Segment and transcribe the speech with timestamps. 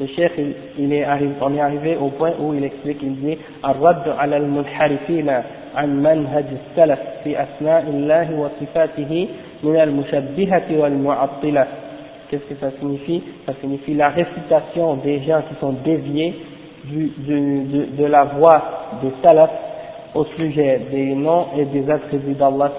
[0.00, 3.16] le cheikh il, il est arrivé, on est arrivé au point où il explique il
[3.16, 5.30] dit الرد على المنحرفين
[5.76, 9.28] عن منهج السلف في أسماء الله وصفاته
[9.62, 11.66] من المشبهة والمعطلة
[12.30, 16.34] Qu'est-ce que ça signifie Ça signifie la récitation des gens qui sont déviés
[16.84, 18.62] du, du, de, de la voie
[19.02, 19.50] des salafs
[20.14, 22.70] au sujet des noms et des attributs d'Allah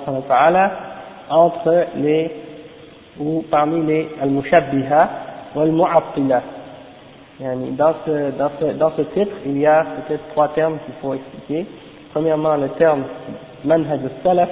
[1.29, 2.31] entre les
[3.19, 5.09] ou parmi les al-mushabbiha
[5.55, 6.41] ou al-mu'attila.
[7.39, 11.13] Dans ce, dans, ce, dans ce titre, il y a peut-être trois termes qu'il faut
[11.13, 11.65] expliquer.
[12.13, 13.03] Premièrement, le terme
[13.65, 14.49] manhaj al-salaf.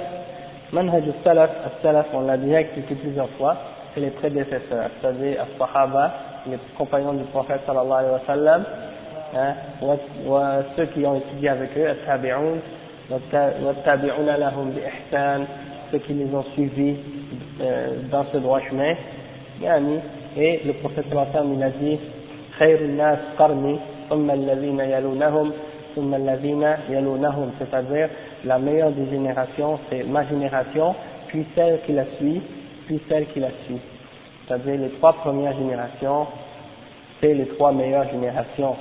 [0.72, 3.56] Manhaj al-salaf, al-salaf, on l'a déjà expliqué plusieurs fois,
[3.94, 6.12] c'est les prédécesseurs, c'est-à-dire al-sahaba,
[6.46, 8.64] les compagnons du prophète sallallahu alayhi wa sallam,
[9.34, 9.54] hein,
[10.76, 12.58] ceux qui ont étudié avec eux, al-tabi'un,
[13.10, 15.46] والتابعون لهم بإحسان
[15.92, 16.96] ceux qui les ont suivis
[17.60, 18.94] euh, dans ce droit chemin
[19.62, 20.00] يعني
[20.36, 22.00] et le prophète sallallahu alayhi wa sallam il a dit
[22.58, 23.76] خير الناس قرني
[24.10, 25.52] ثم الذين يلونهم
[25.96, 28.08] ثم الذين يلونهم c'est-à-dire
[28.44, 30.94] la meilleure des générations c'est ma génération
[31.28, 32.42] puis celle qui la suit
[32.86, 33.80] puis celle qui la suit
[34.46, 36.26] c'est-à-dire les trois premières générations
[37.20, 38.76] c'est les trois meilleures générations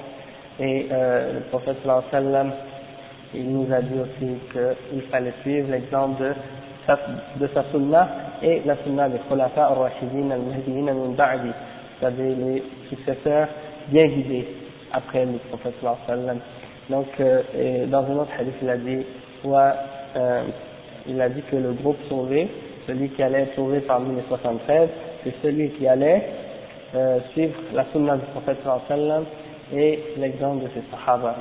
[0.59, 2.52] et euh, le prophète sallallahu alayhi wa sallam
[3.36, 6.34] il nous a dit aussi qu'il fallait suivre l'exemple de
[6.86, 7.00] sa,
[7.40, 8.09] de sa sunna
[8.44, 11.50] et la sunna des khulafa al-rashidin al-mahdiyin min ba'di
[12.00, 13.48] c'est-à-dire les successeurs
[13.88, 14.47] bien guidés
[14.93, 15.75] après le prophète
[16.06, 16.38] sallam.
[16.91, 19.04] Donc euh, dans un autre hadith il a dit
[19.43, 19.75] soit,
[20.16, 20.43] euh,
[21.06, 22.49] il a dit que le groupe sauvé
[22.87, 24.88] celui qui allait être sauvé parmi les 73
[25.25, 26.25] c'est celui qui allait
[26.94, 29.25] euh, suivre la sunna du prophète sallam
[29.75, 31.37] et l'exemple de ces sahaba,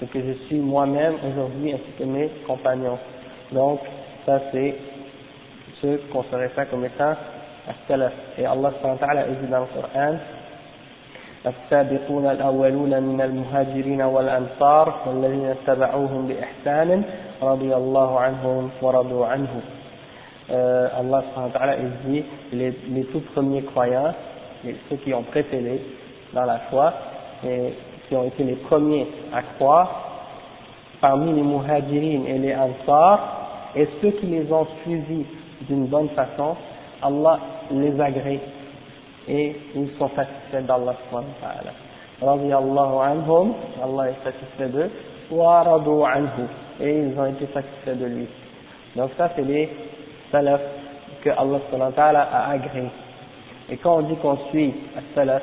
[0.00, 2.98] ce que je suis moi-même aujourd'hui ainsi que mes compagnons.
[3.52, 3.80] Donc,
[4.24, 4.74] ça c'est
[5.82, 7.14] ce qu'on se réfère comme étant
[7.67, 8.13] as-salaf.
[8.37, 10.17] Et Allah subhanahu wa ta'ala dit dans le Coran,
[11.43, 17.03] السابقون الأولون من المهاجرين والأنصار والذين اتبعوهم بإحسان
[17.43, 19.53] رضي الله عنهم ورضوا عنه.
[20.49, 21.75] Euh, Allah subhanahu wa ta'ala
[22.07, 22.23] dit
[22.53, 24.13] les, les tout premiers croyants
[24.89, 25.81] ceux qui ont précédé
[26.33, 26.93] dans la foi
[27.45, 27.73] et
[28.07, 30.11] qui ont été les premiers à croire
[31.01, 35.25] parmi les muhajirin et les ansar et ceux qui les ont suivis
[35.61, 36.55] d'une bonne façon
[37.02, 37.38] Allah
[37.70, 38.40] les agrée
[39.28, 42.56] et ils sont satisfaits d'Allah subhanahu
[43.00, 44.90] anhum Allah est satisfait d'eux.
[45.30, 46.46] Wa radu anhu
[46.80, 48.26] et ils ont été satisfaits de lui.
[48.96, 49.68] Donc ça c'est les
[50.32, 50.60] salaf
[51.22, 52.88] que Allah subhanahu a agréé
[53.70, 55.42] et quand on dit qu'on suit as-salaf,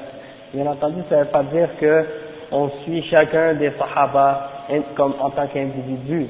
[0.54, 2.06] bien entendu, ça ne veut pas dire que
[2.51, 4.50] on suit chacun des sahaba
[4.96, 6.28] comme en tant qu'individu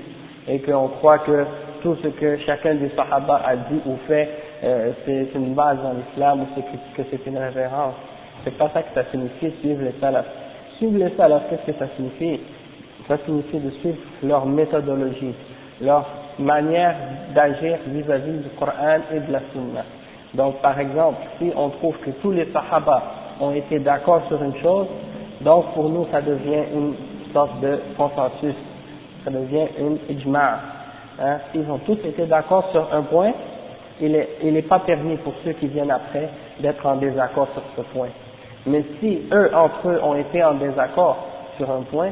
[0.47, 1.45] et qu'on croit que
[1.81, 4.29] tout ce que chacun des sahaba a dit ou fait,
[4.63, 6.61] euh, c'est une base dans l'islam ou
[6.95, 7.95] que c'est une référence.
[8.43, 10.25] C'est pas ça que ça signifie suivre les salafs.
[10.77, 12.41] Suivre les salafs, qu'est-ce que ça signifie?
[13.07, 15.33] Ça signifie de suivre leur méthodologie,
[15.81, 16.05] leur
[16.39, 16.95] manière
[17.33, 19.83] d'agir vis-à-vis du Coran et de la Sunna.
[20.33, 23.03] Donc, par exemple, si on trouve que tous les Sahaba
[23.39, 24.87] ont été d'accord sur une chose,
[25.41, 26.93] donc pour nous, ça devient une
[27.33, 28.55] sorte de consensus,
[29.23, 30.59] ça devient une ijma'.
[31.21, 31.37] Hein.
[31.51, 33.31] S'ils ont tous été d'accord sur un point,
[34.00, 36.28] il n'est il est pas permis pour ceux qui viennent après
[36.60, 38.08] d'être en désaccord sur ce point.
[38.66, 41.16] Mais si eux, entre eux, ont été en désaccord
[41.56, 42.10] sur un point,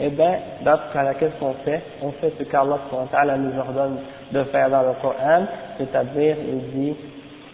[0.00, 3.98] eh bien, dans ce cas-là, qu'est-ce qu'on fait On fait ce qu'Allah nous ordonne
[4.32, 5.44] de faire dans le Coran,
[5.78, 6.96] c'est-à-dire, il dit,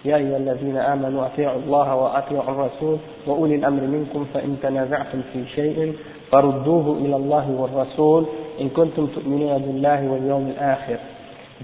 [0.05, 5.97] يا أيها الذين آمنوا أطيعوا الله وأطيعوا الرسول وأولي الأمر منكم فإن تنازعتم في شيء
[6.31, 8.27] فردوه إلى الله والرسول
[8.61, 10.97] إن كنتم تؤمنون بالله واليوم الآخر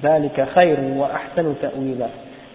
[0.02, 2.08] ذلك خير وأحسن تأويلا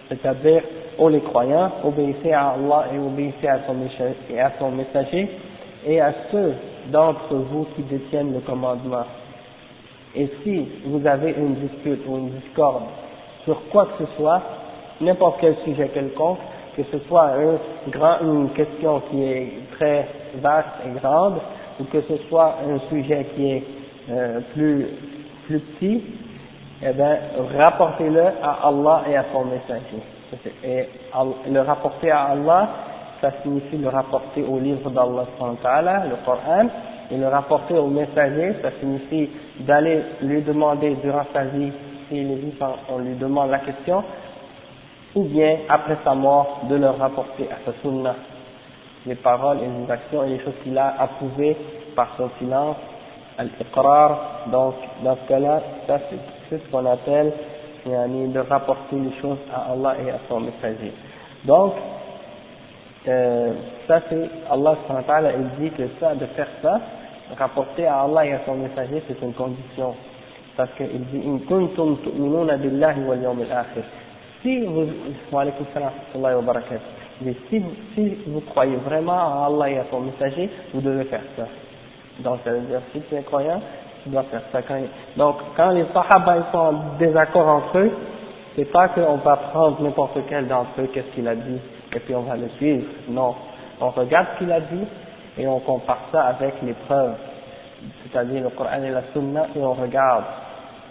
[0.08, 0.62] c'est-à-dire,
[0.98, 3.74] ô les croyants, obéissez à Allah et obéissez à son,
[4.38, 5.28] à son messager
[5.86, 6.54] et à ceux
[6.92, 9.04] d'entre vous qui détiennent le commandement.
[10.14, 12.84] Et si vous avez une dispute ou une discorde
[13.44, 14.42] sur quoi que ce soit,
[15.00, 16.38] n'importe quel sujet quelconque,
[16.76, 20.08] que ce soit un grand, une question qui est très
[20.40, 21.38] vaste et grande,
[21.80, 23.62] ou que ce soit un sujet qui est
[24.10, 24.86] euh, plus,
[25.46, 26.02] plus petit,
[26.83, 27.17] eh bien,
[27.57, 30.01] rapportez-le à Allah et à son messager.
[30.63, 30.87] Et
[31.49, 32.69] le rapporter à Allah,
[33.21, 35.25] ça signifie le rapporter au livre d'Allah,
[36.09, 36.67] le Coran,
[37.11, 39.29] et le rapporter au messager, ça signifie
[39.59, 41.71] d'aller lui demander durant sa vie,
[42.07, 44.03] s'il est vivant, on lui demande la question,
[45.13, 48.15] ou bien après sa mort, de le rapporter à sa sunnah,
[49.05, 51.57] les paroles et les actions et les choses qu'il a approuvées
[51.95, 52.77] par son silence,
[53.41, 55.99] al-iqrar, donc dans ce cas-là, ça
[56.49, 57.33] c'est ce qu'on appelle
[57.85, 60.93] de rapporter les choses à Allah et à son messager.
[61.45, 61.73] Donc,
[63.07, 63.53] euh,
[63.87, 64.75] ça c'est, Allah
[65.59, 66.79] il dit que ça, de faire ça,
[67.37, 69.95] rapporter à Allah et à son messager, c'est une condition.
[70.55, 73.83] Parce qu'il dit, in kuntum tu'minuna billahi wal yawm al-akhir.
[74.43, 74.87] Si vous,
[75.31, 76.53] wa salam, wa
[77.49, 77.59] si
[78.27, 81.45] vous croyez vraiment à Allah et à son messager, vous devez faire ça.
[82.23, 84.61] Donc, ça veut dire, si tu dois faire ça.
[84.61, 84.79] Quand,
[85.17, 87.91] donc, quand les sahaba sont en désaccord entre eux,
[88.55, 91.59] c'est pas qu'on va prendre n'importe quel d'entre eux, qu'est-ce qu'il a dit,
[91.95, 92.85] et puis on va le suivre.
[93.07, 93.35] Non.
[93.79, 94.85] On regarde ce qu'il a dit,
[95.37, 97.15] et on compare ça avec les preuves,
[98.03, 100.23] c'est-à-dire le Coran et la Sunna, et on regarde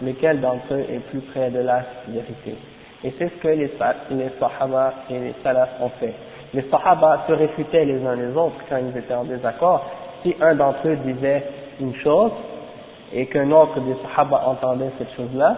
[0.01, 2.55] lequel d'entre eux est plus près de la vérité.
[3.03, 3.71] Et c'est ce que les,
[4.11, 6.13] les Sahaba et les Salafs ont fait.
[6.53, 9.85] Les Sahaba se réfutaient les uns les autres quand ils étaient en désaccord.
[10.23, 11.43] Si un d'entre eux disait
[11.79, 12.31] une chose
[13.13, 15.57] et qu'un autre des Sahaba entendait cette chose-là,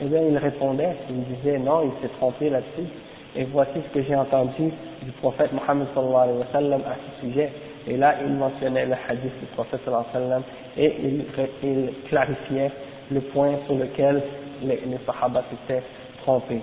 [0.00, 2.88] eh bien il répondait, il disait non, il s'est trompé là-dessus.
[3.36, 4.70] Et voici ce que j'ai entendu
[5.02, 7.52] du prophète Mohammed sallallahu alayhi wa sallam à ce sujet.
[7.86, 10.42] Et là, il mentionnait le hadith du prophète sallallahu alayhi wa sallam
[10.76, 12.70] et il, clarifiait
[13.10, 14.22] le point sur lequel
[14.62, 15.82] les, Sahaba s'étaient
[16.22, 16.62] trompés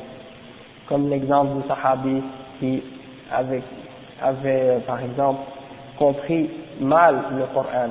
[0.91, 2.21] comme l'exemple du sahabi
[2.59, 2.83] qui
[3.31, 3.63] avait,
[4.21, 5.39] avait, par exemple,
[5.97, 6.49] compris
[6.80, 7.90] mal le Coran.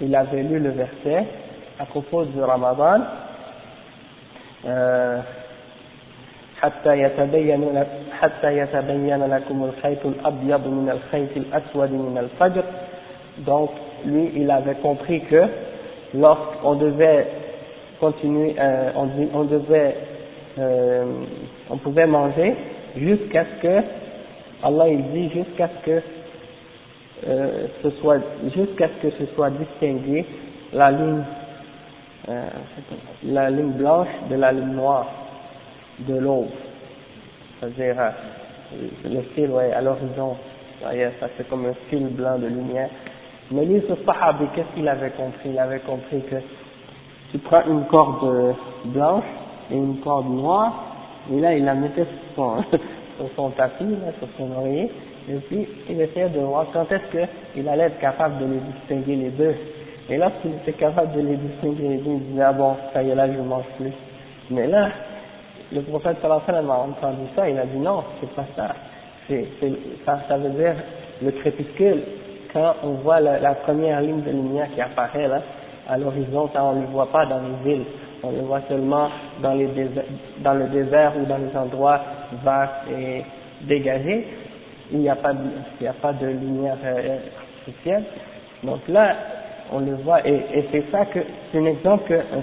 [0.00, 1.26] Il avait lu le verset
[1.78, 3.00] à propos du Ramadan,
[4.66, 5.18] euh,
[6.62, 7.84] حتى يتبين
[8.20, 12.64] حتى يتبين لكم الخيط الأبيض من الخيط الأسود من الفجر
[13.46, 13.70] donc
[14.04, 15.42] lui il avait compris que
[16.14, 17.26] lorsqu'on devait
[17.98, 19.96] continuer euh, on, on devait
[20.58, 21.04] euh,
[21.70, 22.54] on pouvait manger
[22.96, 23.82] jusqu'à ce que,
[24.62, 26.02] Allah il dit jusqu'à ce que
[27.25, 28.19] euh, ce soit,
[28.55, 30.25] jusqu'à ce que ce soit distingué
[30.73, 31.23] la ligne,
[32.29, 32.49] euh,
[33.23, 35.07] la ligne blanche de la ligne noire
[35.99, 36.49] de l'aube.
[37.59, 38.09] C'est-à-dire, euh,
[39.05, 40.37] le fil, ouais, à l'horizon.
[40.81, 42.89] Ça c'est comme un fil blanc de lumière.
[43.49, 45.49] Mais lui, ce sahabi, qu'est-ce qu'il avait compris?
[45.49, 46.35] Il avait compris que
[47.31, 48.55] tu prends une corde
[48.85, 49.23] blanche
[49.71, 50.73] et une corde noire,
[51.31, 52.63] et là, il la mettait sur son,
[53.17, 54.91] sur son tapis, là, sur son oreiller,
[55.29, 59.15] et puis il essayait de voir quand est-ce qu'il allait être capable de les distinguer
[59.15, 59.55] les deux.
[60.09, 63.09] Et lorsqu'il était capable de les distinguer les deux, il disait, ah bon, ça y
[63.09, 63.91] est, là, je mange plus.
[64.49, 64.89] Mais là,
[65.71, 68.75] le prophète sallallahu alayhi a entendu ça, il a dit non, c'est pas ça.
[70.05, 70.75] Ça, ça veut dire
[71.21, 72.03] le crépuscule,
[72.53, 75.41] quand on voit la, première ligne de lumière qui apparaît là,
[75.89, 77.85] à l'horizon, quand on ne le voit pas dans les villes,
[78.23, 79.09] on le voit seulement
[79.41, 79.67] dans, les
[80.39, 81.99] dans le désert ou dans les endroits
[82.43, 83.23] vastes et
[83.61, 84.25] dégagés.
[84.91, 85.39] Il n'y a pas de,
[85.79, 87.17] il n'y a pas de lumière euh,
[87.59, 88.03] artificielle.
[88.63, 89.15] Donc là,
[89.71, 91.19] on le voit et, et c'est ça que
[91.51, 92.41] c'est un exemple que euh,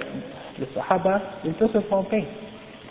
[0.59, 2.25] le Sahaba, il peut se tromper.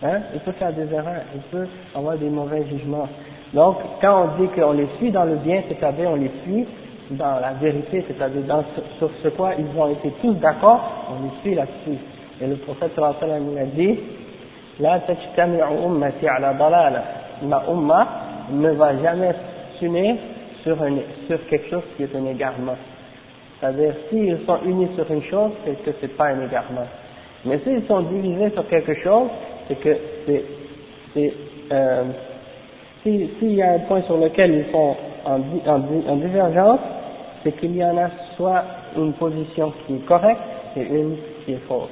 [0.04, 3.08] Hein, il peut faire des erreurs, il peut avoir des mauvais jugements.
[3.54, 6.66] Donc, quand on dit qu'on les suit dans le bien, c'est-à-dire on les suit
[7.12, 8.44] dans la vérité, c'est-à-dire
[8.98, 11.98] sur ce quoi ils ont été tous d'accord, on les suit là-dessus.
[12.42, 14.00] Et le prophète sallallahu alayhi wa sallam a dit,
[14.80, 17.04] La tajtami'u ummati ala dalala.
[17.44, 18.08] Ma umma
[18.52, 19.34] ne va jamais
[19.80, 20.16] s'unir
[20.64, 20.78] sur,
[21.28, 22.76] sur quelque chose qui est un égarement.
[23.60, 26.86] C'est-à-dire, s'ils sont unis sur une chose, c'est que c'est pas un égarement.
[27.46, 29.30] Mais s'ils sont divisés sur quelque chose,
[29.68, 31.34] c'est que c'est,
[31.72, 32.04] euh,
[33.04, 34.96] s'il y a un point sur lequel ils sont
[35.26, 36.80] en, en, divergence,
[37.44, 38.64] c'est qu'il y en a soit
[38.98, 40.42] une position qui est correcte
[40.78, 41.90] et une qui est fausse.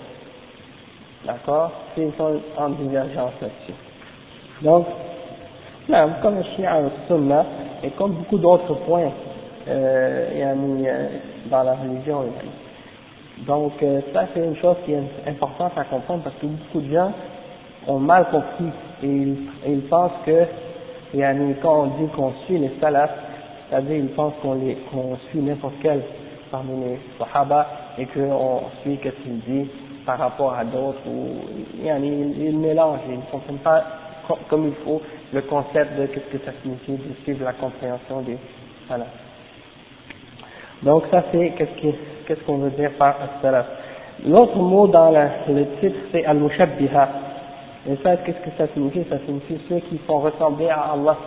[1.26, 1.72] D'accord?
[1.98, 3.78] Ils sont en divergence là-dessus.
[4.62, 4.88] Donc,
[5.92, 7.46] là, comme le au sunna,
[7.84, 9.12] et comme beaucoup d'autres points
[9.68, 11.08] euh, euh,
[11.50, 12.24] dans la religion,
[13.46, 16.94] donc euh, ça c'est une chose qui est importante à comprendre parce que beaucoup de
[16.94, 17.12] gens
[17.88, 18.72] ont mal compris
[19.04, 20.46] et ils, ils pensent que
[21.62, 23.12] quand on dit qu'on suit les salafs,
[23.70, 24.60] c'est-à-dire ils pensent qu'on
[24.92, 26.02] qu'on suit n'importe quel
[26.52, 27.68] parmi les sahaba
[27.98, 29.70] et qu'on suit ce qu'il dit
[30.06, 31.28] par rapport à d'autres ou
[31.84, 33.84] ils, ils mélangent, ils ne comprennent pas
[34.50, 35.02] comme il faut
[35.34, 38.38] le concept de qu'est-ce que ça signifie de suivre la compréhension des
[38.88, 39.08] salafs.
[40.84, 43.66] Donc ça c'est qu'est-ce qu'on veut dire par salaf.
[44.26, 47.10] L'autre mot dans le titre c'est al-mushabbiha.
[47.90, 49.04] Et ça, qu'est-ce que ça signifie?
[49.10, 51.18] Ça signifie ceux qui font ressembler à Allah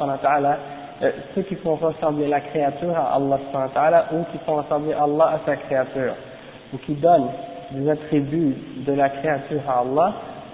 [1.03, 5.41] euh, ceux qui font ressembler la créature à Allah ou qui font ressembler Allah à
[5.45, 6.15] sa créature,
[6.73, 7.31] ou qui donnent
[7.73, 8.55] des attributs
[8.87, 10.13] de la créature à Allah,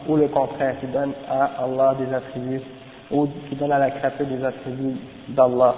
[0.08, 2.62] ou le contraire, qui donnent à Allah des attributs,
[3.10, 4.96] ou qui donnent à la créature des attributs
[5.28, 5.74] d'Allah.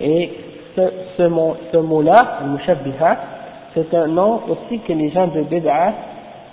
[0.00, 0.30] Et
[0.76, 0.82] ce,
[1.16, 3.16] ce mot-là, mot mushabbiha,
[3.74, 5.92] c'est un nom aussi que les gens de Bid'a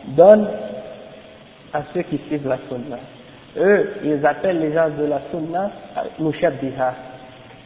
[0.08, 0.48] donnent
[1.74, 2.98] à ceux qui suivent la sunna.
[3.58, 5.72] Eux, ils appellent les gens de la sunna
[6.20, 6.94] mushabbiha.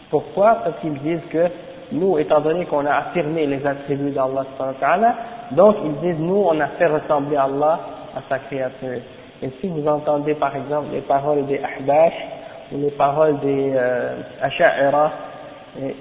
[0.10, 0.60] Pourquoi?
[0.64, 1.48] Parce qu'ils disent que
[1.92, 4.46] nous, étant donné qu'on a affirmé les attributs d'Allah,
[5.52, 7.80] donc ils disent nous, on a fait ressembler Allah
[8.16, 9.02] à sa créature.
[9.42, 12.14] Et si vous entendez par exemple les paroles des Ahbash
[12.72, 15.12] les paroles des euh, Asha'ira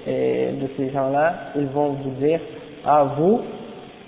[0.06, 2.40] et, de ces gens-là, ils vont vous dire
[2.84, 3.42] Ah, vous,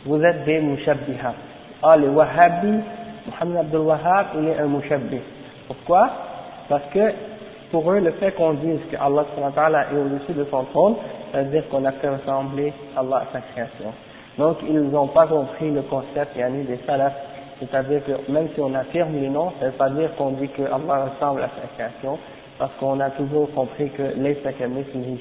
[0.06, 1.34] vous êtes des mushabbiha.
[1.82, 2.80] Ah, les Wahhabis,
[3.26, 5.20] Muhammad Abdul Wahhab, il est un mushabbih.
[5.66, 6.10] Pourquoi?
[6.68, 7.12] Parce que
[7.70, 9.24] pour eux, le fait qu'on dise que Allah
[9.92, 10.96] est au-dessus de son trône,
[11.32, 13.92] ça veut dire qu'on a fait ressembler Allah à sa création.
[14.38, 17.14] Donc, ils n'ont pas compris le concept yani, des salafs,
[17.60, 20.48] c'est-à-dire que même si on affirme les noms, ça ne veut pas dire qu'on dit
[20.48, 22.18] que Allah ressemble à sa création,
[22.60, 24.02] parce qu'on a toujours compris que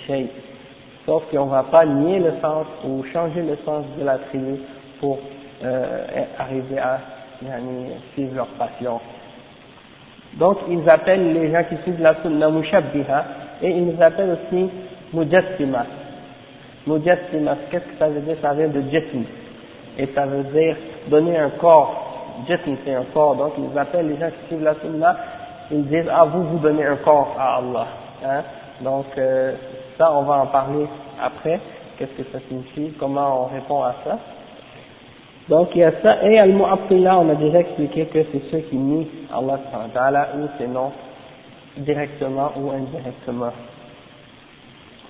[0.05, 0.27] shay.
[1.05, 4.59] Sauf qu'on ne va pas nier le sens ou changer le sens de la tribu
[4.99, 5.17] pour
[5.63, 6.05] euh,
[6.37, 6.99] arriver à
[8.13, 8.99] suivre leur passion.
[10.33, 13.25] Donc, ils appellent les gens qui suivent la sunna mushabbiha
[13.63, 14.69] et ils nous appellent aussi
[15.13, 15.85] mujassima.
[16.85, 18.35] Mujassima, qu'est-ce que ça veut dire?
[18.41, 19.23] Ça vient de jism.
[19.97, 20.75] Et ça veut dire
[21.07, 22.43] donner un corps.
[22.47, 23.37] Jism, c'est un corps.
[23.37, 25.17] Donc, ils appellent les gens qui suivent la sunna,
[25.71, 27.87] ils disent, ah, vous, vous donnez un corps à Allah.
[28.25, 28.43] Hein?
[28.81, 29.53] Donc, euh,
[29.97, 30.87] ça, on va en parler
[31.21, 31.59] après.
[31.97, 32.93] Qu'est-ce que ça signifie?
[32.97, 34.17] Comment on répond à ça?
[35.49, 38.75] Donc il y a ça, et Al-Mu'attila, on a déjà expliqué que c'est ceux qui
[38.77, 40.91] nient Allah ou ses noms
[41.75, 43.51] directement ou indirectement.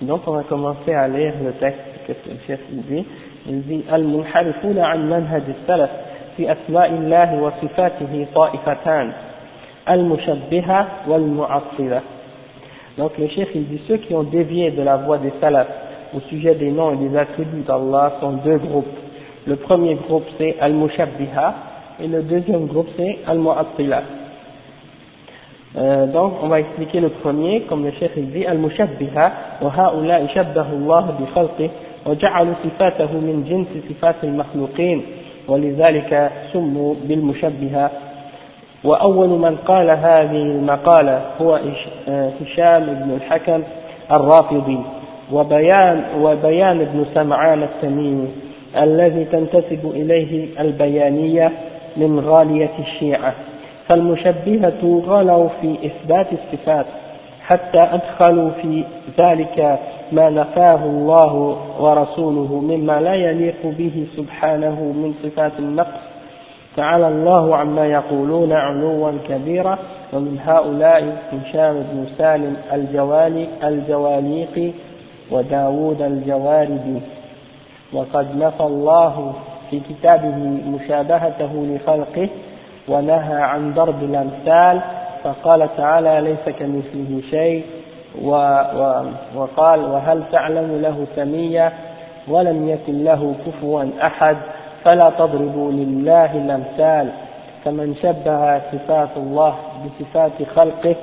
[0.00, 3.06] Donc on va commencer à lire le texte que le chef dit?
[3.46, 5.90] Il dit manhaj al-salaf
[6.36, 7.52] fi wa
[9.89, 12.01] al-mushabbiha wal-mu'attila.
[12.97, 15.67] Donc le chef il dit ceux qui ont dévié de la voie des salafs
[16.15, 18.97] au sujet des noms et des attributs d'Allah sont deux groupes.
[19.47, 21.55] Le premier groupe c'est Al-Mushabbiha
[22.01, 24.01] et le deuxième groupe c'est Al-Mu'attila.
[25.77, 31.15] Euh, donc on va expliquer le premier comme le chef dit Al-Mushabbiha وهؤلاء شبه الله
[31.19, 31.69] بخلقه
[32.05, 35.01] وجعلوا صفاته من جنس صفات المخلوقين
[35.47, 37.91] ولذلك سموا بالمشبهة
[38.84, 41.60] وأول من قال هذه المقالة هو
[42.08, 43.62] هشام بن الحكم
[44.12, 44.78] الرافضي.
[45.32, 48.28] وبيان وبيان بن سمعان التميمي
[48.76, 51.52] الذي تنتسب إليه البيانية
[51.96, 53.34] من غالية الشيعة.
[53.88, 56.86] فالمشبهة غلوا في إثبات الصفات
[57.42, 58.84] حتى أدخلوا في
[59.18, 59.78] ذلك
[60.12, 66.09] ما نفاه الله ورسوله مما لا يليق به سبحانه من صفات النقص
[66.76, 69.78] تعالى الله عما يقولون علوا كبيرا
[70.12, 74.72] ومن هؤلاء هشام بن سالم الجوالي الجواليقي
[75.30, 77.00] وداود الجواردي
[77.92, 79.32] وقد نفى الله
[79.70, 80.36] في كتابه
[80.66, 82.28] مشابهته لخلقه
[82.88, 84.80] ونهى عن ضرب الأمثال
[85.24, 87.64] فقال تعالى ليس كمثله شيء
[89.34, 91.72] وقال وهل تعلم له سميا؟
[92.28, 94.36] ولم يكن له كفوا أحد
[94.84, 97.10] فلا تضربوا لله الأمثال.
[97.64, 100.96] فمن شبه صفات الله بصفات خلقه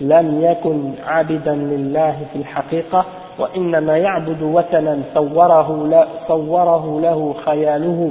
[0.00, 3.04] لم يكن عابدا لله في الحقيقة
[3.38, 8.10] وإنما يعبد وثنا صوره, صوره له خياله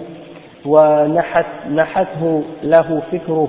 [0.66, 3.48] ونحت نحته له فكره.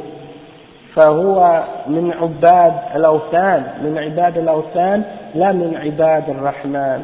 [0.95, 5.03] فهو من عباد الأوثان من عباد الأوثان
[5.35, 7.03] لا من عباد الرحمن.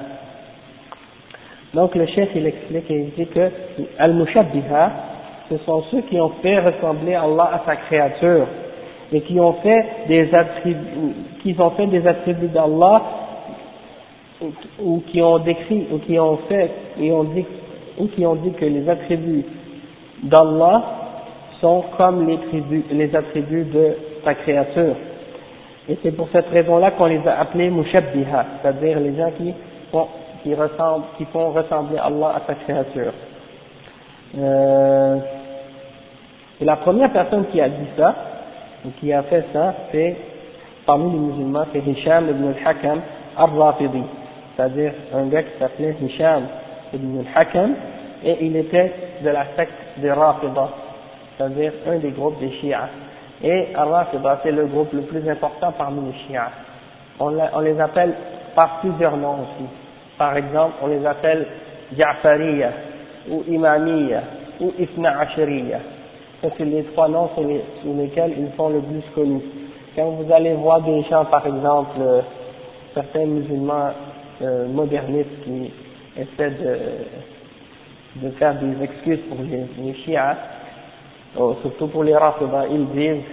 [1.74, 3.50] Donc le chef il explique et il dit que
[3.98, 4.92] Al-Mushabbiha,
[5.50, 8.46] ce sont ceux qui ont fait ressembler Allah à sa créature
[9.12, 10.78] et qui ont fait des attributs,
[11.42, 13.02] qui ont fait des attributs d'Allah
[14.82, 17.44] ou qui ont décrit ou qui ont fait et ont dit
[17.98, 19.44] ou qui ont dit que les attributs
[20.22, 20.82] d'Allah
[21.60, 24.94] sont comme les, tribus, les attributs de sa créature.
[25.88, 29.52] Et c'est pour cette raison-là qu'on les a appelés mushabbiha, c'est-à-dire les gens qui
[29.90, 30.06] font,
[30.42, 33.12] qui font ressembler Allah à sa créature.
[34.38, 35.16] Euh,
[36.60, 38.14] et la première personne qui a dit ça,
[38.84, 40.16] ou qui a fait ça, c'est,
[40.86, 43.00] parmi les musulmans, c'est Hisham ibn al-Hakam
[43.36, 44.02] al-Rafidi,
[44.56, 46.44] c'est-à-dire un gars qui s'appelait Hisham
[46.94, 47.74] ibn al-Hakam,
[48.24, 48.92] et il était
[49.22, 50.68] de la secte des Rafida,
[51.36, 52.88] c'est-à-dire un des groupes des Shia.
[53.42, 56.50] Et Al-Rafida, c'est le groupe le plus important parmi les Shia.
[57.18, 58.14] On, les appelle
[58.54, 59.68] par plusieurs noms aussi.
[60.20, 61.46] Par exemple, on les appelle
[61.96, 62.72] Ja'fariya,
[63.30, 64.20] ou Imamiya,
[64.60, 65.78] ou Ifna Ashariya.
[66.42, 69.40] Ça, c'est les trois noms sous, lesquels ils sont le plus connus.
[69.96, 72.20] Quand vous allez voir des gens, par exemple, euh,
[72.92, 73.92] certains musulmans
[74.42, 75.72] euh, modernistes qui
[76.18, 76.76] essaient de,
[78.16, 80.18] de faire des excuses pour les, les chiites,
[81.38, 83.24] oh, surtout pour les rafidah, ils disent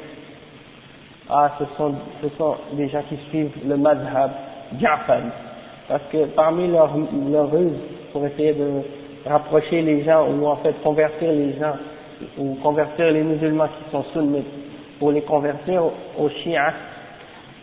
[1.29, 4.31] ah ce sont, ce sont des gens qui suivent le madhab
[4.79, 5.46] Ja'fari
[5.87, 6.91] parce que parmi leurs
[7.31, 7.79] leur ruses
[8.11, 8.81] pour essayer de
[9.25, 11.75] rapprocher les gens ou en fait convertir les gens
[12.37, 14.45] ou convertir les musulmans qui sont sunnites
[14.99, 15.83] pour les convertir
[16.17, 16.57] aux chiites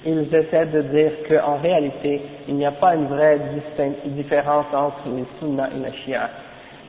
[0.07, 3.40] ils essaient de dire qu'en réalité il n'y a pas une vraie
[4.04, 6.19] différence entre les sunnas et les chiites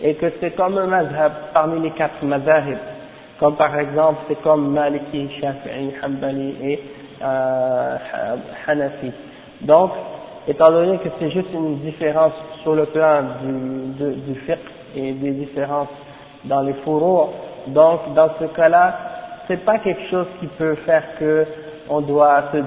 [0.01, 2.77] et que c'est comme un mazhab parmi les quatre mazahib,
[3.39, 6.79] comme par exemple c'est comme Maliki, Shafi'i, Hanbali et
[7.23, 7.97] euh,
[8.67, 9.11] Hanafi.
[9.61, 9.91] Donc,
[10.47, 12.33] étant donné que c'est juste une différence
[12.63, 14.59] sur le plan du, du fiqh
[14.95, 15.89] et des différences
[16.45, 17.33] dans les fourreaux,
[17.67, 18.95] donc dans ce cas-là,
[19.47, 21.45] c'est pas quelque chose qui peut faire que
[21.89, 22.57] on doit se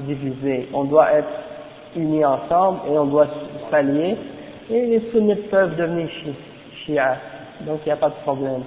[0.00, 1.28] diviser, on doit être
[1.94, 3.26] unis ensemble et on doit
[3.70, 4.16] s'allier
[4.70, 6.36] et les sunnites peuvent devenir chiites
[7.60, 8.62] donc il n'y a pas de problème.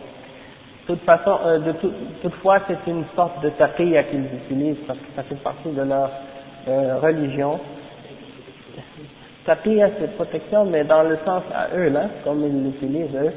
[0.87, 4.97] De toute façon, euh, de tout, toutefois, c'est une sorte de taqiyya qu'ils utilisent parce
[4.97, 6.09] que ça fait partie de leur
[6.67, 7.59] euh, religion.
[9.45, 13.31] Taqiyya, c'est protection, mais dans le sens à eux, là, comme ils l'utilisent, eux,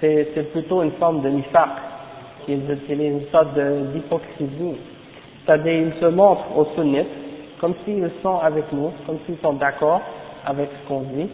[0.00, 1.70] c'est plutôt une forme de nifaq
[2.44, 3.54] qu'ils utilisent, une sorte
[3.92, 4.76] d'hypocrisie.
[5.44, 7.06] C'est-à-dire, ils se montrent aux sunnites
[7.60, 10.02] comme s'ils sont avec nous, comme s'ils sont d'accord
[10.44, 11.28] avec ce qu'on dit,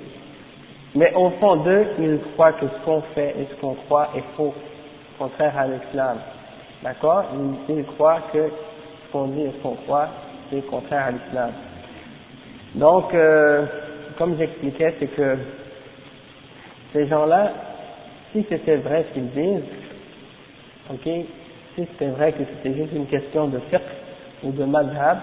[0.94, 4.24] mais au fond d'eux, ils croient que ce qu'on fait et ce qu'on croit est
[4.36, 4.54] faux,
[5.18, 6.18] contraire à l'islam.
[6.82, 7.24] D'accord?
[7.68, 10.08] Ils, croient que ce qu'on dit et ce qu'on croit,
[10.50, 11.50] c'est contraire à l'islam.
[12.74, 13.64] Donc, euh,
[14.18, 15.36] comme j'expliquais, c'est que
[16.92, 17.52] ces gens-là,
[18.32, 19.64] si c'était vrai ce qu'ils disent,
[20.90, 23.80] ok, si c'était vrai que c'était juste une question de fiqh
[24.42, 25.18] ou de madhab,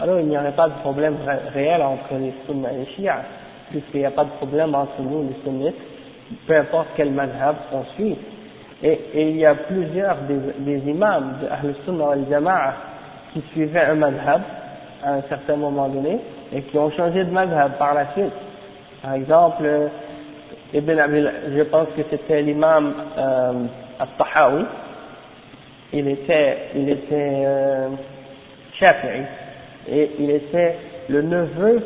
[0.00, 1.16] alors il n'y aurait pas de problème
[1.54, 3.10] réel entre les sunnas et les chiites
[3.72, 5.76] puisqu'il n'y a pas de problème entre nous les sunnites,
[6.46, 8.16] peu importe quel madhab on suit.
[8.82, 12.74] Et, il y a plusieurs des, imams de Ahl Sunnah al Jama'a
[13.32, 14.42] qui suivaient un madhab
[15.02, 16.18] à un certain moment donné
[16.54, 18.32] et qui ont changé de madhab par la suite.
[19.02, 19.64] Par exemple,
[20.74, 23.52] Ibn Abil, je pense que c'était l'imam euh,
[23.98, 24.64] Al-Tahawi,
[25.92, 27.88] il était, il était euh,
[28.78, 29.22] Shafi'i
[29.90, 30.76] et il était
[31.08, 31.82] le neveu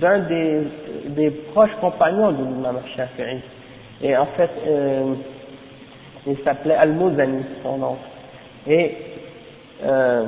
[0.00, 0.62] d'un des,
[1.08, 3.40] des, proches compagnons de l'imam Shafi'i.
[4.02, 5.14] Et en fait, euh,
[6.26, 7.96] il s'appelait Al-Muzani, son nom.
[8.66, 8.96] Et
[9.84, 10.24] euh,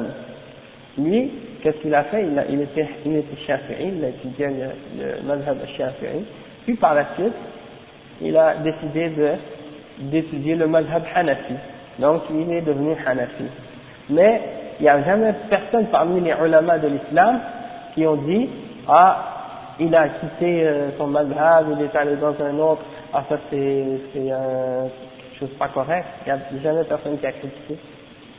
[0.99, 2.25] lui, qu'est-ce qu'il a fait?
[2.49, 6.25] Il, était, il était Shafi'i, il a étudié le, le madhab Shafi'i.
[6.64, 7.33] Puis par la suite,
[8.21, 9.12] il a décidé
[9.99, 11.55] d'étudier le madhab Hanafi.
[11.99, 13.44] Donc il est devenu Hanafi.
[14.11, 14.40] Mais
[14.79, 17.40] il n'y a jamais personne parmi les ulama de l'islam
[17.94, 18.49] qui ont dit
[18.88, 23.38] ah, il a quitté euh, son madhab, il est allé dans un autre, ah ça
[23.51, 24.87] c'est c'est euh,
[25.38, 27.77] chose pas correct, il n'y a jamais personne qui a critiqué.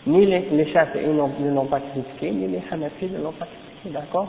[0.08, 4.28] Ni les, les ne l'ont pas critiqué, ni les Hanafis ne l'ont pas critiqué, d'accord?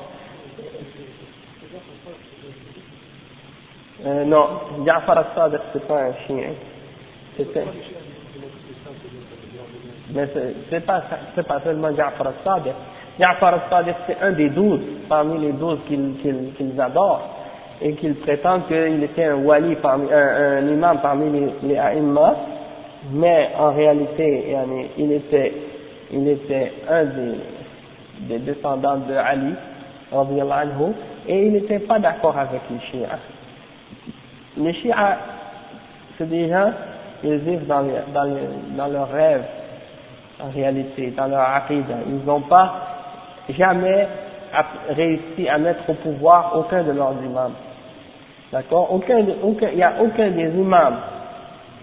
[4.05, 4.47] Euh, Non,
[4.85, 6.51] Ja'far al-Sadiq c'est pas un chien,
[7.37, 7.65] c'était...
[10.13, 10.29] Mais
[10.71, 11.03] c'est pas,
[11.47, 12.75] pas seulement Ja'far al-Sadiq,
[13.19, 17.29] Ja'far al-Sadiq, c'est un des douze, parmi les douze qu'ils adorent,
[17.81, 22.35] et qu'ils prétendent qu'il était un wali, parmi, un, imam parmi les, les aïmmas,
[23.13, 24.55] mais en réalité,
[24.99, 25.53] il était,
[26.11, 27.35] il était un des,
[28.29, 29.55] des descendants de Ali,
[31.29, 33.09] et il n'était pas d'accord avec les chiens.
[34.57, 34.93] les chiites,
[36.19, 36.73] c'est des gens,
[37.23, 38.37] ils vivent dans, dans,
[38.77, 39.45] dans leurs rêves,
[40.43, 41.99] en réalité, dans leur aqidah.
[42.07, 42.75] Ils n'ont pas
[43.51, 44.09] jamais
[44.91, 47.55] réussi à mettre au pouvoir aucun de leurs imams.
[48.53, 48.93] D'accord?
[48.93, 50.97] Aucun, Il n'y a aucun des imams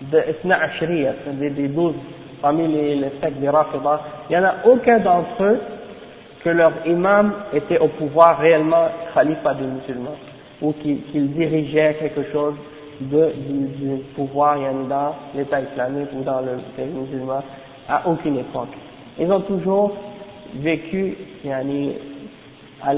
[0.01, 1.95] de Isna Ashriya, des, des douze,
[2.41, 5.59] parmi les, les sectes des Rafidah, il n'y en a aucun d'entre eux
[6.43, 10.15] que leur imam était au pouvoir réellement khalifa des musulmans,
[10.61, 12.55] ou qu'il dirigeait quelque chose
[13.01, 14.57] de, du, pouvoir
[14.89, 17.43] dans l'État islamique ou dans le pays musulman
[17.89, 18.69] à aucune époque.
[19.19, 19.95] Ils ont toujours
[20.55, 21.15] vécu
[22.83, 22.91] à,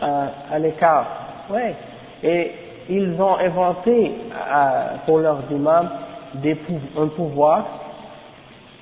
[0.00, 1.06] à, à l'écart.
[1.50, 1.74] Ouais.
[2.22, 2.52] Et
[2.88, 4.12] ils ont inventé
[5.06, 5.88] pour leurs imams
[6.42, 6.56] des,
[6.98, 7.64] un pouvoir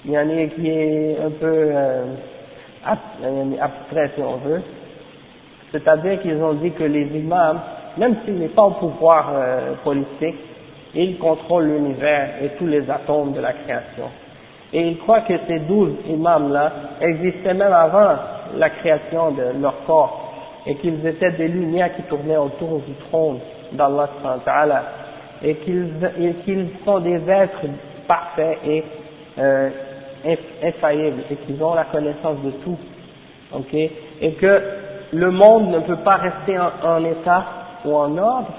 [0.06, 2.04] yani, qui est un peu euh,
[2.84, 4.62] abstrait si on veut.
[5.70, 7.60] C'est-à-dire qu'ils ont dit que les imams,
[7.96, 10.36] même s'ils n'est pas au pouvoir euh, politique,
[10.94, 14.10] ils contrôlent l'univers et tous les atomes de la création.
[14.72, 18.14] Et ils croient que ces douze imams-là existaient même avant
[18.56, 20.32] la création de leur corps
[20.66, 23.38] et qu'ils étaient des lumières qui tournaient autour du trône
[23.72, 24.08] d'Allah
[25.42, 27.66] et qu'ils sont des êtres
[28.06, 28.84] parfaits et
[29.38, 29.70] euh,
[30.62, 32.78] infaillibles et qu'ils ont la connaissance de tout.
[33.52, 33.74] ok?
[33.74, 34.62] Et que
[35.12, 37.44] le monde ne peut pas rester en, état
[37.84, 38.52] ou en ordre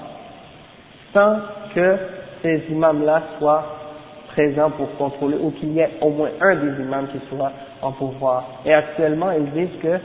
[1.12, 1.36] sans
[1.74, 1.96] que
[2.42, 3.64] ces imams-là soient
[4.28, 7.92] présents pour contrôler ou qu'il y ait au moins un des imams qui soit en
[7.92, 8.44] pouvoir.
[8.66, 9.98] Et actuellement, ils disent que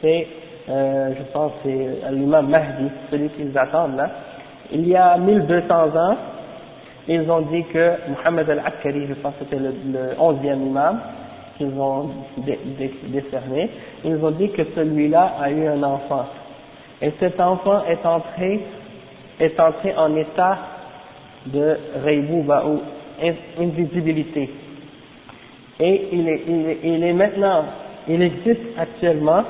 [0.00, 0.26] c'est,
[0.68, 4.10] euh, je pense, c'est l'imam Mahdi, celui qu'ils attendent là,
[4.72, 6.16] il y a 1200 ans,
[7.08, 11.00] ils ont dit que Mohammed al-Akkari, je pense que c'était le, 11e imam
[11.58, 12.10] qu'ils ont
[13.08, 13.70] décerné,
[14.04, 16.26] ils ont dit que celui-là a eu un enfant.
[17.00, 18.60] Et cet enfant est entré,
[19.40, 20.58] est entré en état
[21.46, 22.80] de Reibouba ou
[23.60, 24.48] invisibilité.
[25.80, 26.42] Et il est,
[26.84, 27.64] il est maintenant,
[28.08, 29.42] il existe actuellement,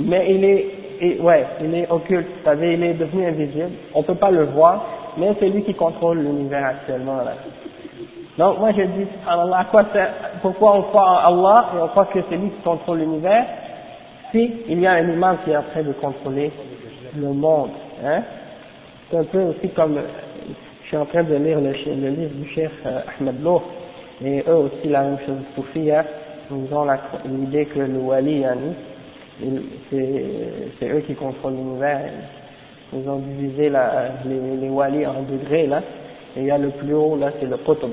[0.00, 4.04] mais il est et, ouais, il est occulte, c'est-à-dire il est devenu invisible, on ne
[4.04, 4.84] peut pas le voir,
[5.16, 7.34] mais c'est lui qui contrôle l'univers actuellement là.
[8.36, 9.84] Donc moi je dis, Allah, quoi
[10.42, 13.44] pourquoi on croit en Allah et on croit que c'est lui qui contrôle l'univers
[14.32, 16.50] si il y a un imam qui est en train de contrôler
[17.16, 17.70] le monde,
[18.04, 18.22] hein?
[19.10, 19.96] C'est un peu aussi comme,
[20.82, 23.62] je suis en train de lire le, livre du chef euh, Ahmed Loh,
[24.24, 26.04] et eux aussi la même chose, Soufia,
[26.50, 26.86] ils ont
[27.26, 28.74] l'idée que le wali, yani,
[29.40, 32.00] c'est eux qui contrôlent l'univers.
[32.92, 35.82] Ils ont divisé les, les walis en degrés là,
[36.36, 37.90] et il y a le plus haut là, c'est le qutb,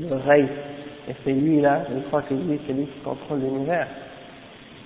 [0.00, 0.46] le rey,
[1.08, 3.86] et c'est lui là, il croit que lui c'est lui qui contrôle l'univers.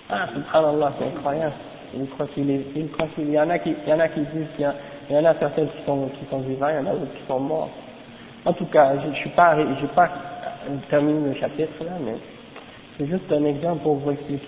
[0.09, 1.55] Ah, subhanallah, c'est incroyable.
[1.95, 4.67] Il croit qu'il il y en a qui, il y en a qui disent qu'il
[5.11, 7.41] y, en a certains qui sont, qui vivants, il y en a d'autres qui sont
[7.41, 7.71] morts.
[8.45, 10.11] En tout cas, je, je suis pas, j'ai pas
[10.89, 12.15] terminé le chapitre là, mais
[12.97, 14.47] c'est juste un exemple pour vous expliquer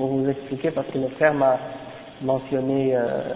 [0.00, 1.58] pour vous expliquer parce que le frère m'a
[2.22, 3.34] mentionné euh,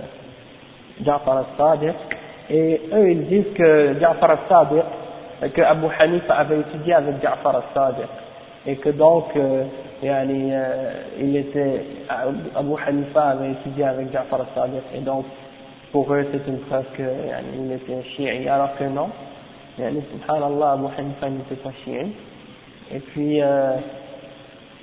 [1.05, 1.95] Ja'far al-Sadiq
[2.49, 4.85] et eux ils disent que Ja'far al-Sadiq
[5.55, 8.09] que Abu Hanifa avait étudié avec Ja'far al-Sadiq
[8.67, 9.65] et que donc euh,
[10.03, 11.83] euh, il était
[12.57, 15.27] Abu Hanifa avait étudié avec Ja'far al-Sadiq et donc
[15.93, 19.11] pour eux c'est une preuve qu'il était chiite alors que non.
[19.79, 22.17] Yani, subhanallah Abu Hanifa n'était pas chiite
[22.91, 23.77] et puis euh,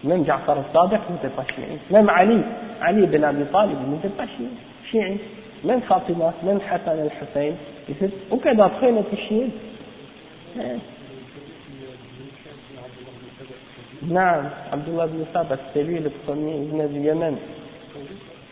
[0.04, 1.92] même Ja'far al-Sadiq n'était pas chiite.
[1.92, 2.42] Même Ali,
[2.82, 5.22] Ali ibn Abi Talib n'était pas chiite.
[5.64, 7.56] Même Fatima, même Hassan al-Hussein,
[8.32, 9.54] aucun d'entre eux n'était chiite.
[14.04, 14.22] Non,
[14.72, 17.36] Abdullah ibn Saba, c'était lui le premier, il venait du Yémen.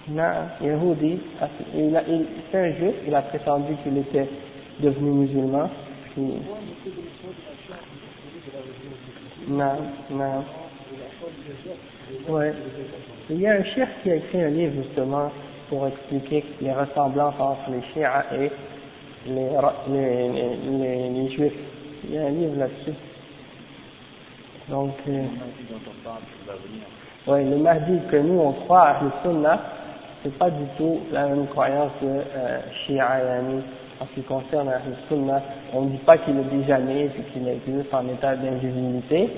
[0.10, 0.24] Non,
[0.62, 1.20] Yehudi,
[2.52, 4.28] c'est un juif, il a prétendu qu'il était
[4.80, 5.70] devenu musulman.
[9.48, 9.76] Non,
[10.12, 10.44] non.
[12.28, 12.54] Ouais.
[13.30, 15.32] Il y a un chef qui a écrit un livre justement
[15.70, 18.52] pour expliquer les ressemblances entre les chiens et
[19.28, 19.50] les,
[19.90, 21.54] les, les, juifs.
[22.06, 22.98] Il y a un livre là-dessus.
[24.70, 25.24] Donc, euh,
[27.28, 29.62] ouais, le Mahdi que nous on croit à le Sunnah,
[30.24, 33.22] c'est pas du tout la même croyance que euh, Shia
[34.00, 35.42] en ce qui concerne le Sunnah.
[35.74, 39.30] On ne dit pas qu'il déjà né et qu'il existe en état d'invisibilité,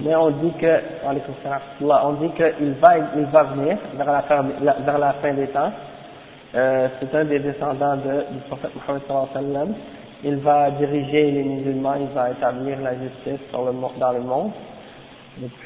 [0.00, 5.46] mais on dit que, on dit qu'il va, il va venir vers la fin, des
[5.48, 5.72] temps.
[6.54, 9.68] Euh, c'est un des descendants de, du prophète Mohammed sallallahu
[10.24, 13.64] Il va diriger les musulmans, il va établir la justice dans
[14.12, 14.50] le monde.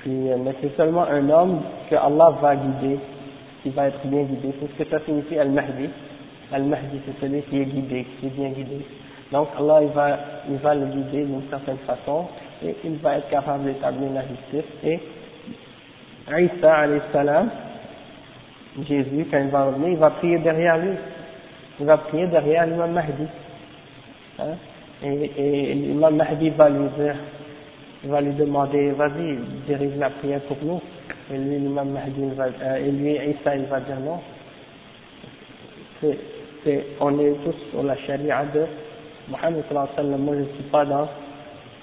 [0.07, 2.99] Euh, mais c'est seulement un homme que Allah va guider,
[3.63, 4.55] qui va être bien guidé.
[4.61, 5.89] C'est ce que ça signifie Al-Mahdi.
[6.55, 8.87] Al-Mahdi, c'est celui qui est guidé, qui est bien guidé.
[9.33, 12.27] Donc Allah il va, il va le guider d'une certaine façon
[12.65, 14.71] et il va être capable d'établir la justice.
[14.85, 15.01] Et
[16.29, 17.51] Isa alayhi salam,
[18.83, 20.97] Jésus, quand il va revenir, il va prier derrière lui.
[21.81, 23.27] Il va prier derrière l'imam Mahdi.
[24.39, 24.55] Hein?
[25.03, 27.17] Et, l'imam Mahdi va lui dire,
[28.05, 30.81] il va lui demander, vas-y, dirige la prière pour nous.
[31.33, 34.21] Et lui, l'imam Mahdi, il va, euh, et lui, il va dire non.
[36.01, 36.19] C'est,
[37.01, 38.65] on est tous sur la charia de
[39.29, 39.65] Mohammed
[39.97, 40.21] sallam.
[40.21, 41.09] Moi, je ne suis pas dans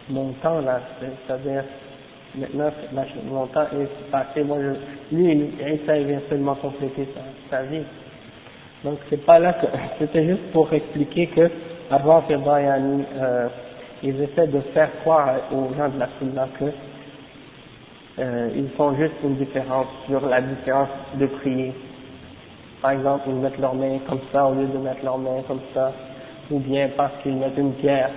[0.10, 1.63] mon temps là, c'est-à-dire,
[2.36, 2.72] maintenant,
[3.30, 4.44] mon temps est passé.
[4.44, 7.08] Moi, je, lui, Isa, il vient seulement compléter
[7.50, 7.84] sa, vie.
[8.84, 9.67] Donc, c'est pas là que,
[10.00, 11.50] c'était juste pour expliquer que,
[11.89, 13.48] avant, c'est euh,
[14.04, 16.65] ils essaient de faire croire aux gens de la Sunna que
[18.20, 21.74] euh, ils font juste une différence sur la différence de prier.
[22.82, 25.62] Par exemple, ils mettent leurs mains comme ça au lieu de mettre leurs mains comme
[25.74, 25.91] ça,
[26.50, 28.10] ou bien parce qu'ils mettent une pierre,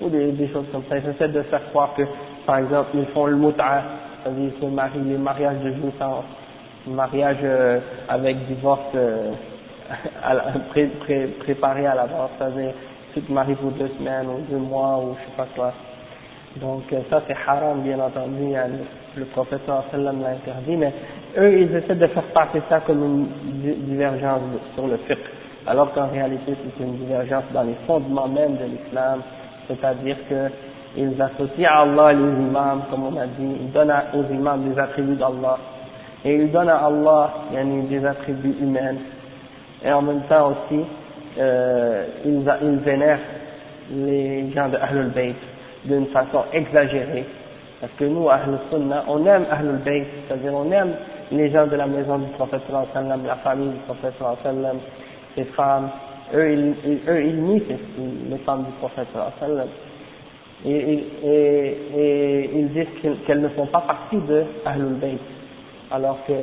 [0.00, 0.98] ou des, choses comme ça.
[0.98, 2.02] Ils essaient de faire croire que,
[2.46, 3.82] par exemple, ils font le mut'a,
[4.22, 6.24] c'est-à-dire se marient, les mariages de jouissance,
[6.86, 9.32] mariage euh, avec divorce euh,
[10.22, 10.34] à
[10.70, 12.72] pré, pré, préparé à l'avance, c'est-à-dire
[13.14, 15.72] tu te maries pour deux semaines ou deux mois ou je sais pas quoi.
[16.56, 18.68] Donc euh, ça c'est haram bien entendu, hein,
[19.16, 20.92] le prophète sallam l'a interdit, mais
[21.38, 24.40] eux ils essaient de faire passer ça comme une divergence
[24.74, 25.18] sur le fiqh,
[25.66, 29.20] alors qu'en réalité c'est une divergence dans les fondements même de l'islam,
[29.68, 30.50] c'est-à-dire que
[30.96, 34.78] ils associent à Allah les imams, comme on a dit, ils donnent aux imams des
[34.78, 35.58] attributs d'Allah,
[36.24, 37.30] et ils donnent à Allah
[37.88, 38.96] des attributs humains,
[39.84, 40.84] et en même temps aussi
[41.38, 43.18] euh, ils, ils vénèrent
[43.90, 45.36] les gens de Ahlul Bayt
[45.84, 47.24] d'une façon exagérée.
[47.80, 50.92] Parce que nous, Ahlul Sunnah, on aime Ahlul Bayt, c'est-à-dire on aime
[51.32, 54.78] les gens de la maison du prophète sallam, la famille du prophète sallam,
[55.34, 55.90] ses femmes,
[56.34, 57.62] eux ils, eux, ils nient
[58.30, 59.08] les femmes du prophète
[59.40, 59.68] sallam.
[60.64, 60.70] Et,
[61.24, 65.18] et, et, ils disent qu'elles ne font pas partie de Ahlul Bayt,
[65.90, 66.34] alors que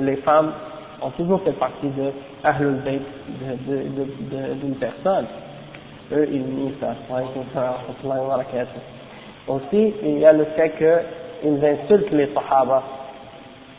[0.00, 0.52] les femmes
[1.00, 2.10] ont toujours fait partie de
[2.44, 3.00] Ahlul Bayt
[4.60, 5.26] d'une personne.
[6.12, 6.94] Eux, ils nient ça.
[9.46, 10.70] Aussi, il y a le fait
[11.40, 12.82] qu'ils insultent les Sahaba.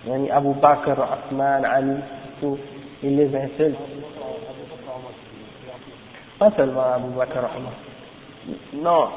[0.07, 1.97] Yani Abu Bakr, Osman, Ali,
[2.39, 2.57] tout,
[3.03, 3.77] ils les insultent.
[6.37, 7.73] Pas seulement Abu Bakr, Osman.
[8.73, 9.07] Non,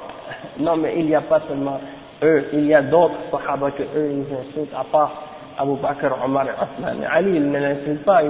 [0.59, 1.81] non, mais il n'y a pas seulement
[2.23, 5.13] eux, il y a d'autres Sahaba que eux, ils insultent, à part
[5.59, 7.07] Abu Bakr, Omar et.
[7.11, 8.23] Ali, ils ne l'insultent pas,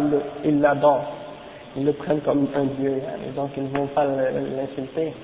[0.44, 1.06] ils l'adorent.
[1.76, 3.00] Ils le prennent comme un dieu,
[3.34, 5.14] donc ils ne vont pas l'insulter.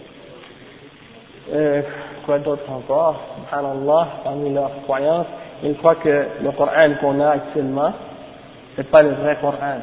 [1.52, 1.82] Euh,
[2.26, 3.20] quoi d'autre encore?
[3.36, 5.26] Subhanallah, parmi leurs croyances,
[5.62, 7.92] ils croient que le Coran qu'on a actuellement,
[8.76, 9.80] c'est pas le vrai Coran.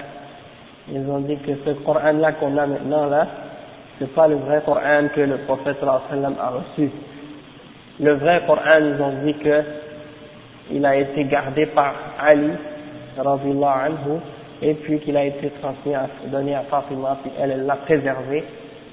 [0.92, 3.28] Ils ont dit que ce Coran-là qu'on a maintenant là,
[3.98, 6.92] c'est pas le vrai Coran que le prophète sallam a reçu.
[8.00, 9.64] Le vrai Coran, ils ont dit que
[10.72, 12.52] il a été gardé par Ali,
[13.18, 14.20] anhu,
[14.62, 15.94] et puis qu'il a été transmis,
[16.28, 18.44] donné à Fatima, puis elle l'a préservé,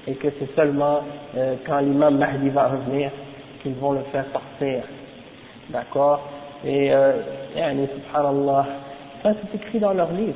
[0.07, 1.01] et que c'est seulement
[1.37, 3.11] euh, quand l'imam Mahdi va revenir
[3.61, 4.83] qu'ils vont le faire sortir.
[5.69, 6.21] D'accord?
[6.65, 7.13] Et, euh,
[7.55, 8.65] subhanallah,
[9.21, 10.35] ça c'est écrit dans leur livre,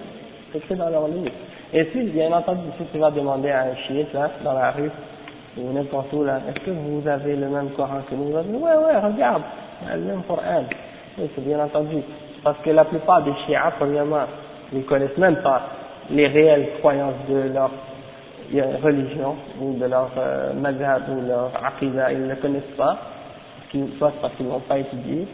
[0.51, 1.31] c'est écrit dans leur livre.
[1.73, 4.89] Et puis, bien entendu, si tu vas demander à un chiite, là, dans la rue,
[5.57, 8.35] ou n'importe où, là, est-ce que vous avez le même Coran que nous?
[8.37, 9.41] Avons Ouais, ouais, regarde,
[9.93, 10.63] le même Coran.
[11.17, 11.97] Oui, c'est bien entendu.
[12.43, 14.25] Parce que la plupart des chiites, premièrement,
[14.71, 15.61] ils connaissent même pas
[16.09, 17.71] les réelles croyances de leur
[18.81, 22.97] religion, ou de leur euh, ou leur aqidah, ils ne connaissent pas,
[23.97, 25.27] soit parce qu'ils n'ont pas étudié,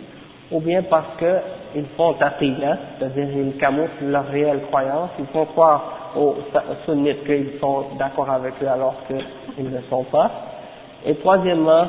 [0.52, 6.12] ou bien parce qu'ils font aqidah, c'est-à-dire ils camouflent leurs réelles croyances, ils font croire
[6.16, 6.36] aux
[6.86, 10.30] sunnites qu'ils sont d'accord avec eux alors qu'ils ne le sont pas.
[11.06, 11.88] Et troisièmement,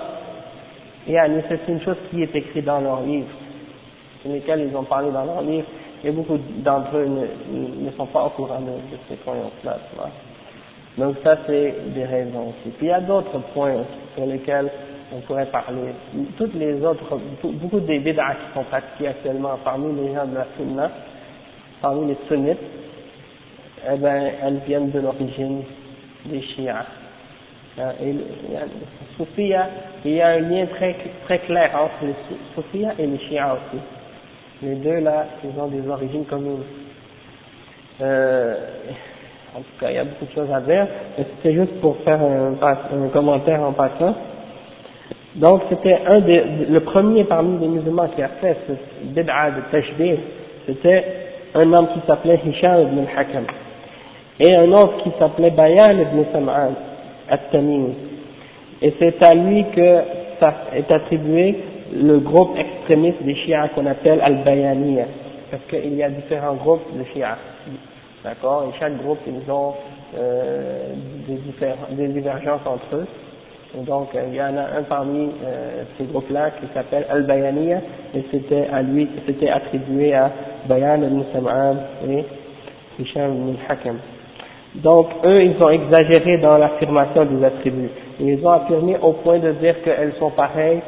[1.07, 3.29] c'est une chose qui est écrite dans leur livre
[4.23, 5.67] sur lesquels ils ont parlé dans leur livre,
[6.03, 9.77] et beaucoup d'entre eux ne, ne, sont pas au courant de, de ces croyances-là.
[10.99, 12.71] Donc ça, c'est des raisons aussi.
[12.77, 14.71] Puis il y a d'autres points sur lesquels
[15.13, 15.93] on pourrait parler.
[16.37, 20.47] Toutes les autres, beaucoup des bid'ah qui sont pratiquées actuellement parmi les gens de la
[20.57, 20.91] sunna,
[21.81, 22.59] parmi les sunnites,
[23.93, 25.63] eh ben, elles viennent de l'origine
[26.27, 26.71] des chiites.
[27.79, 28.15] Euh, et,
[29.17, 29.69] Soufia,
[30.05, 32.15] il y a un lien très, très clair entre les
[32.55, 33.83] Soufia et les chiites aussi.
[34.63, 36.63] Les deux là, ils ont des origines communes.
[38.01, 38.55] Euh,
[39.55, 40.87] en tout cas, il y a beaucoup de choses à dire.
[41.17, 44.15] C'était juste pour faire un, commentaire en passant.
[45.37, 48.73] Donc, c'était un des, le premier parmi les musulmans qui a fait ce
[49.07, 50.17] bid'a de tashbih,
[50.67, 51.05] c'était
[51.55, 53.45] un homme qui s'appelait Hisham ibn al-Hakam.
[54.41, 56.73] Et un autre qui s'appelait Bayan ibn Sam'an.
[57.31, 57.95] At-Tamimi.
[58.83, 59.99] Et c'est à lui que
[60.41, 61.57] ça est attribué
[61.95, 65.07] le groupe extrémiste des chiites qu'on appelle Al-Bayaniya.
[65.51, 67.25] Parce qu'il y a différents groupes de chiites.
[68.25, 68.65] D'accord?
[68.69, 69.75] Et chaque groupe, ils ont
[70.17, 70.95] euh,
[71.29, 73.07] des, des divergences entre eux.
[73.87, 77.79] donc, euh, il y en a un parmi euh, ces groupes-là qui s'appelle Al-Bayaniya,
[78.15, 80.31] et c'était à lui, c'était attribué à
[80.67, 81.77] Bayan ibn Sam'an
[82.09, 82.25] et
[82.99, 83.99] Hisham ibn Hakam.
[84.77, 87.91] Donc, eux, ils ont exagéré dans l'affirmation des attributs.
[88.21, 90.81] Ils ont affirmé au point de dire qu'elles sont pareilles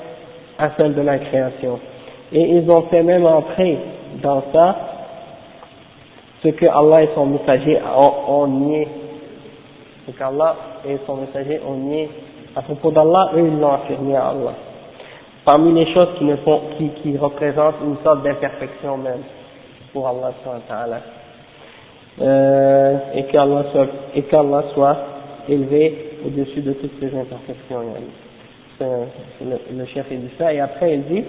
[0.58, 1.78] à celles de la création.
[2.32, 3.78] Et ils ont fait même entrer
[4.22, 4.95] dans ça
[6.46, 7.78] ce que Allah et son messager
[8.28, 8.86] ont, nié.
[10.06, 10.54] Ce qu'Allah
[10.88, 12.08] et son messager ont nié.
[12.54, 14.54] À propos d'Allah, eux, ils l'ont affirmé à Allah.
[15.44, 19.22] Parmi les choses qui, représentent une sorte d'imperfection même
[19.92, 20.32] pour Allah
[22.18, 24.96] euh, et qu'Allah soit,
[25.48, 27.80] élevé au-dessus de toutes ces imperfections.
[28.80, 31.24] Le, le chef dit ça, et après il dit,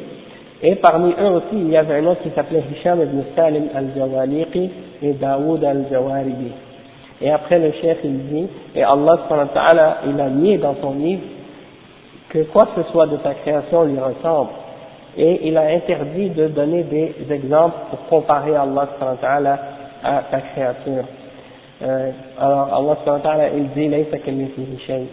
[0.61, 4.71] et parmi eux aussi, il y avait un autre qui s'appelait Hisham ibn Salim al-Jawaliqi
[5.03, 6.51] et Daoud al-Jawaribi.
[7.21, 9.19] Et après le chef il dit, et Allah
[10.07, 11.21] il a mis dans son livre
[12.29, 14.49] que quoi que ce soit de sa création lui ressemble.
[15.15, 18.87] Et il a interdit de donner des exemples pour comparer Allah
[20.03, 21.05] à sa créature.
[21.83, 23.83] Euh, alors Allah subhanahu il dit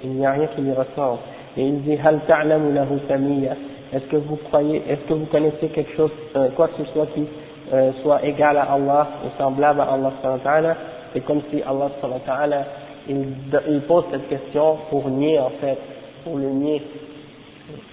[0.04, 1.18] il n'y a rien qui lui ressemble.
[1.56, 1.98] Et il dit
[3.92, 7.06] Est-ce que vous croyez, est-ce que vous connaissez quelque chose, euh, quoi que ce soit
[7.14, 7.26] qui
[7.72, 10.76] euh, soit égal à Allah ou semblable à Allah
[11.12, 11.88] C'est comme si Allah
[13.08, 13.26] il,
[13.68, 15.78] il pose cette question pour nier en fait,
[16.24, 16.82] pour le nier.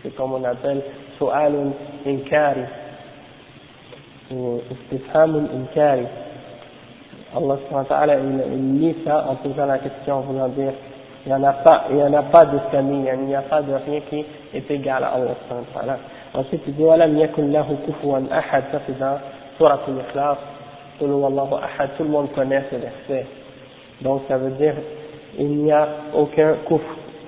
[0.04, 0.82] C'est comme on appelle
[1.18, 1.72] su'alun
[2.06, 2.62] inkari
[4.32, 6.06] ou istifhamun inkari.
[7.36, 7.58] Allah
[8.20, 10.74] il, il nie ça en posant la question, voulant dire
[11.26, 13.42] il n'y en a pas, il n'y en a pas de famille, il n'y a
[13.42, 15.98] pas de rien qui est égal à Allah
[16.34, 19.18] Ensuite il dit ولم يكن له كفوا أحد ça c'est dans
[19.58, 20.38] Surah Al-Ikhlas
[20.98, 23.26] tout le monde connaît ce verset
[24.02, 24.74] donc ça veut dire
[25.38, 26.82] il n'y a aucun kuf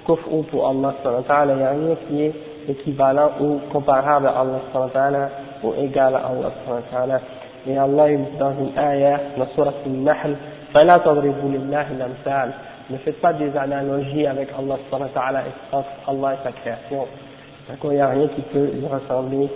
[0.06, 2.34] kuf'u pour Allah il n'y a rien qui est
[2.70, 5.30] équivalent ou comparable à Allah
[5.64, 6.32] ou égal à
[7.02, 7.20] Allah
[7.68, 10.36] et Allah il dit dans une ayah dans Surah Al-Nahl
[10.74, 12.50] فلا تضربوا لله الأمثال
[12.91, 17.07] ne faites pas des analogies avec Allah entre Allah et sa création
[17.69, 19.49] d'accord il n'y a rien qui peut lui ressembler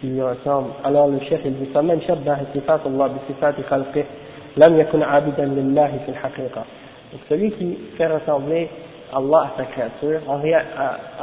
[0.00, 4.04] qui lui ressemble alors le chef il dit فمن شبه صفات الله بصفات خلقه
[4.56, 6.62] لم يكن عابدا لله في الحقيقة
[7.12, 8.68] donc celui qui fait ressembler
[9.14, 10.40] Allah à sa créature en,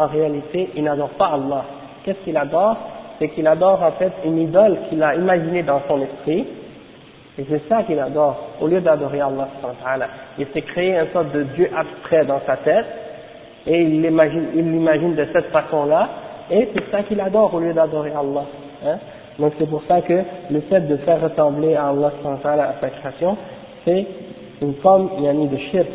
[0.03, 1.65] en réalité il n'adore pas Allah
[2.03, 2.77] qu'est-ce qu'il adore
[3.19, 6.45] c'est qu'il adore en fait une idole qu'il a imaginée dans son esprit,
[7.37, 9.47] et c'est ça qu'il adore, au lieu d'adorer Allah.
[10.37, 12.85] Il s'est créé un sorte de Dieu abstrait dans sa tête,
[13.65, 16.09] et il l'imagine, il l'imagine de cette façon-là,
[16.51, 18.45] et c'est ça qu'il adore au lieu d'adorer Allah.
[18.85, 18.97] Hein.
[19.39, 20.13] Donc c'est pour ça que
[20.51, 23.35] le fait de faire ressembler à Allah à sa création,
[23.83, 24.05] c'est
[24.61, 25.87] une forme yani, de shirk.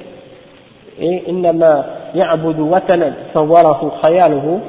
[1.01, 4.61] Et إنما يعبد وثنا صوره خياله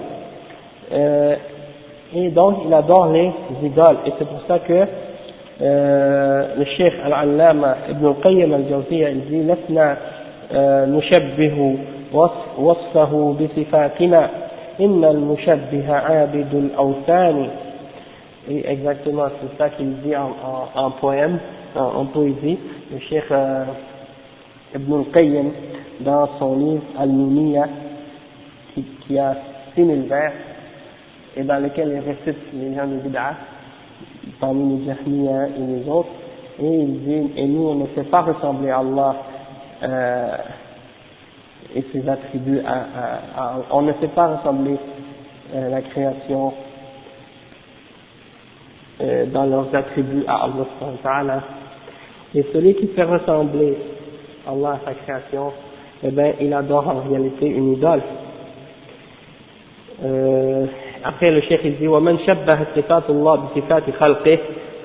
[2.15, 3.31] et donc il adore les
[3.63, 4.85] idoles et c'est pour ça que
[5.62, 6.64] euh,
[7.04, 9.96] al-allama ibn al-qayyim al-jawziyya il dit لسنا
[10.86, 11.76] نشبه
[12.58, 14.30] وصفه بصفاتنا
[14.80, 17.48] إن المشبه عابد الأوثان
[18.48, 20.30] exactement c'est ça qu'il dit en,
[20.76, 21.38] en, en poème
[21.74, 22.58] en, en, poésie
[22.92, 23.64] le cheikh euh,
[24.74, 25.50] ibn al-qayyim
[26.00, 27.66] dans son livre al-Nuniya
[28.74, 29.34] qui, qui a
[29.74, 30.32] 6000 vers
[31.36, 33.34] et dans lequel il récite les gens de Bid'a,
[34.40, 36.08] parmi les Jahmiya et les autres,
[36.58, 39.16] et nous on ne fait pas ressembler Allah
[39.82, 40.36] euh,
[41.74, 42.74] et ses attributs, à,
[43.36, 44.76] à, on ne fait pas ressembler
[45.54, 46.52] euh, la création
[49.00, 50.48] euh, dans leurs attributs à
[51.04, 51.42] Allah
[52.34, 53.76] et celui qui fait ressembler
[54.46, 55.52] Allah à sa création,
[56.02, 58.02] eh bien, il adore en réalité une idole.
[61.04, 64.38] Après le cheikh il dit ومن شبه صفات الله بصفات خلقه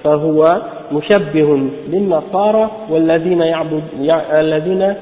[0.03, 0.61] فهو
[0.91, 1.49] مشبه
[1.89, 3.83] للنصارى والذين يعبد
[4.31, 4.95] الذين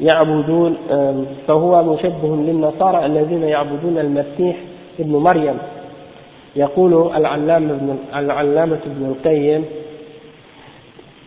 [0.00, 0.76] يعبدون
[1.46, 4.56] فهو مشبه للنصارى الذين يعبدون المسيح
[5.00, 5.58] ابن مريم.
[6.56, 9.64] يقول العلامة ابن العلامة ابن القيم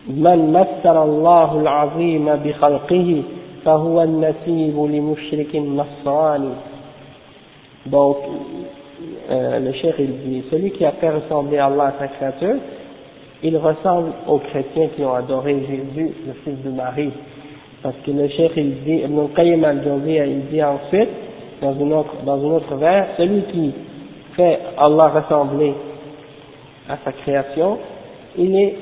[0.08, 3.22] من مثل الله العظيم بخلقه
[3.64, 6.52] فهو النسيب لمشرك نصراني
[7.90, 8.16] donc
[9.30, 12.56] euh, le cher il dit, celui qui a fait ressembler Allah à sa créature,
[13.42, 17.12] il ressemble aux chrétiens qui ont adoré Jésus, le fils de Marie.
[17.82, 21.08] Parce que le cheikh il dit, Ibn Qayyim al-Jawziyya il dit ensuite,
[21.62, 23.72] dans une autre, dans une autre vers, celui qui
[24.36, 25.74] fait Allah ressembler
[26.88, 27.78] à sa création,
[28.36, 28.76] il est,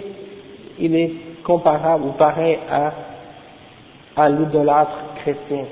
[0.80, 1.12] il est
[1.44, 2.92] comparable ou pareil à,
[4.16, 5.64] à l'idolâtre chrétien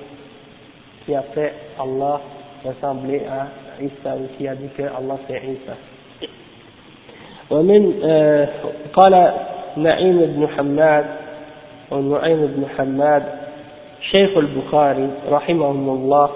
[1.05, 2.21] qui a fait Allah
[2.65, 5.77] ressembler à Ou qui a dit que Allah c'est Isa.
[7.51, 7.93] ومن
[8.93, 9.33] قال
[9.77, 11.05] نعيم بن حماد
[11.91, 13.23] ونعيم بن حماد
[14.01, 16.29] شيخ البخاري رحمه الله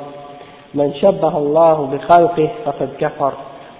[0.74, 3.32] من شبه الله بخلقه فقد كفر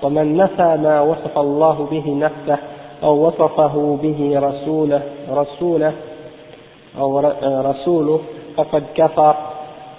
[0.02, 2.58] ومن نفى ما وصف الله به نفسه
[3.02, 5.92] أو وصفه به رسوله رسوله
[6.98, 8.20] أو رسوله
[8.56, 9.36] فقد كفر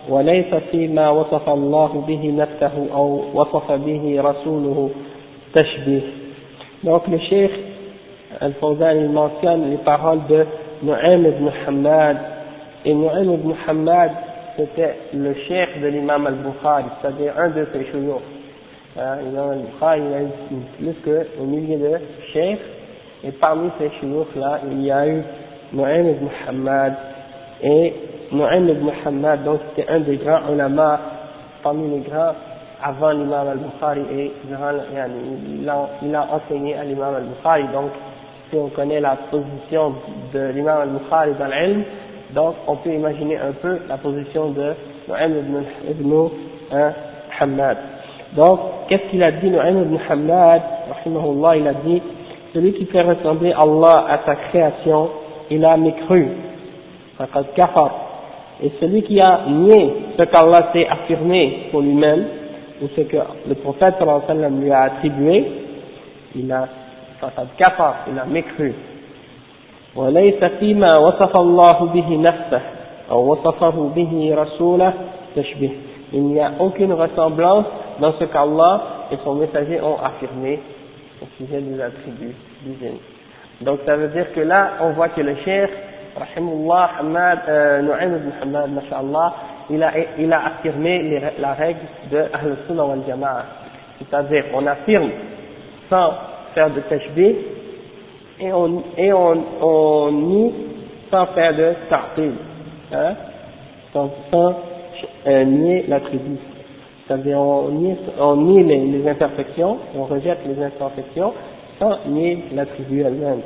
[0.09, 4.89] وليس فيما وصف الله به نفسه أو وصف به رسوله
[5.53, 6.01] تشبيه
[6.83, 7.51] Donc le cheikh
[8.39, 9.03] Al-Fawzan il
[10.81, 12.17] ibn Hamad
[12.83, 14.11] et Nu'aym ibn Hamad
[14.57, 18.23] c'était le cheikh de l'imam Al-Bukhari c'est-à-dire un de ses chouyours
[18.97, 20.27] hein, l'imam Al-Bukhari il a eu
[20.79, 21.99] plus qu'au milieu de
[22.33, 22.59] cheikh
[23.23, 25.21] et parmi ces chouyours là il y a eu
[25.73, 26.93] Nu'aym ibn Hamad
[27.61, 27.93] et
[28.31, 30.99] Nu'aym ibn Hamad donc c'était un des grands ulama
[31.63, 32.33] parmi les grands
[32.83, 37.65] avant l'imam al-Bukhari et il a, enseigné à l'imam al-Bukhari.
[37.73, 37.91] Donc,
[38.49, 39.95] si on connaît la position
[40.33, 41.83] de l'imam al-Bukhari dans l'ilm,
[42.33, 44.73] donc on peut imaginer un peu la position de
[45.07, 46.29] Nu'aym ibn, ibn
[46.71, 46.91] hein,
[47.39, 47.77] Hamad.
[48.35, 52.01] Donc, qu'est-ce qu'il a dit Nu'aym ibn Hamad rahimahullah, il a dit,
[52.53, 55.09] celui qui fait ressembler Allah à sa création,
[55.49, 56.27] il a mécru.
[58.62, 62.24] Et celui qui a nié ce qu'Allah s'est affirmé pour lui-même,
[62.82, 63.16] ou ce que
[63.48, 63.94] le prophète
[64.26, 65.44] sallam lui a attribué,
[66.34, 66.68] il a
[67.20, 68.72] فقد كفر il a mécru
[69.96, 72.60] وليس فيما وصف الله به نفسه
[73.10, 74.92] أو وصفه به رسوله
[75.36, 75.70] تشبه
[76.12, 77.66] il n'y a aucune ressemblance
[78.00, 80.60] dans ce qu'Allah et son messager ont affirmé
[81.20, 82.98] au sujet des attributs divins.
[83.62, 85.70] Donc ça veut dire que là, on voit que le cheikh,
[86.17, 89.33] rahimullah, Hamad, euh, ibn Hamad, masha'Allah,
[89.69, 91.79] il a, affirmé la règle
[92.11, 93.45] de Ahl Sunnah wal Jama'a.
[93.99, 95.09] C'est-à-dire, on affirme
[95.89, 96.11] sans
[96.53, 97.35] faire de tashbih
[98.39, 100.53] et on, et on, on nie
[101.11, 102.31] sans faire de ta'til,
[102.91, 103.13] hein,
[103.93, 104.55] sans, sans
[105.27, 106.39] euh, nier l'attribut.
[107.05, 111.33] C'est-à-dire, on nie, on nie les, les imperfections, on rejette les imperfections
[111.79, 113.41] sans nier l'attribut elle-même.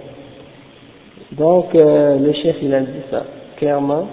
[1.35, 3.25] Donc, euh, le chef, il a dit ça
[3.57, 4.07] clairement.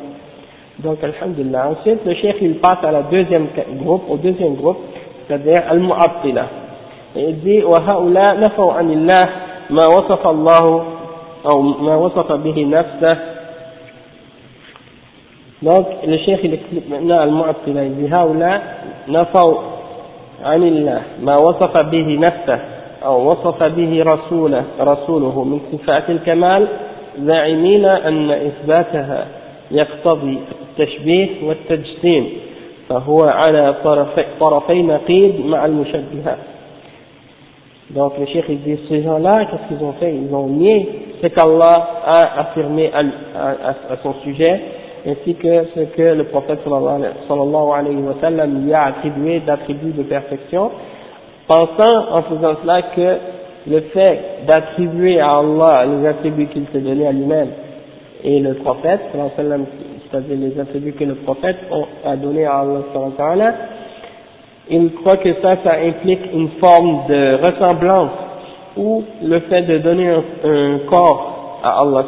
[0.80, 1.70] Donc, alhamdulillah.
[1.72, 3.48] Ensuite, le cheikh, il passe à la deuxième
[3.82, 4.78] groupe, au deuxième groupe,
[5.28, 6.46] c'est-à-dire al-mu'attila.
[7.16, 9.30] Et il dit, وَهَؤُلَاء نَفَوْا عَنِ اللَّهِ
[9.70, 10.98] مَا وَصَفَ اللَّهُ
[11.46, 13.18] أو ما وصف به نفسه
[15.62, 18.62] donc le cheikh il explique maintenant al-mu'attila il dit هؤلاء
[19.08, 19.58] نفوا
[20.44, 22.60] عن الله ما وصف به نفسه
[23.06, 26.68] أو وصف به رسوله رسوله من صفات الكمال
[27.20, 29.28] زاعمين أن إثباتها
[29.72, 32.30] يقتضي التشبيه والتجسيم
[32.90, 36.38] فهو على طرفي, طرفي نقيض مع المشبهة
[37.96, 40.90] Donc le cheikh il dit ces gens-là, qu'est-ce qu'ils ont fait Ils ont nié
[41.22, 44.60] ce qu'Allah a affirmé à, à, à, son sujet,
[45.08, 50.04] ainsi que ce que le prophète sallallahu alayhi wa sallam lui a attribué d'attributs de
[50.04, 50.70] perfection,
[51.48, 53.18] pensant en faisant cela que
[53.67, 57.49] le fait d'attribuer à Allah les attributs qu'il s'est donnés à lui-même
[58.25, 61.57] et le prophète, c'est-à-dire les attributs que le prophète
[62.05, 63.55] a donnés à Allah,
[64.71, 68.11] il croit que ça, ça implique une forme de ressemblance
[68.77, 72.05] ou le fait de donner un, corps à Allah.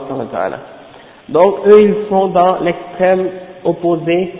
[1.28, 3.28] Donc eux, ils sont dans l'extrême
[3.64, 4.32] opposé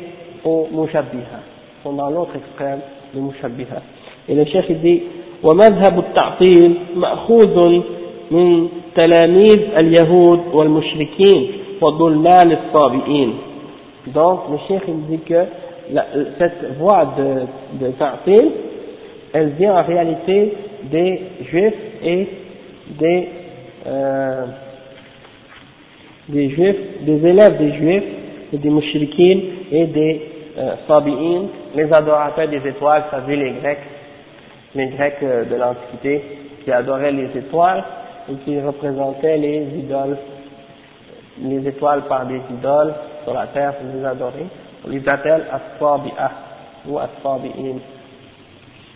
[0.44, 1.40] au mushabbiha,
[1.80, 2.80] ils sont dans l'autre extrême
[3.12, 3.82] du mushabbiha.
[4.28, 5.02] Et le chef dit,
[5.43, 7.81] ومذهب التعطيل مأخوذ
[8.31, 13.33] من تلاميذ اليهود والمشركين وضلال الصابئين
[14.13, 15.43] donc le cheikh il dit que
[15.93, 16.05] la,
[16.39, 18.51] cette voie de, de ta'til
[19.33, 20.53] elle vient en réalité
[20.91, 21.21] des
[21.51, 21.73] juifs
[22.03, 22.27] et
[22.99, 23.27] des
[23.87, 24.45] euh,
[26.29, 26.75] des juifs,
[27.05, 28.03] des élèves des juifs
[28.53, 30.21] et des mouchriquines et des
[30.57, 31.43] euh, sabi'in,
[31.75, 33.79] les adorateurs des étoiles, ça veut les grecs,
[34.75, 36.23] les grecs euh, de l'Antiquité
[36.63, 37.83] qui adoraient les étoiles
[38.31, 40.17] et qui représentaient les idoles
[41.41, 44.45] les étoiles par des idoles sur la terre pour les adorer.
[44.85, 46.31] On les appelle As-Sabi'ah
[46.87, 47.77] ou As-Sabi'in.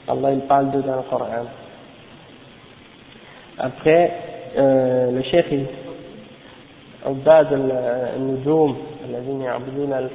[0.08, 1.28] Allah il parle d'eux dans le Coran.
[3.58, 4.12] Après,
[4.58, 5.46] euh, le cheikh,
[7.06, 7.56] au bas de
[8.18, 8.78] النجوم
[9.10, 10.10] الذين يعبدون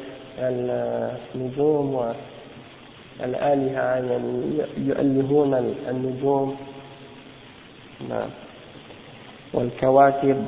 [1.35, 2.12] النجوم
[3.22, 4.20] والآلهة يعني
[4.78, 6.55] يؤلهون النجوم.
[8.09, 8.30] نعم.
[9.53, 10.45] والكواكب.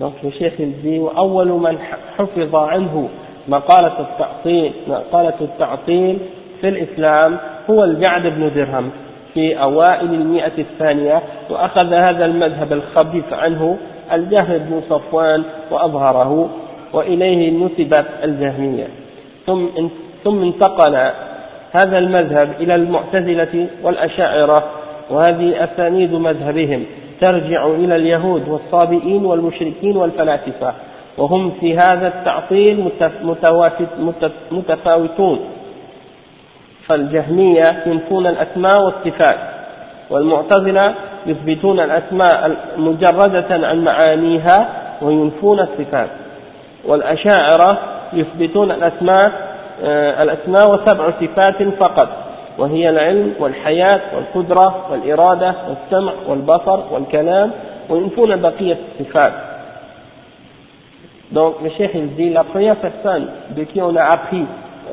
[0.00, 1.78] Donc le cheikh وأول من
[2.18, 3.08] حفظ عنه
[3.48, 6.18] مقالة التعطيل مقالة التعطيل
[6.60, 7.38] في الإسلام
[7.70, 8.90] هو الجعد بن درهم
[9.34, 13.78] في أوائل المئة الثانية وأخذ هذا المذهب الخبيث عنه
[14.12, 16.48] الجهل بن صفوان وأظهره
[16.92, 18.86] وإليه نسبت الجهمية.
[19.46, 19.66] ثم
[20.24, 21.10] ثم انتقل
[21.72, 24.64] هذا المذهب إلى المعتزلة والأشاعرة
[25.10, 26.84] وهذه أسانيد مذهبهم
[27.20, 30.72] ترجع إلى اليهود والصابئين والمشركين والفلاسفة
[31.18, 32.90] وهم في هذا التعطيل
[34.50, 35.40] متفاوتون.
[36.86, 39.38] فالجهمية ينفون الأسماء والصفات
[40.10, 40.94] والمعتزلة
[41.26, 44.68] يثبتون الأسماء مجردة عن معانيها
[45.02, 46.08] وينفون الصفات
[46.84, 47.78] والأشاعرة
[48.12, 49.51] يثبتون الأسماء
[49.82, 52.08] الأسماء وسبع صفات فقط
[52.58, 57.50] وهي العلم والحياة والقدرة والإرادة والسمع والبصر والكلام
[57.90, 59.32] وينفون بقية الصفات
[61.32, 63.26] Donc le cheikh il dit la première personne
[63.56, 64.44] de qui on a appris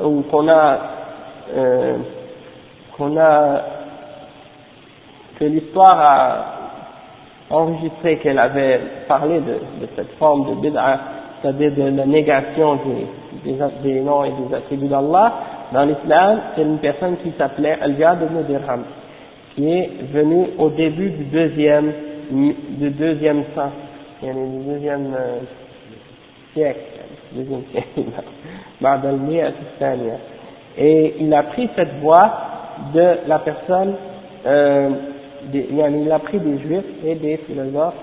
[0.02, 0.78] ou qu'on a
[1.54, 1.96] euh,
[2.96, 3.60] qu'on a
[5.38, 6.44] que l'histoire a
[7.50, 10.98] enregistré qu'elle avait parlé de, de cette forme de bid'a,
[11.40, 12.78] c'est-à-dire de la négation
[13.44, 15.32] des, des, des noms et des attributs d'Allah,
[15.72, 18.82] dans l'islam, c'est une personne qui s'appelait Al-Jad ibn Dirham,
[19.54, 21.92] qui est venu au début du deuxième,
[22.30, 23.72] du deuxième sens,
[24.22, 25.40] du deuxième euh,
[26.54, 26.80] siècle,
[27.32, 28.00] deuxième siècle,
[30.78, 32.32] et il a pris cette voie
[32.94, 33.94] de la personne,
[34.46, 34.90] euh,
[35.52, 37.94] il a pris des juifs et des philosophes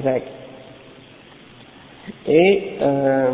[0.00, 0.41] grecs.
[2.26, 3.30] Et euh,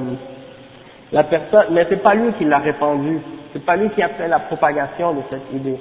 [1.13, 3.19] la personne, mais c'est pas lui qui l'a répandu,
[3.53, 5.79] c'est pas lui qui a fait la propagation de cette idée.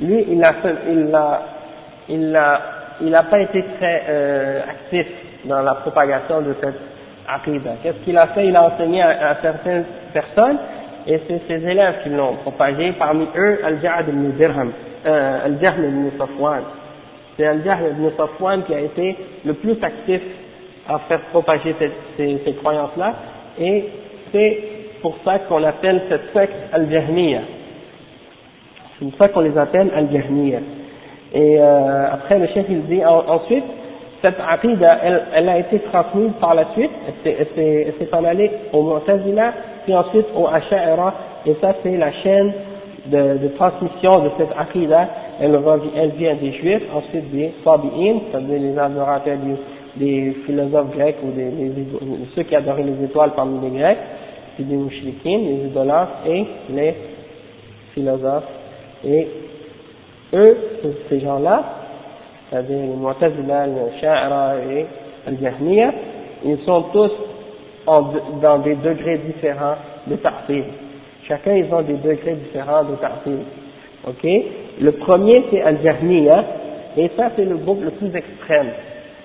[0.00, 0.52] Lui, il a
[0.88, 1.42] il a,
[2.08, 2.60] il a,
[3.02, 5.06] il a pas été très euh, actif
[5.44, 6.80] dans la propagation de cette
[7.28, 7.76] aqidah.
[7.82, 8.46] Qu'est-ce qu'il a fait?
[8.46, 10.58] Il a enseigné à, certaines personnes
[11.06, 12.92] et c'est ses élèves qui l'ont propagé.
[12.98, 14.72] Parmi eux, Al-Ja'ad ibn Dirham,
[15.06, 16.62] euh, Al-Jahl ibn Safwan.
[17.36, 20.22] C'est Al-Jahl ibn Safwan qui a été le plus actif
[20.88, 23.14] à faire propager cette, ces, ces croyances-là
[23.60, 23.84] et
[24.32, 24.58] c'est
[25.02, 27.40] pour ça qu'on appelle cette secte Al-Jahmiya.
[28.98, 30.60] C'est pour ça qu'on les appelle Al-Jahmiya.
[31.34, 33.64] Et euh, après, le chef il dit ensuite,
[34.22, 36.90] cette aqidah, elle, elle, a été transmise par la suite,
[37.24, 39.52] elle s'est en allée au Mu'tazila,
[39.84, 41.14] puis ensuite au Asha'ira,
[41.46, 42.52] et ça c'est la chaîne
[43.06, 45.08] de, de, transmission de cette aqidah,
[45.40, 45.58] elle,
[45.96, 49.56] elle, vient des Juifs, ensuite des Sabi'in, c'est-à-dire les adorateurs des,
[49.96, 51.50] des, philosophes grecs ou des,
[52.34, 53.98] ceux qui adoraient les étoiles parmi les Grecs,
[54.56, 56.94] c'est des mouchriquins, les idolâtres et les
[57.94, 58.48] philosophes.
[59.04, 59.28] Et
[60.34, 60.56] eux,
[61.08, 61.62] ces gens-là,
[62.48, 64.86] c'est-à-dire les Mu'tazila, les Sha'ira et
[65.30, 65.92] les Jahmiya,
[66.44, 67.10] ils sont tous
[67.86, 69.76] dans des degrés différents
[70.06, 70.64] de ta'fil.
[71.26, 73.38] Chacun, ils ont des degrés différents de ta'fil.
[74.06, 74.28] Ok?
[74.80, 76.44] Le premier, c'est Al-Jahmiya,
[76.96, 78.68] et ça, c'est le groupe le plus extrême.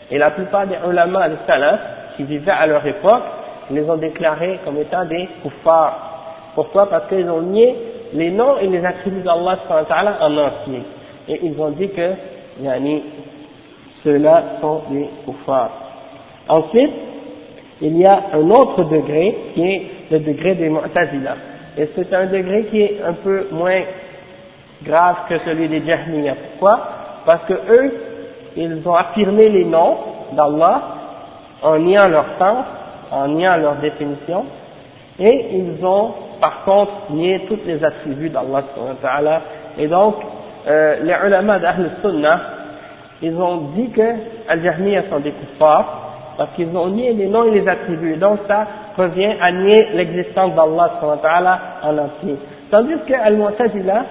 [0.09, 1.79] Et la plupart des ulama, les salaf,
[2.15, 3.23] qui vivaient à leur époque,
[3.71, 6.51] les ont déclarés comme étant des kuffars.
[6.55, 6.89] Pourquoi?
[6.89, 7.75] Parce qu'ils ont nié
[8.13, 9.59] les noms et les attributs d'Allah
[10.21, 10.81] en entier.
[11.27, 12.11] Et ils ont dit que
[12.61, 13.03] yani,
[14.03, 15.71] ceux-là sont des kuffars.
[16.47, 16.91] Ensuite,
[17.81, 21.35] il y a un autre degré qui est le degré des Mu'tazila.
[21.77, 23.81] Et c'est un degré qui est un peu moins
[24.83, 26.35] grave que celui des Jahmiyyah.
[26.51, 26.79] Pourquoi?
[27.25, 27.93] Parce que eux,
[28.57, 29.97] ils ont affirmé les noms
[30.33, 30.81] d'Allah
[31.61, 32.65] en niant leur sens
[33.11, 34.45] en niant leur définition,
[35.19, 39.41] et ils ont par contre nié tous les attributs d'Allah
[39.77, 40.15] et donc
[40.67, 42.41] euh, les ulama d'Ahl Sunnah
[43.21, 44.15] ils ont dit que
[44.47, 46.03] Al-Jahmiyyah sont des kuffars
[46.37, 48.15] parce qu'ils ont nié les noms et les attributs.
[48.17, 52.35] Donc ça revient à nier l'existence d'Allah en entier.
[52.69, 54.05] Tandis que Al-Mu'tazila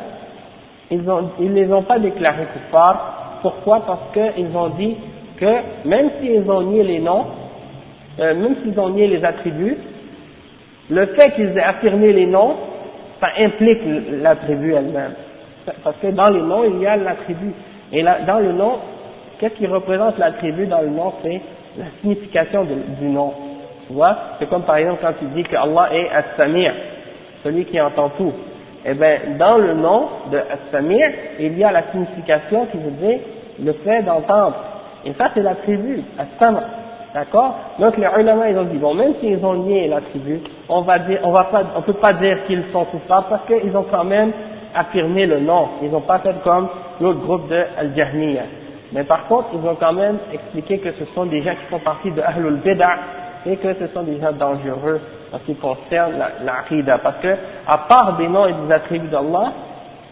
[0.91, 3.81] ils ont ils les ont pas déclarés kuffars pourquoi?
[3.87, 4.97] Parce qu'ils ont dit
[5.39, 7.27] que même s'ils ont nié les noms
[8.19, 9.77] euh, même s'ils ont nié les attributs,
[10.89, 12.55] le fait qu'ils aient affirmé les noms,
[13.21, 13.81] ça implique
[14.23, 15.13] l'attribut elle-même.
[15.83, 17.53] Parce que dans les noms, il y a l'attribut.
[17.93, 18.79] Et là, dans le nom,
[19.39, 21.13] qu'est-ce qui représente l'attribut dans le nom?
[21.23, 21.41] C'est
[21.79, 22.65] la signification
[23.01, 23.35] du nom.
[23.87, 24.17] Tu vois?
[24.39, 26.73] C'est comme par exemple quand tu dis que Allah est As-Samir,
[27.45, 28.33] celui qui entend tout.
[28.85, 31.07] Eh bien, dans le nom de As-Samir,
[31.41, 33.19] il y a la signification qui veut dire
[33.63, 34.55] le fait d'entendre.
[35.05, 36.63] Et ça, c'est l'attribut, As-Samr
[37.17, 37.55] D'accord?
[37.79, 41.19] Donc les ulama ils ont dit bon même s'ils ont nié l'attribut, on va dire
[41.23, 44.33] on va pas on peut pas dire qu'ils sont coupables parce qu'ils ont quand même
[44.75, 45.69] affirmé le nom.
[45.83, 46.69] Ils n'ont pas fait comme
[47.01, 48.43] l'autre groupe de Al-Jahmiya.
[48.93, 51.79] Mais par contre, ils ont quand même expliqué que ce sont des gens qui font
[51.79, 52.97] partie de Ahlul Bid'ah
[53.47, 55.01] et que ce sont des gens dangereux
[55.33, 56.13] en ce qui concerne
[56.45, 56.99] l'Aqidah.
[56.99, 57.35] Parce que,
[57.67, 59.53] à part des noms et des attributs d'Allah,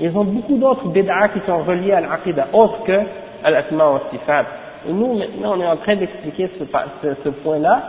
[0.00, 2.98] ils ont beaucoup d'autres bid'ah qui sont reliés à l'Aqidah, autres que
[3.44, 4.44] Al-Asma wa Sifat.
[4.88, 7.82] Nous, maintenant, on est en train d'expliquer ce, point-là,